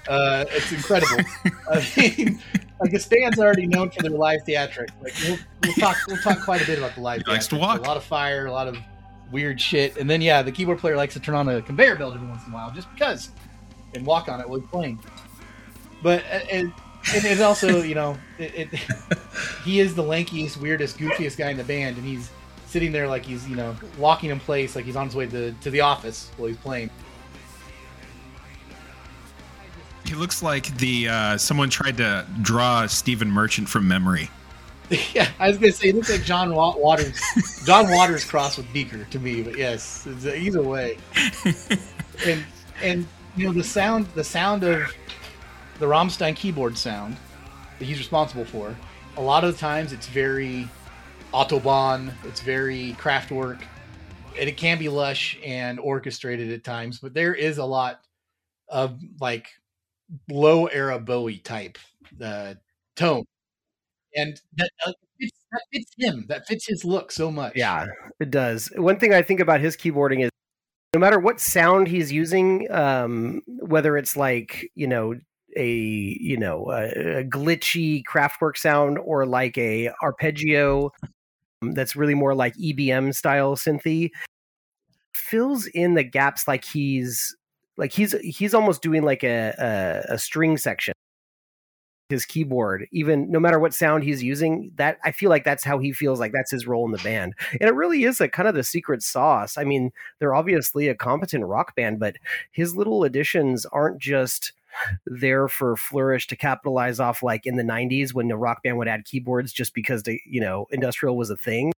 Uh, 0.07 0.45
it's 0.49 0.71
incredible. 0.71 1.23
I 1.71 1.87
mean, 1.97 2.41
like 2.79 2.91
this 2.91 3.05
band's 3.05 3.39
already 3.39 3.67
known 3.67 3.89
for 3.89 4.01
their 4.01 4.11
live 4.11 4.41
theatrics. 4.47 4.91
Like 5.01 5.13
we'll, 5.23 5.37
we'll 5.63 5.73
talk 5.73 5.97
we'll 6.07 6.17
talk 6.17 6.43
quite 6.43 6.61
a 6.61 6.65
bit 6.65 6.77
about 6.77 6.95
the 6.95 7.01
live. 7.01 7.21
He 7.25 7.31
likes 7.31 7.47
to 7.47 7.57
walk. 7.57 7.79
A 7.79 7.83
lot 7.83 7.97
of 7.97 8.03
fire, 8.03 8.45
a 8.45 8.51
lot 8.51 8.67
of 8.67 8.77
weird 9.31 9.59
shit, 9.59 9.97
and 9.97 10.09
then 10.09 10.21
yeah, 10.21 10.41
the 10.41 10.51
keyboard 10.51 10.79
player 10.79 10.95
likes 10.95 11.13
to 11.13 11.19
turn 11.19 11.35
on 11.35 11.49
a 11.49 11.61
conveyor 11.61 11.95
belt 11.95 12.15
every 12.15 12.27
once 12.27 12.45
in 12.45 12.51
a 12.51 12.55
while 12.55 12.71
just 12.71 12.91
because, 12.93 13.29
and 13.93 14.05
walk 14.05 14.29
on 14.29 14.39
it 14.39 14.47
while 14.47 14.59
he's 14.59 14.69
playing. 14.69 14.99
But 16.03 16.23
uh, 16.31 16.39
and, 16.51 16.73
and 17.13 17.25
it's 17.25 17.41
also 17.41 17.81
you 17.81 17.95
know 17.95 18.17
it, 18.37 18.73
it, 18.73 18.79
he 19.63 19.79
is 19.79 19.95
the 19.95 20.03
lankiest, 20.03 20.57
weirdest, 20.57 20.97
goofiest 20.97 21.37
guy 21.37 21.49
in 21.49 21.57
the 21.57 21.63
band, 21.63 21.97
and 21.97 22.05
he's 22.05 22.31
sitting 22.67 22.91
there 22.91 23.07
like 23.07 23.25
he's 23.25 23.47
you 23.47 23.55
know 23.55 23.75
walking 23.97 24.31
in 24.31 24.39
place 24.39 24.75
like 24.75 24.85
he's 24.85 24.95
on 24.95 25.07
his 25.07 25.15
way 25.15 25.27
to, 25.27 25.51
to 25.53 25.69
the 25.69 25.81
office 25.81 26.31
while 26.37 26.47
he's 26.47 26.57
playing. 26.57 26.89
He 30.05 30.13
looks 30.13 30.43
like 30.43 30.75
the 30.77 31.09
uh, 31.09 31.37
someone 31.37 31.69
tried 31.69 31.97
to 31.97 32.25
draw 32.41 32.85
Stephen 32.85 33.29
Merchant 33.29 33.69
from 33.69 33.87
memory. 33.87 34.29
Yeah, 35.15 35.27
I 35.39 35.47
was 35.47 35.57
gonna 35.57 35.71
say 35.71 35.87
he 35.87 35.93
looks 35.93 36.11
like 36.11 36.23
John 36.23 36.53
Waters, 36.53 37.19
John 37.65 37.89
Waters 37.89 38.23
crossed 38.23 38.57
with 38.59 38.71
Beaker 38.71 39.03
to 39.05 39.19
me, 39.19 39.41
but 39.41 39.57
yes, 39.57 40.05
either 40.23 40.61
way. 40.61 40.99
And 42.25 42.45
and 42.81 43.07
you 43.35 43.47
know 43.47 43.53
the 43.53 43.63
sound, 43.63 44.07
the 44.15 44.23
sound 44.23 44.63
of 44.63 44.93
the 45.79 45.85
Rammstein 45.85 46.35
keyboard 46.35 46.77
sound 46.77 47.17
that 47.79 47.85
he's 47.85 47.97
responsible 47.97 48.45
for. 48.45 48.75
A 49.17 49.21
lot 49.21 49.43
of 49.43 49.53
the 49.53 49.59
times, 49.59 49.93
it's 49.93 50.07
very 50.07 50.67
autobahn, 51.33 52.13
it's 52.23 52.39
very 52.39 52.95
Kraftwerk, 52.99 53.61
and 54.39 54.49
it 54.49 54.57
can 54.57 54.77
be 54.77 54.89
lush 54.89 55.37
and 55.43 55.79
orchestrated 55.79 56.51
at 56.51 56.63
times. 56.63 56.99
But 56.99 57.13
there 57.13 57.33
is 57.33 57.57
a 57.57 57.65
lot 57.65 58.01
of 58.67 58.99
like 59.19 59.47
low 60.29 60.67
era 60.67 60.99
Bowie 60.99 61.37
type 61.37 61.77
uh, 62.21 62.55
tone, 62.95 63.23
and 64.15 64.39
that, 64.55 64.71
uh, 64.85 64.93
fits, 65.19 65.39
that 65.51 65.61
fits 65.73 65.91
him. 65.97 66.25
That 66.27 66.47
fits 66.47 66.67
his 66.67 66.85
look 66.85 67.11
so 67.11 67.31
much. 67.31 67.53
Yeah, 67.55 67.85
it 68.19 68.31
does. 68.31 68.69
One 68.75 68.99
thing 68.99 69.13
I 69.13 69.21
think 69.21 69.39
about 69.39 69.61
his 69.61 69.75
keyboarding 69.75 70.23
is 70.23 70.29
no 70.93 70.99
matter 70.99 71.19
what 71.19 71.41
sound 71.41 71.87
he's 71.87 72.11
using, 72.11 72.71
um, 72.71 73.41
whether 73.47 73.97
it's 73.97 74.15
like 74.15 74.69
you 74.75 74.87
know 74.87 75.15
a 75.55 75.69
you 75.69 76.37
know 76.37 76.71
a, 76.71 77.19
a 77.19 77.23
glitchy 77.23 78.03
Kraftwerk 78.03 78.57
sound 78.57 78.97
or 78.99 79.25
like 79.25 79.57
a 79.57 79.91
arpeggio 80.01 80.91
um, 81.61 81.73
that's 81.73 81.95
really 81.95 82.13
more 82.13 82.35
like 82.35 82.55
EBM 82.55 83.15
style 83.15 83.55
synthy, 83.55 84.11
fills 85.13 85.65
in 85.67 85.93
the 85.95 86.03
gaps 86.03 86.47
like 86.47 86.65
he's 86.65 87.35
like 87.77 87.91
he's 87.91 88.13
he's 88.21 88.53
almost 88.53 88.81
doing 88.81 89.03
like 89.03 89.23
a, 89.23 90.03
a, 90.09 90.13
a 90.13 90.17
string 90.17 90.57
section. 90.57 90.93
His 92.09 92.25
keyboard 92.25 92.85
even 92.91 93.31
no 93.31 93.39
matter 93.39 93.57
what 93.57 93.73
sound 93.73 94.03
he's 94.03 94.21
using 94.21 94.71
that 94.75 94.99
i 95.03 95.11
feel 95.11 95.31
like 95.31 95.43
that's 95.43 95.63
how 95.63 95.79
he 95.79 95.91
feels 95.91 96.19
like 96.19 96.31
that's 96.31 96.51
his 96.51 96.67
role 96.67 96.85
in 96.85 96.91
the 96.91 96.99
band. 96.99 97.33
And 97.59 97.67
it 97.67 97.73
really 97.73 98.03
is 98.03 98.21
a 98.21 98.29
kind 98.29 98.47
of 98.47 98.53
the 98.53 98.63
secret 98.63 99.01
sauce. 99.01 99.57
I 99.57 99.63
mean 99.63 99.91
they're 100.19 100.35
obviously 100.35 100.87
a 100.87 100.93
competent 100.93 101.45
rock 101.45 101.75
band 101.75 101.99
but 101.99 102.17
his 102.51 102.75
little 102.75 103.05
additions 103.05 103.65
aren't 103.65 103.97
just 103.97 104.53
there 105.05 105.47
for 105.47 105.75
flourish 105.75 106.27
to 106.27 106.35
capitalize 106.35 106.99
off 106.99 107.23
like 107.23 107.45
in 107.45 107.55
the 107.55 107.63
90s 107.63 108.13
when 108.13 108.27
the 108.27 108.37
rock 108.37 108.63
band 108.63 108.77
would 108.77 108.87
add 108.87 109.05
keyboards 109.05 109.53
just 109.53 109.73
because 109.73 110.03
they 110.03 110.21
you 110.25 110.41
know 110.41 110.65
industrial 110.71 111.17
was 111.17 111.29
a 111.29 111.37
thing. 111.37 111.71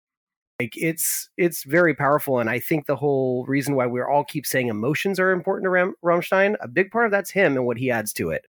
Like 0.59 0.73
it's 0.77 1.29
it's 1.37 1.63
very 1.63 1.93
powerful 1.93 2.39
and 2.39 2.49
i 2.49 2.59
think 2.59 2.85
the 2.85 2.95
whole 2.95 3.45
reason 3.45 3.75
why 3.75 3.87
we 3.87 4.01
all 4.01 4.23
keep 4.23 4.45
saying 4.45 4.69
emotions 4.69 5.19
are 5.19 5.31
important 5.31 5.65
to 5.65 5.69
Ram- 5.69 5.95
rammstein 6.01 6.55
a 6.61 6.67
big 6.69 6.91
part 6.91 7.05
of 7.05 7.11
that's 7.11 7.31
him 7.31 7.57
and 7.57 7.65
what 7.65 7.77
he 7.77 7.91
adds 7.91 8.13
to 8.13 8.29
it. 8.29 8.45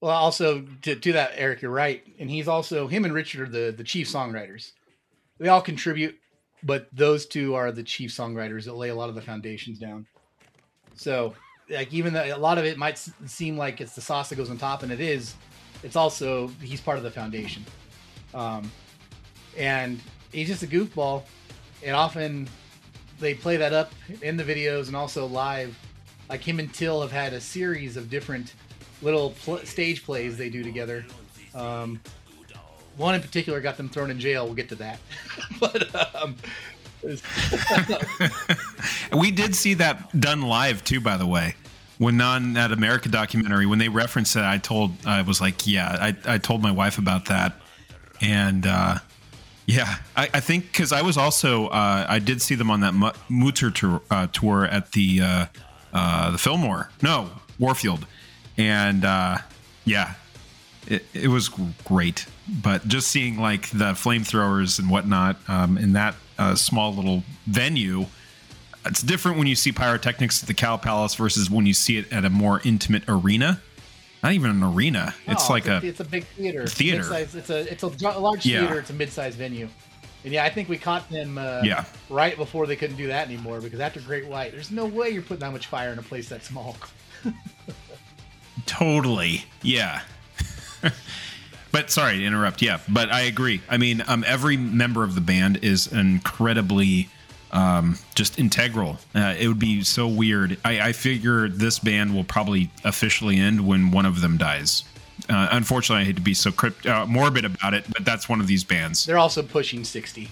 Well 0.00 0.12
also 0.12 0.64
to, 0.82 0.94
to 0.94 1.12
that 1.12 1.32
eric 1.34 1.60
you're 1.60 1.72
right 1.72 2.04
and 2.20 2.30
he's 2.30 2.46
also 2.46 2.86
him 2.86 3.04
and 3.04 3.12
richard 3.12 3.48
are 3.48 3.50
the 3.50 3.74
the 3.76 3.82
chief 3.82 4.06
songwriters. 4.08 4.70
They 5.38 5.48
all 5.48 5.60
contribute 5.60 6.16
but 6.64 6.88
those 6.92 7.26
two 7.26 7.54
are 7.54 7.70
the 7.70 7.82
chief 7.82 8.10
songwriters 8.10 8.64
that 8.64 8.74
lay 8.74 8.88
a 8.88 8.94
lot 8.94 9.08
of 9.08 9.14
the 9.14 9.22
foundations 9.22 9.78
down. 9.78 10.06
So 10.94 11.34
like 11.70 11.92
even 11.92 12.12
though 12.12 12.24
a 12.24 12.36
lot 12.36 12.58
of 12.58 12.64
it 12.64 12.76
might 12.76 12.98
seem 13.26 13.56
like 13.56 13.80
it's 13.80 13.94
the 13.94 14.00
sauce 14.00 14.28
that 14.28 14.36
goes 14.36 14.50
on 14.50 14.58
top 14.58 14.82
and 14.82 14.92
it 14.92 15.00
is 15.00 15.34
it's 15.82 15.96
also 15.96 16.48
he's 16.62 16.80
part 16.80 16.98
of 16.98 17.04
the 17.04 17.10
foundation 17.10 17.64
um, 18.34 18.70
and 19.56 20.00
he's 20.32 20.48
just 20.48 20.62
a 20.62 20.66
goofball, 20.66 21.22
and 21.82 21.94
often 21.94 22.48
they 23.20 23.34
play 23.34 23.56
that 23.56 23.72
up 23.72 23.92
in 24.20 24.36
the 24.36 24.44
videos 24.44 24.88
and 24.88 24.96
also 24.96 25.26
live. 25.26 25.78
Like 26.28 26.42
him 26.42 26.58
and 26.58 26.72
Till 26.72 27.02
have 27.02 27.12
had 27.12 27.32
a 27.32 27.40
series 27.40 27.96
of 27.96 28.10
different 28.10 28.54
little 29.02 29.30
pl- 29.30 29.58
stage 29.58 30.04
plays 30.04 30.36
they 30.36 30.48
do 30.48 30.62
together. 30.62 31.04
Um, 31.54 32.00
one 32.96 33.14
in 33.14 33.20
particular 33.20 33.60
got 33.60 33.76
them 33.76 33.88
thrown 33.88 34.10
in 34.10 34.18
jail. 34.18 34.46
We'll 34.46 34.54
get 34.54 34.68
to 34.70 34.74
that, 34.76 34.98
but 35.60 36.16
um, 36.16 36.34
we 39.16 39.30
did 39.30 39.54
see 39.54 39.74
that 39.74 40.18
done 40.18 40.42
live 40.42 40.84
too. 40.84 41.00
By 41.00 41.16
the 41.16 41.26
way, 41.26 41.54
when 41.98 42.20
on 42.20 42.54
that 42.54 42.72
America 42.72 43.08
documentary, 43.08 43.66
when 43.66 43.78
they 43.78 43.88
referenced 43.88 44.36
it, 44.36 44.42
I 44.42 44.58
told 44.58 44.92
I 45.06 45.22
was 45.22 45.40
like, 45.40 45.66
yeah, 45.66 45.96
I, 46.00 46.34
I 46.34 46.38
told 46.38 46.62
my 46.62 46.72
wife 46.72 46.98
about 46.98 47.26
that, 47.26 47.54
and 48.20 48.66
uh, 48.66 48.98
yeah, 49.66 49.96
I, 50.16 50.28
I 50.34 50.40
think 50.40 50.66
because 50.66 50.92
I 50.92 51.02
was 51.02 51.16
also 51.16 51.68
uh, 51.68 52.06
I 52.08 52.18
did 52.18 52.42
see 52.42 52.54
them 52.54 52.70
on 52.70 52.80
that 52.80 52.94
Mutter 53.28 53.70
tour, 53.70 54.02
uh, 54.10 54.26
tour 54.28 54.66
at 54.66 54.92
the 54.92 55.20
uh, 55.20 55.46
uh, 55.92 56.30
the 56.30 56.38
Fillmore, 56.38 56.90
no 57.02 57.30
Warfield, 57.58 58.06
and 58.56 59.04
uh, 59.04 59.38
yeah, 59.84 60.14
it, 60.86 61.04
it 61.14 61.28
was 61.28 61.48
great. 61.84 62.26
But 62.46 62.86
just 62.86 63.08
seeing 63.08 63.38
like 63.38 63.70
the 63.70 63.92
flamethrowers 63.92 64.78
and 64.78 64.90
whatnot 64.90 65.36
um, 65.48 65.78
in 65.78 65.94
that 65.94 66.14
uh, 66.38 66.54
small 66.54 66.94
little 66.94 67.22
venue, 67.46 68.06
it's 68.84 69.02
different 69.02 69.38
when 69.38 69.46
you 69.46 69.54
see 69.54 69.72
pyrotechnics 69.72 70.42
at 70.42 70.46
the 70.46 70.54
Cow 70.54 70.76
Palace 70.76 71.14
versus 71.14 71.50
when 71.50 71.66
you 71.66 71.74
see 71.74 71.96
it 71.98 72.12
at 72.12 72.24
a 72.24 72.30
more 72.30 72.60
intimate 72.64 73.04
arena 73.08 73.60
not 74.24 74.32
even 74.32 74.50
an 74.50 74.62
arena. 74.62 75.14
It's 75.26 75.50
like 75.50 75.66
it's 75.66 75.84
a, 75.84 75.86
it's 75.86 76.00
a 76.00 76.04
big 76.04 76.24
theater. 76.24 76.66
Theater. 76.66 77.00
Mid-size, 77.00 77.34
it's 77.34 77.50
a 77.50 77.70
it's 77.70 77.82
a 77.82 77.88
large 78.18 78.46
yeah. 78.46 78.60
theater. 78.60 78.78
It's 78.78 78.88
a 78.88 78.94
mid-sized 78.94 79.36
venue. 79.36 79.68
And 80.24 80.32
yeah, 80.32 80.44
I 80.44 80.48
think 80.48 80.70
we 80.70 80.78
caught 80.78 81.10
them 81.10 81.36
uh, 81.36 81.60
Yeah. 81.62 81.84
right 82.08 82.34
before 82.34 82.66
they 82.66 82.76
couldn't 82.76 82.96
do 82.96 83.08
that 83.08 83.26
anymore 83.26 83.60
because 83.60 83.80
after 83.80 84.00
Great 84.00 84.26
White, 84.26 84.52
there's 84.52 84.70
no 84.70 84.86
way 84.86 85.10
you're 85.10 85.20
putting 85.20 85.40
that 85.40 85.52
much 85.52 85.66
fire 85.66 85.92
in 85.92 85.98
a 85.98 86.02
place 86.02 86.30
that 86.30 86.42
small. 86.42 86.78
Totally. 88.66 89.44
Yeah. 89.60 90.00
but 91.74 91.90
sorry 91.90 92.18
to 92.18 92.24
interrupt. 92.24 92.62
Yeah, 92.62 92.78
but 92.88 93.10
I 93.10 93.22
agree. 93.22 93.60
I 93.68 93.78
mean, 93.78 94.04
um, 94.06 94.24
every 94.28 94.56
member 94.56 95.02
of 95.02 95.16
the 95.16 95.20
band 95.20 95.58
is 95.64 95.92
incredibly 95.92 97.08
um, 97.50 97.98
just 98.14 98.38
integral. 98.38 98.98
Uh, 99.12 99.34
it 99.36 99.48
would 99.48 99.58
be 99.58 99.82
so 99.82 100.06
weird. 100.06 100.56
I, 100.64 100.80
I 100.80 100.92
figure 100.92 101.48
this 101.48 101.80
band 101.80 102.14
will 102.14 102.22
probably 102.22 102.70
officially 102.84 103.38
end 103.38 103.66
when 103.66 103.90
one 103.90 104.06
of 104.06 104.20
them 104.20 104.36
dies. 104.36 104.84
Uh, 105.28 105.48
unfortunately, 105.50 106.02
I 106.02 106.04
hate 106.04 106.14
to 106.14 106.22
be 106.22 106.32
so 106.32 106.52
crypt- 106.52 106.86
uh, 106.86 107.06
morbid 107.06 107.44
about 107.44 107.74
it, 107.74 107.84
but 107.92 108.04
that's 108.04 108.28
one 108.28 108.40
of 108.40 108.46
these 108.46 108.62
bands. 108.62 109.04
They're 109.04 109.18
also 109.18 109.42
pushing 109.42 109.82
60. 109.82 110.30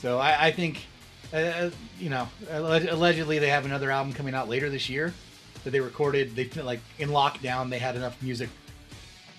So 0.00 0.18
I, 0.18 0.46
I 0.46 0.50
think, 0.50 0.84
uh, 1.32 1.70
you 2.00 2.10
know, 2.10 2.28
allegedly 2.50 3.38
they 3.38 3.50
have 3.50 3.66
another 3.66 3.92
album 3.92 4.14
coming 4.14 4.34
out 4.34 4.48
later 4.48 4.68
this 4.68 4.90
year 4.90 5.14
that 5.62 5.70
they 5.70 5.80
recorded. 5.80 6.34
They 6.34 6.46
like 6.60 6.80
in 6.98 7.10
lockdown 7.10 7.70
they 7.70 7.78
had 7.78 7.94
enough 7.94 8.20
music. 8.20 8.48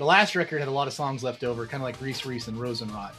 The 0.04 0.08
last 0.08 0.36
record 0.36 0.60
had 0.60 0.68
a 0.68 0.72
lot 0.72 0.90
of 0.90 0.94
songs 0.94 1.24
left 1.24 1.46
over, 1.46 1.66
kind 1.66 1.82
of 1.82 1.86
like 1.86 1.96
Reise, 2.02 2.26
Reise 2.26 2.50
and 2.50 2.58
Rosenrot. 2.58 3.14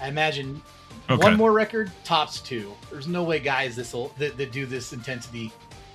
I 0.00 0.06
imagine 0.06 0.62
Okay. 1.10 1.20
one 1.20 1.36
more 1.36 1.50
record 1.50 1.90
tops 2.04 2.40
two. 2.40 2.72
There's 2.88 3.08
no 3.08 3.24
way 3.24 3.40
guys 3.40 3.74
this 3.74 3.90
that, 4.18 4.36
that 4.36 4.52
do 4.52 4.64
this 4.64 4.92
intensity 4.92 5.50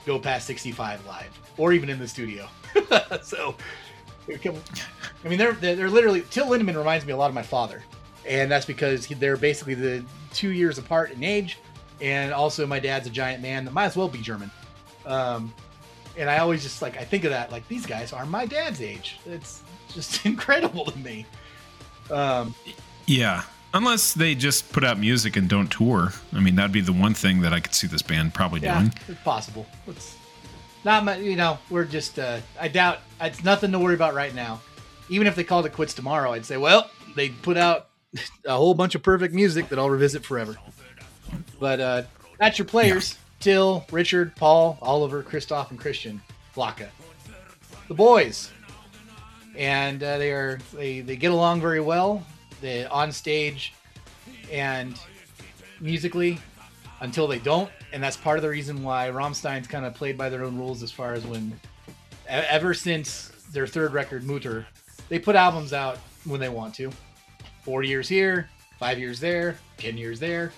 go 0.05 0.20
past 0.20 0.45
65 0.45 1.05
live 1.05 1.39
or 1.55 1.72
even 1.72 1.89
in 1.89 1.99
the 1.99 2.07
studio. 2.07 2.49
so, 3.24 3.55
I 4.28 4.49
mean, 5.30 5.38
they're 5.38 5.53
they're, 5.53 5.89
literally 5.89 6.26
Till 6.30 6.47
Lindemann 6.47 6.76
reminds 6.76 7.05
me 7.05 7.13
a 7.13 7.17
lot 7.17 7.30
of 7.30 7.34
my 7.34 7.41
father, 7.41 7.82
and 8.28 8.51
that's 8.51 8.65
because 8.65 9.05
he, 9.05 9.13
they're 9.13 9.38
basically 9.38 9.74
the 9.74 10.03
two 10.34 10.49
years 10.49 10.78
apart 10.80 11.11
in 11.11 11.24
age, 11.24 11.59
and 12.01 12.34
also 12.34 12.67
my 12.67 12.80
dad's 12.80 13.07
a 13.07 13.09
giant 13.09 13.41
man 13.41 13.63
that 13.63 13.72
might 13.72 13.86
as 13.86 13.95
well 13.95 14.09
be 14.09 14.20
German. 14.20 14.51
Um, 15.05 15.53
and 16.17 16.30
I 16.30 16.39
always 16.39 16.61
just 16.61 16.82
like 16.82 16.97
I 16.97 17.05
think 17.05 17.24
of 17.24 17.30
that 17.30 17.53
like 17.53 17.65
these 17.70 17.86
guys 17.86 18.11
are 18.11 18.26
my 18.26 18.45
dad's 18.45 18.82
age. 18.82 19.17
It's 19.26 19.63
just 19.94 20.26
incredible 20.26 20.86
to 20.86 20.98
me. 21.00 21.26
Um, 22.12 22.56
Yeah. 23.06 23.44
Unless 23.72 24.16
they 24.16 24.34
just 24.34 24.72
put 24.72 24.84
out 24.84 24.98
music 24.98 25.36
and 25.36 25.48
don't 25.48 25.68
tour. 25.72 26.12
I 26.34 26.40
mean, 26.40 26.56
that'd 26.56 26.72
be 26.72 26.82
the 26.82 26.94
one 26.94 27.14
thing 27.14 27.42
that 27.42 27.54
I 27.54 27.60
could 27.60 27.76
see 27.76 27.86
this 27.86 28.02
band 28.02 28.34
probably 28.34 28.62
yeah, 28.62 28.80
doing. 28.80 28.94
it's 29.08 29.22
possible. 29.22 29.68
It's 29.88 30.16
not 30.84 31.06
my, 31.06 31.18
you 31.18 31.36
know, 31.36 31.60
we're 31.70 31.84
just 31.86 32.18
uh, 32.18 32.40
I 32.60 32.68
doubt 32.68 33.00
it's 33.22 33.44
nothing 33.44 33.72
to 33.74 33.80
worry 33.80 33.94
about 33.94 34.16
right 34.16 34.34
now. 34.34 34.60
Even 35.08 35.28
if 35.28 35.36
they 35.36 35.44
called 35.44 35.68
it 35.68 35.74
quits 35.74 35.94
tomorrow, 35.94 36.32
I'd 36.32 36.46
say, 36.46 36.58
well, 36.58 36.90
they 37.16 37.30
put 37.30 37.58
out 37.58 37.90
a 38.46 38.56
whole 38.56 38.74
bunch 38.74 38.96
of 38.96 39.04
perfect 39.04 39.36
music 39.36 39.70
that 39.70 39.78
I'll 39.78 39.90
revisit 39.90 40.26
forever. 40.26 40.56
But 41.60 41.80
uh, 41.80 42.04
that's 42.40 42.58
your 42.58 42.66
players: 42.66 43.18
Till, 43.40 43.86
Richard, 43.92 44.36
Paul, 44.36 44.80
Oliver, 44.82 45.22
Christoph, 45.22 45.70
and 45.70 45.80
Christian 45.80 46.22
Flake. 46.54 46.88
The 47.88 47.94
boys, 47.94 48.52
and 49.56 50.02
uh, 50.04 50.18
they 50.18 50.32
are 50.32 50.60
they 50.74 51.02
they 51.02 51.16
get 51.16 51.32
along 51.32 51.62
very 51.62 51.82
well. 51.82 52.24
On 52.91 53.12
stage 53.12 53.74
and 54.52 55.00
musically 55.80 56.39
until 57.00 57.26
they 57.26 57.39
don't, 57.39 57.72
and 57.93 58.04
that's 58.04 58.18
part 58.18 58.38
of 58.38 58.43
the 58.43 58.50
reason 58.50 58.84
why 58.84 59.10
Rammstein's 59.10 59.68
kind 59.68 59.86
of 59.86 59.93
played 59.93 60.18
by 60.18 60.28
their 60.28 60.43
own 60.43 60.58
rules 60.58 60.84
as 60.84 60.91
far 60.91 61.14
as 61.14 61.26
when 61.26 61.58
ever 62.28 62.74
since 62.74 63.30
their 63.54 63.66
third 63.66 63.93
record 63.93 64.24
Mutter, 64.24 64.66
they 65.08 65.20
put 65.20 65.36
albums 65.36 65.72
out 65.74 65.97
when 66.26 66.39
they 66.39 66.50
want 66.50 66.76
to. 66.76 66.91
Four 67.64 67.84
years 67.84 68.10
here, 68.10 68.50
five 68.78 69.00
years 69.00 69.20
there, 69.20 69.58
ten 69.78 69.97
years 69.97 70.20
there. 70.20 70.52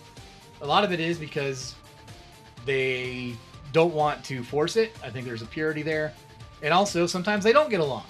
A 0.61 0.65
lot 0.65 0.83
of 0.83 0.91
it 0.91 0.99
is 0.99 1.17
because 1.17 1.75
they 2.65 3.35
don't 3.73 3.93
want 3.93 4.23
to 4.25 4.43
force 4.43 4.75
it. 4.75 4.91
I 5.03 5.09
think 5.09 5.25
there's 5.25 5.41
a 5.41 5.47
purity 5.47 5.81
there, 5.81 6.13
and 6.61 6.73
also 6.73 7.05
sometimes 7.05 7.43
they 7.43 7.53
don't 7.53 7.69
get 7.69 7.79
along, 7.79 8.05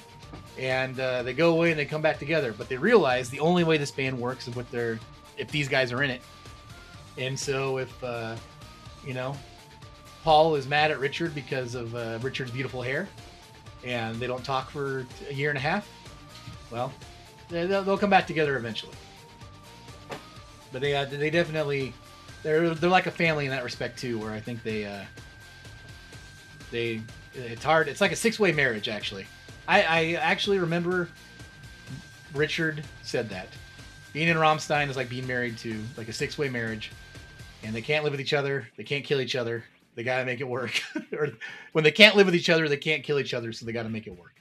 and 0.60 0.99
uh, 0.99 1.24
they 1.24 1.34
go 1.34 1.52
away 1.54 1.72
and 1.72 1.80
they 1.80 1.86
come 1.86 2.02
back 2.02 2.20
together. 2.20 2.54
But 2.58 2.70
they 2.70 2.78
realize 2.78 3.30
the 3.30 3.39
only 3.39 3.64
way 3.64 3.78
this 3.78 3.91
band 3.91 4.20
works 4.20 4.47
is 4.47 4.56
with 4.56 4.70
their 4.72 4.99
if 5.38 5.49
these 5.52 5.68
guys 5.68 5.91
are 5.91 6.04
in 6.04 6.10
it. 6.12 6.22
And 7.18 7.38
so 7.39 7.78
if 7.78 8.04
uh, 8.04 8.36
you 9.06 9.14
know 9.14 9.36
Paul 10.24 10.56
is 10.56 10.68
mad 10.68 10.91
at 10.91 10.99
Richard 10.99 11.34
because 11.36 11.76
of 11.76 11.95
uh, 11.95 12.20
Richard's 12.22 12.52
beautiful 12.52 12.82
hair, 12.82 13.08
and 13.84 14.16
they 14.18 14.28
don't 14.28 14.43
talk 14.45 14.70
for 14.70 15.06
a 15.30 15.34
year 15.34 15.49
and 15.49 15.58
a 15.58 15.62
half, 15.62 15.88
well, 16.72 16.91
they- 17.49 17.66
they'll, 17.66 17.84
they'll 17.84 17.97
come 17.97 18.10
back 18.10 18.28
together 18.28 18.56
eventually. 18.58 18.93
But 20.72 20.82
they 20.82 20.95
uh, 20.95 21.06
they 21.06 21.30
definitely 21.30 21.93
they're 22.43 22.70
they're 22.76 22.89
like 22.89 23.08
a 23.08 23.12
family 23.12 23.45
in 23.45 23.52
that 23.52 23.64
respect 23.64 23.99
too, 23.99 24.18
where 24.20 24.32
I 24.32 24.39
think 24.39 24.64
they 24.64 24.86
uh, 24.86 25.04
they 26.72 27.02
it's 27.34 27.64
hard. 27.64 27.88
It's 27.88 28.02
like 28.02 28.12
a 28.12 28.16
six 28.16 28.39
way 28.39 28.52
marriage 28.52 28.88
actually. 28.89 29.26
I, 29.72 29.84
I 29.84 30.14
actually 30.16 30.60
remember 30.60 31.08
Richard 32.34 32.84
said 33.04 33.30
that 33.30 33.48
being 34.12 34.28
in 34.28 34.36
Rammstein 34.36 34.90
is 34.90 34.98
like 34.98 35.08
being 35.08 35.26
married 35.26 35.58
to 35.60 35.82
like 35.96 36.10
a 36.10 36.14
six 36.14 36.38
way 36.38 36.50
marriage, 36.50 36.92
and 37.64 37.74
they 37.74 37.82
can't 37.82 38.04
live 38.04 38.12
with 38.12 38.20
each 38.20 38.34
other. 38.34 38.68
They 38.76 38.84
can't 38.84 39.06
kill 39.06 39.22
each 39.22 39.38
other. 39.38 39.64
They 39.96 40.04
gotta 40.04 40.26
make 40.26 40.42
it 40.42 40.48
work. 40.48 40.82
or 41.14 41.30
when 41.72 41.86
they 41.86 41.92
can't 41.92 42.18
live 42.18 42.26
with 42.26 42.36
each 42.36 42.50
other, 42.50 42.68
they 42.68 42.76
can't 42.76 43.02
kill 43.02 43.18
each 43.18 43.34
other, 43.34 43.54
so 43.54 43.66
they 43.66 43.72
gotta 43.72 43.88
make 43.88 44.08
it 44.08 44.20
work. 44.20 44.36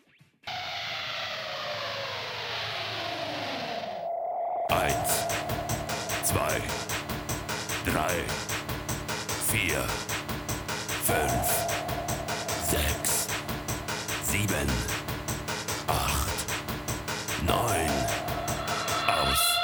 Eins, 4.72 6.24
zwei, 6.24 6.60
drei, 7.84 8.24
vier, 9.46 9.86
fünf, 11.06 11.46
sechs, 12.66 13.28
sieben, 14.22 14.89
neun. 17.50 17.90
Aus. 19.08 19.56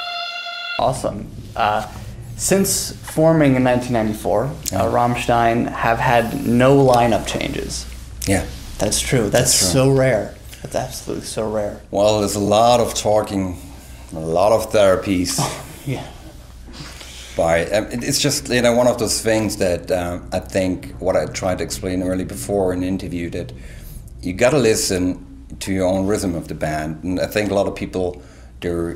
Awesome. 0.79 1.31
Uh, 1.55 1.87
since 2.35 2.91
forming 2.91 3.55
in 3.55 3.63
1994, 3.63 4.43
uh, 4.45 4.49
Rammstein 4.91 5.67
have 5.69 5.97
had 5.97 6.45
no 6.45 6.77
lineup 6.77 7.25
changes. 7.25 7.85
Yeah. 8.27 8.45
That's 8.77 8.99
true. 8.99 9.29
That's, 9.29 9.59
That's 9.59 9.71
so 9.73 9.89
rare. 9.91 10.35
That's 10.61 10.75
absolutely 10.75 11.25
so 11.25 11.49
rare. 11.49 11.81
Well, 11.89 12.19
there's 12.19 12.35
a 12.35 12.39
lot 12.39 12.79
of 12.79 12.93
talking, 12.93 13.59
a 14.13 14.19
lot 14.19 14.51
of 14.51 14.71
therapies. 14.71 15.39
Yeah. 15.87 16.05
by 17.37 17.65
um, 17.67 17.87
it's 17.91 18.19
just 18.19 18.49
you 18.49 18.61
know 18.61 18.73
one 18.73 18.87
of 18.87 18.97
those 18.99 19.21
things 19.21 19.55
that 19.55 19.89
um, 19.89 20.27
I 20.33 20.39
think 20.39 20.91
what 20.99 21.15
I 21.15 21.27
tried 21.27 21.59
to 21.59 21.63
explain 21.63 22.03
early 22.03 22.25
before 22.25 22.73
in 22.73 22.81
the 22.81 22.87
interview 22.87 23.29
that 23.29 23.53
you 24.21 24.33
got 24.33 24.49
to 24.49 24.57
listen 24.57 25.26
to 25.59 25.73
your 25.73 25.87
own 25.87 26.07
rhythm 26.07 26.35
of 26.35 26.47
the 26.47 26.55
band, 26.55 27.03
and 27.03 27.19
I 27.19 27.27
think 27.27 27.51
a 27.51 27.53
lot 27.53 27.67
of 27.67 27.75
people 27.75 28.21
they 28.59 28.95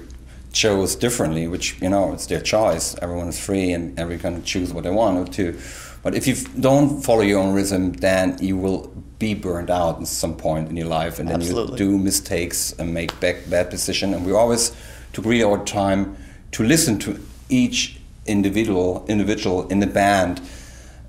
chose 0.51 0.95
differently, 0.95 1.47
which 1.47 1.81
you 1.81 1.89
know 1.89 2.13
it's 2.13 2.27
their 2.27 2.41
choice. 2.41 2.95
Everyone 3.01 3.27
is 3.27 3.39
free 3.39 3.71
and 3.71 3.97
everyone 3.99 4.35
can 4.35 4.43
choose 4.43 4.73
what 4.73 4.83
they 4.83 4.89
want 4.89 5.33
to. 5.33 5.57
But 6.03 6.15
if 6.15 6.27
you 6.27 6.35
don't 6.59 7.01
follow 7.01 7.21
your 7.21 7.39
own 7.39 7.53
rhythm, 7.53 7.93
then 7.93 8.37
you 8.41 8.57
will 8.57 8.91
be 9.19 9.35
burned 9.35 9.69
out 9.69 10.01
at 10.01 10.07
some 10.07 10.35
point 10.35 10.69
in 10.69 10.75
your 10.75 10.87
life, 10.87 11.19
and 11.19 11.29
then 11.29 11.35
Absolutely. 11.35 11.73
you 11.73 11.91
do 11.91 11.97
mistakes 11.97 12.73
and 12.79 12.93
make 12.93 13.17
bad, 13.19 13.49
bad 13.49 13.69
decisions. 13.69 14.15
And 14.15 14.25
we 14.25 14.33
always 14.33 14.75
took 15.13 15.25
really 15.25 15.43
our 15.43 15.63
time 15.63 16.17
to 16.53 16.63
listen 16.63 16.97
to 16.99 17.19
each 17.49 17.97
individual 18.25 19.05
individual 19.07 19.67
in 19.67 19.79
the 19.79 19.87
band, 19.87 20.41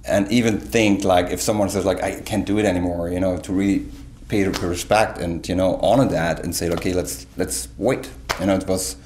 and 0.05 0.31
even 0.31 0.61
think 0.61 1.05
like 1.05 1.31
if 1.31 1.41
someone 1.41 1.71
says 1.71 1.85
like 1.85 2.03
I 2.03 2.21
can't 2.21 2.45
do 2.45 2.59
it 2.59 2.67
anymore, 2.67 3.09
you 3.09 3.21
know, 3.21 3.39
to 3.39 3.53
really 3.53 3.87
pay 4.33 4.49
respect 4.49 5.19
and 5.19 5.47
you 5.49 5.55
know 5.55 5.77
honor 5.77 6.09
that 6.09 6.41
and 6.43 6.55
say 6.55 6.71
okay 6.71 6.93
let's 6.95 7.27
let's 7.37 7.69
wait. 7.77 8.11
You 8.41 8.47
know, 8.47 8.57
it 8.57 8.67
was 8.67 8.97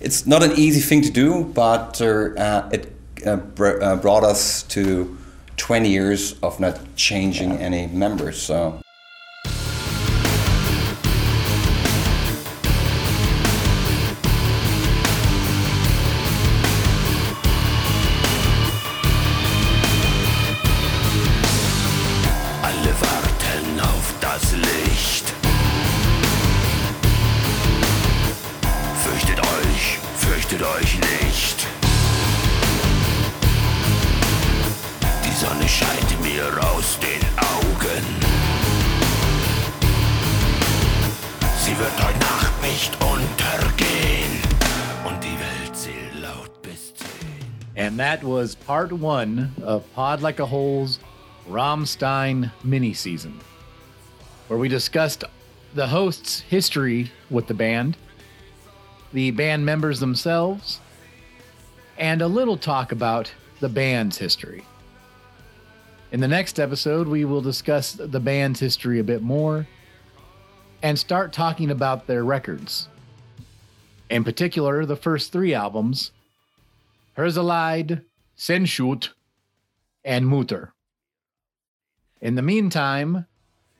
it's 0.00 0.26
not 0.26 0.42
an 0.42 0.52
easy 0.52 0.80
thing 0.80 1.02
to 1.02 1.10
do, 1.10 1.44
but 1.44 2.00
uh, 2.00 2.06
uh, 2.06 2.70
it 2.72 2.92
uh, 3.26 3.36
br- 3.36 3.80
uh, 3.82 3.96
brought 3.96 4.24
us 4.24 4.64
to 4.64 5.16
20 5.56 5.88
years 5.88 6.34
of 6.42 6.60
not 6.60 6.78
changing 6.96 7.52
any 7.52 7.86
members. 7.86 8.42
So. 8.42 8.83
Part 48.84 49.00
one 49.00 49.50
of 49.62 49.90
Pod 49.94 50.20
Like 50.20 50.40
a 50.40 50.44
Hole's 50.44 50.98
Rammstein 51.48 52.52
mini 52.62 52.92
season, 52.92 53.40
where 54.48 54.58
we 54.58 54.68
discussed 54.68 55.24
the 55.72 55.86
host's 55.86 56.40
history 56.40 57.10
with 57.30 57.46
the 57.46 57.54
band, 57.54 57.96
the 59.14 59.30
band 59.30 59.64
members 59.64 60.00
themselves, 60.00 60.80
and 61.96 62.20
a 62.20 62.28
little 62.28 62.58
talk 62.58 62.92
about 62.92 63.32
the 63.60 63.70
band's 63.70 64.18
history. 64.18 64.66
In 66.12 66.20
the 66.20 66.28
next 66.28 66.60
episode, 66.60 67.08
we 67.08 67.24
will 67.24 67.40
discuss 67.40 67.92
the 67.92 68.20
band's 68.20 68.60
history 68.60 68.98
a 68.98 69.04
bit 69.04 69.22
more 69.22 69.66
and 70.82 70.98
start 70.98 71.32
talking 71.32 71.70
about 71.70 72.06
their 72.06 72.22
records. 72.22 72.88
In 74.10 74.24
particular, 74.24 74.84
the 74.84 74.94
first 74.94 75.32
three 75.32 75.54
albums 75.54 76.10
Herzeleid, 77.16 78.02
Sehnsucht, 78.36 79.10
and 80.04 80.26
Mutter. 80.26 80.72
In 82.20 82.34
the 82.34 82.42
meantime, 82.42 83.26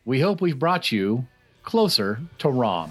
we 0.04 0.20
hope 0.20 0.40
we've 0.40 0.58
brought 0.58 0.92
you 0.92 1.26
closer 1.62 2.20
to 2.38 2.48
Rom. 2.48 2.90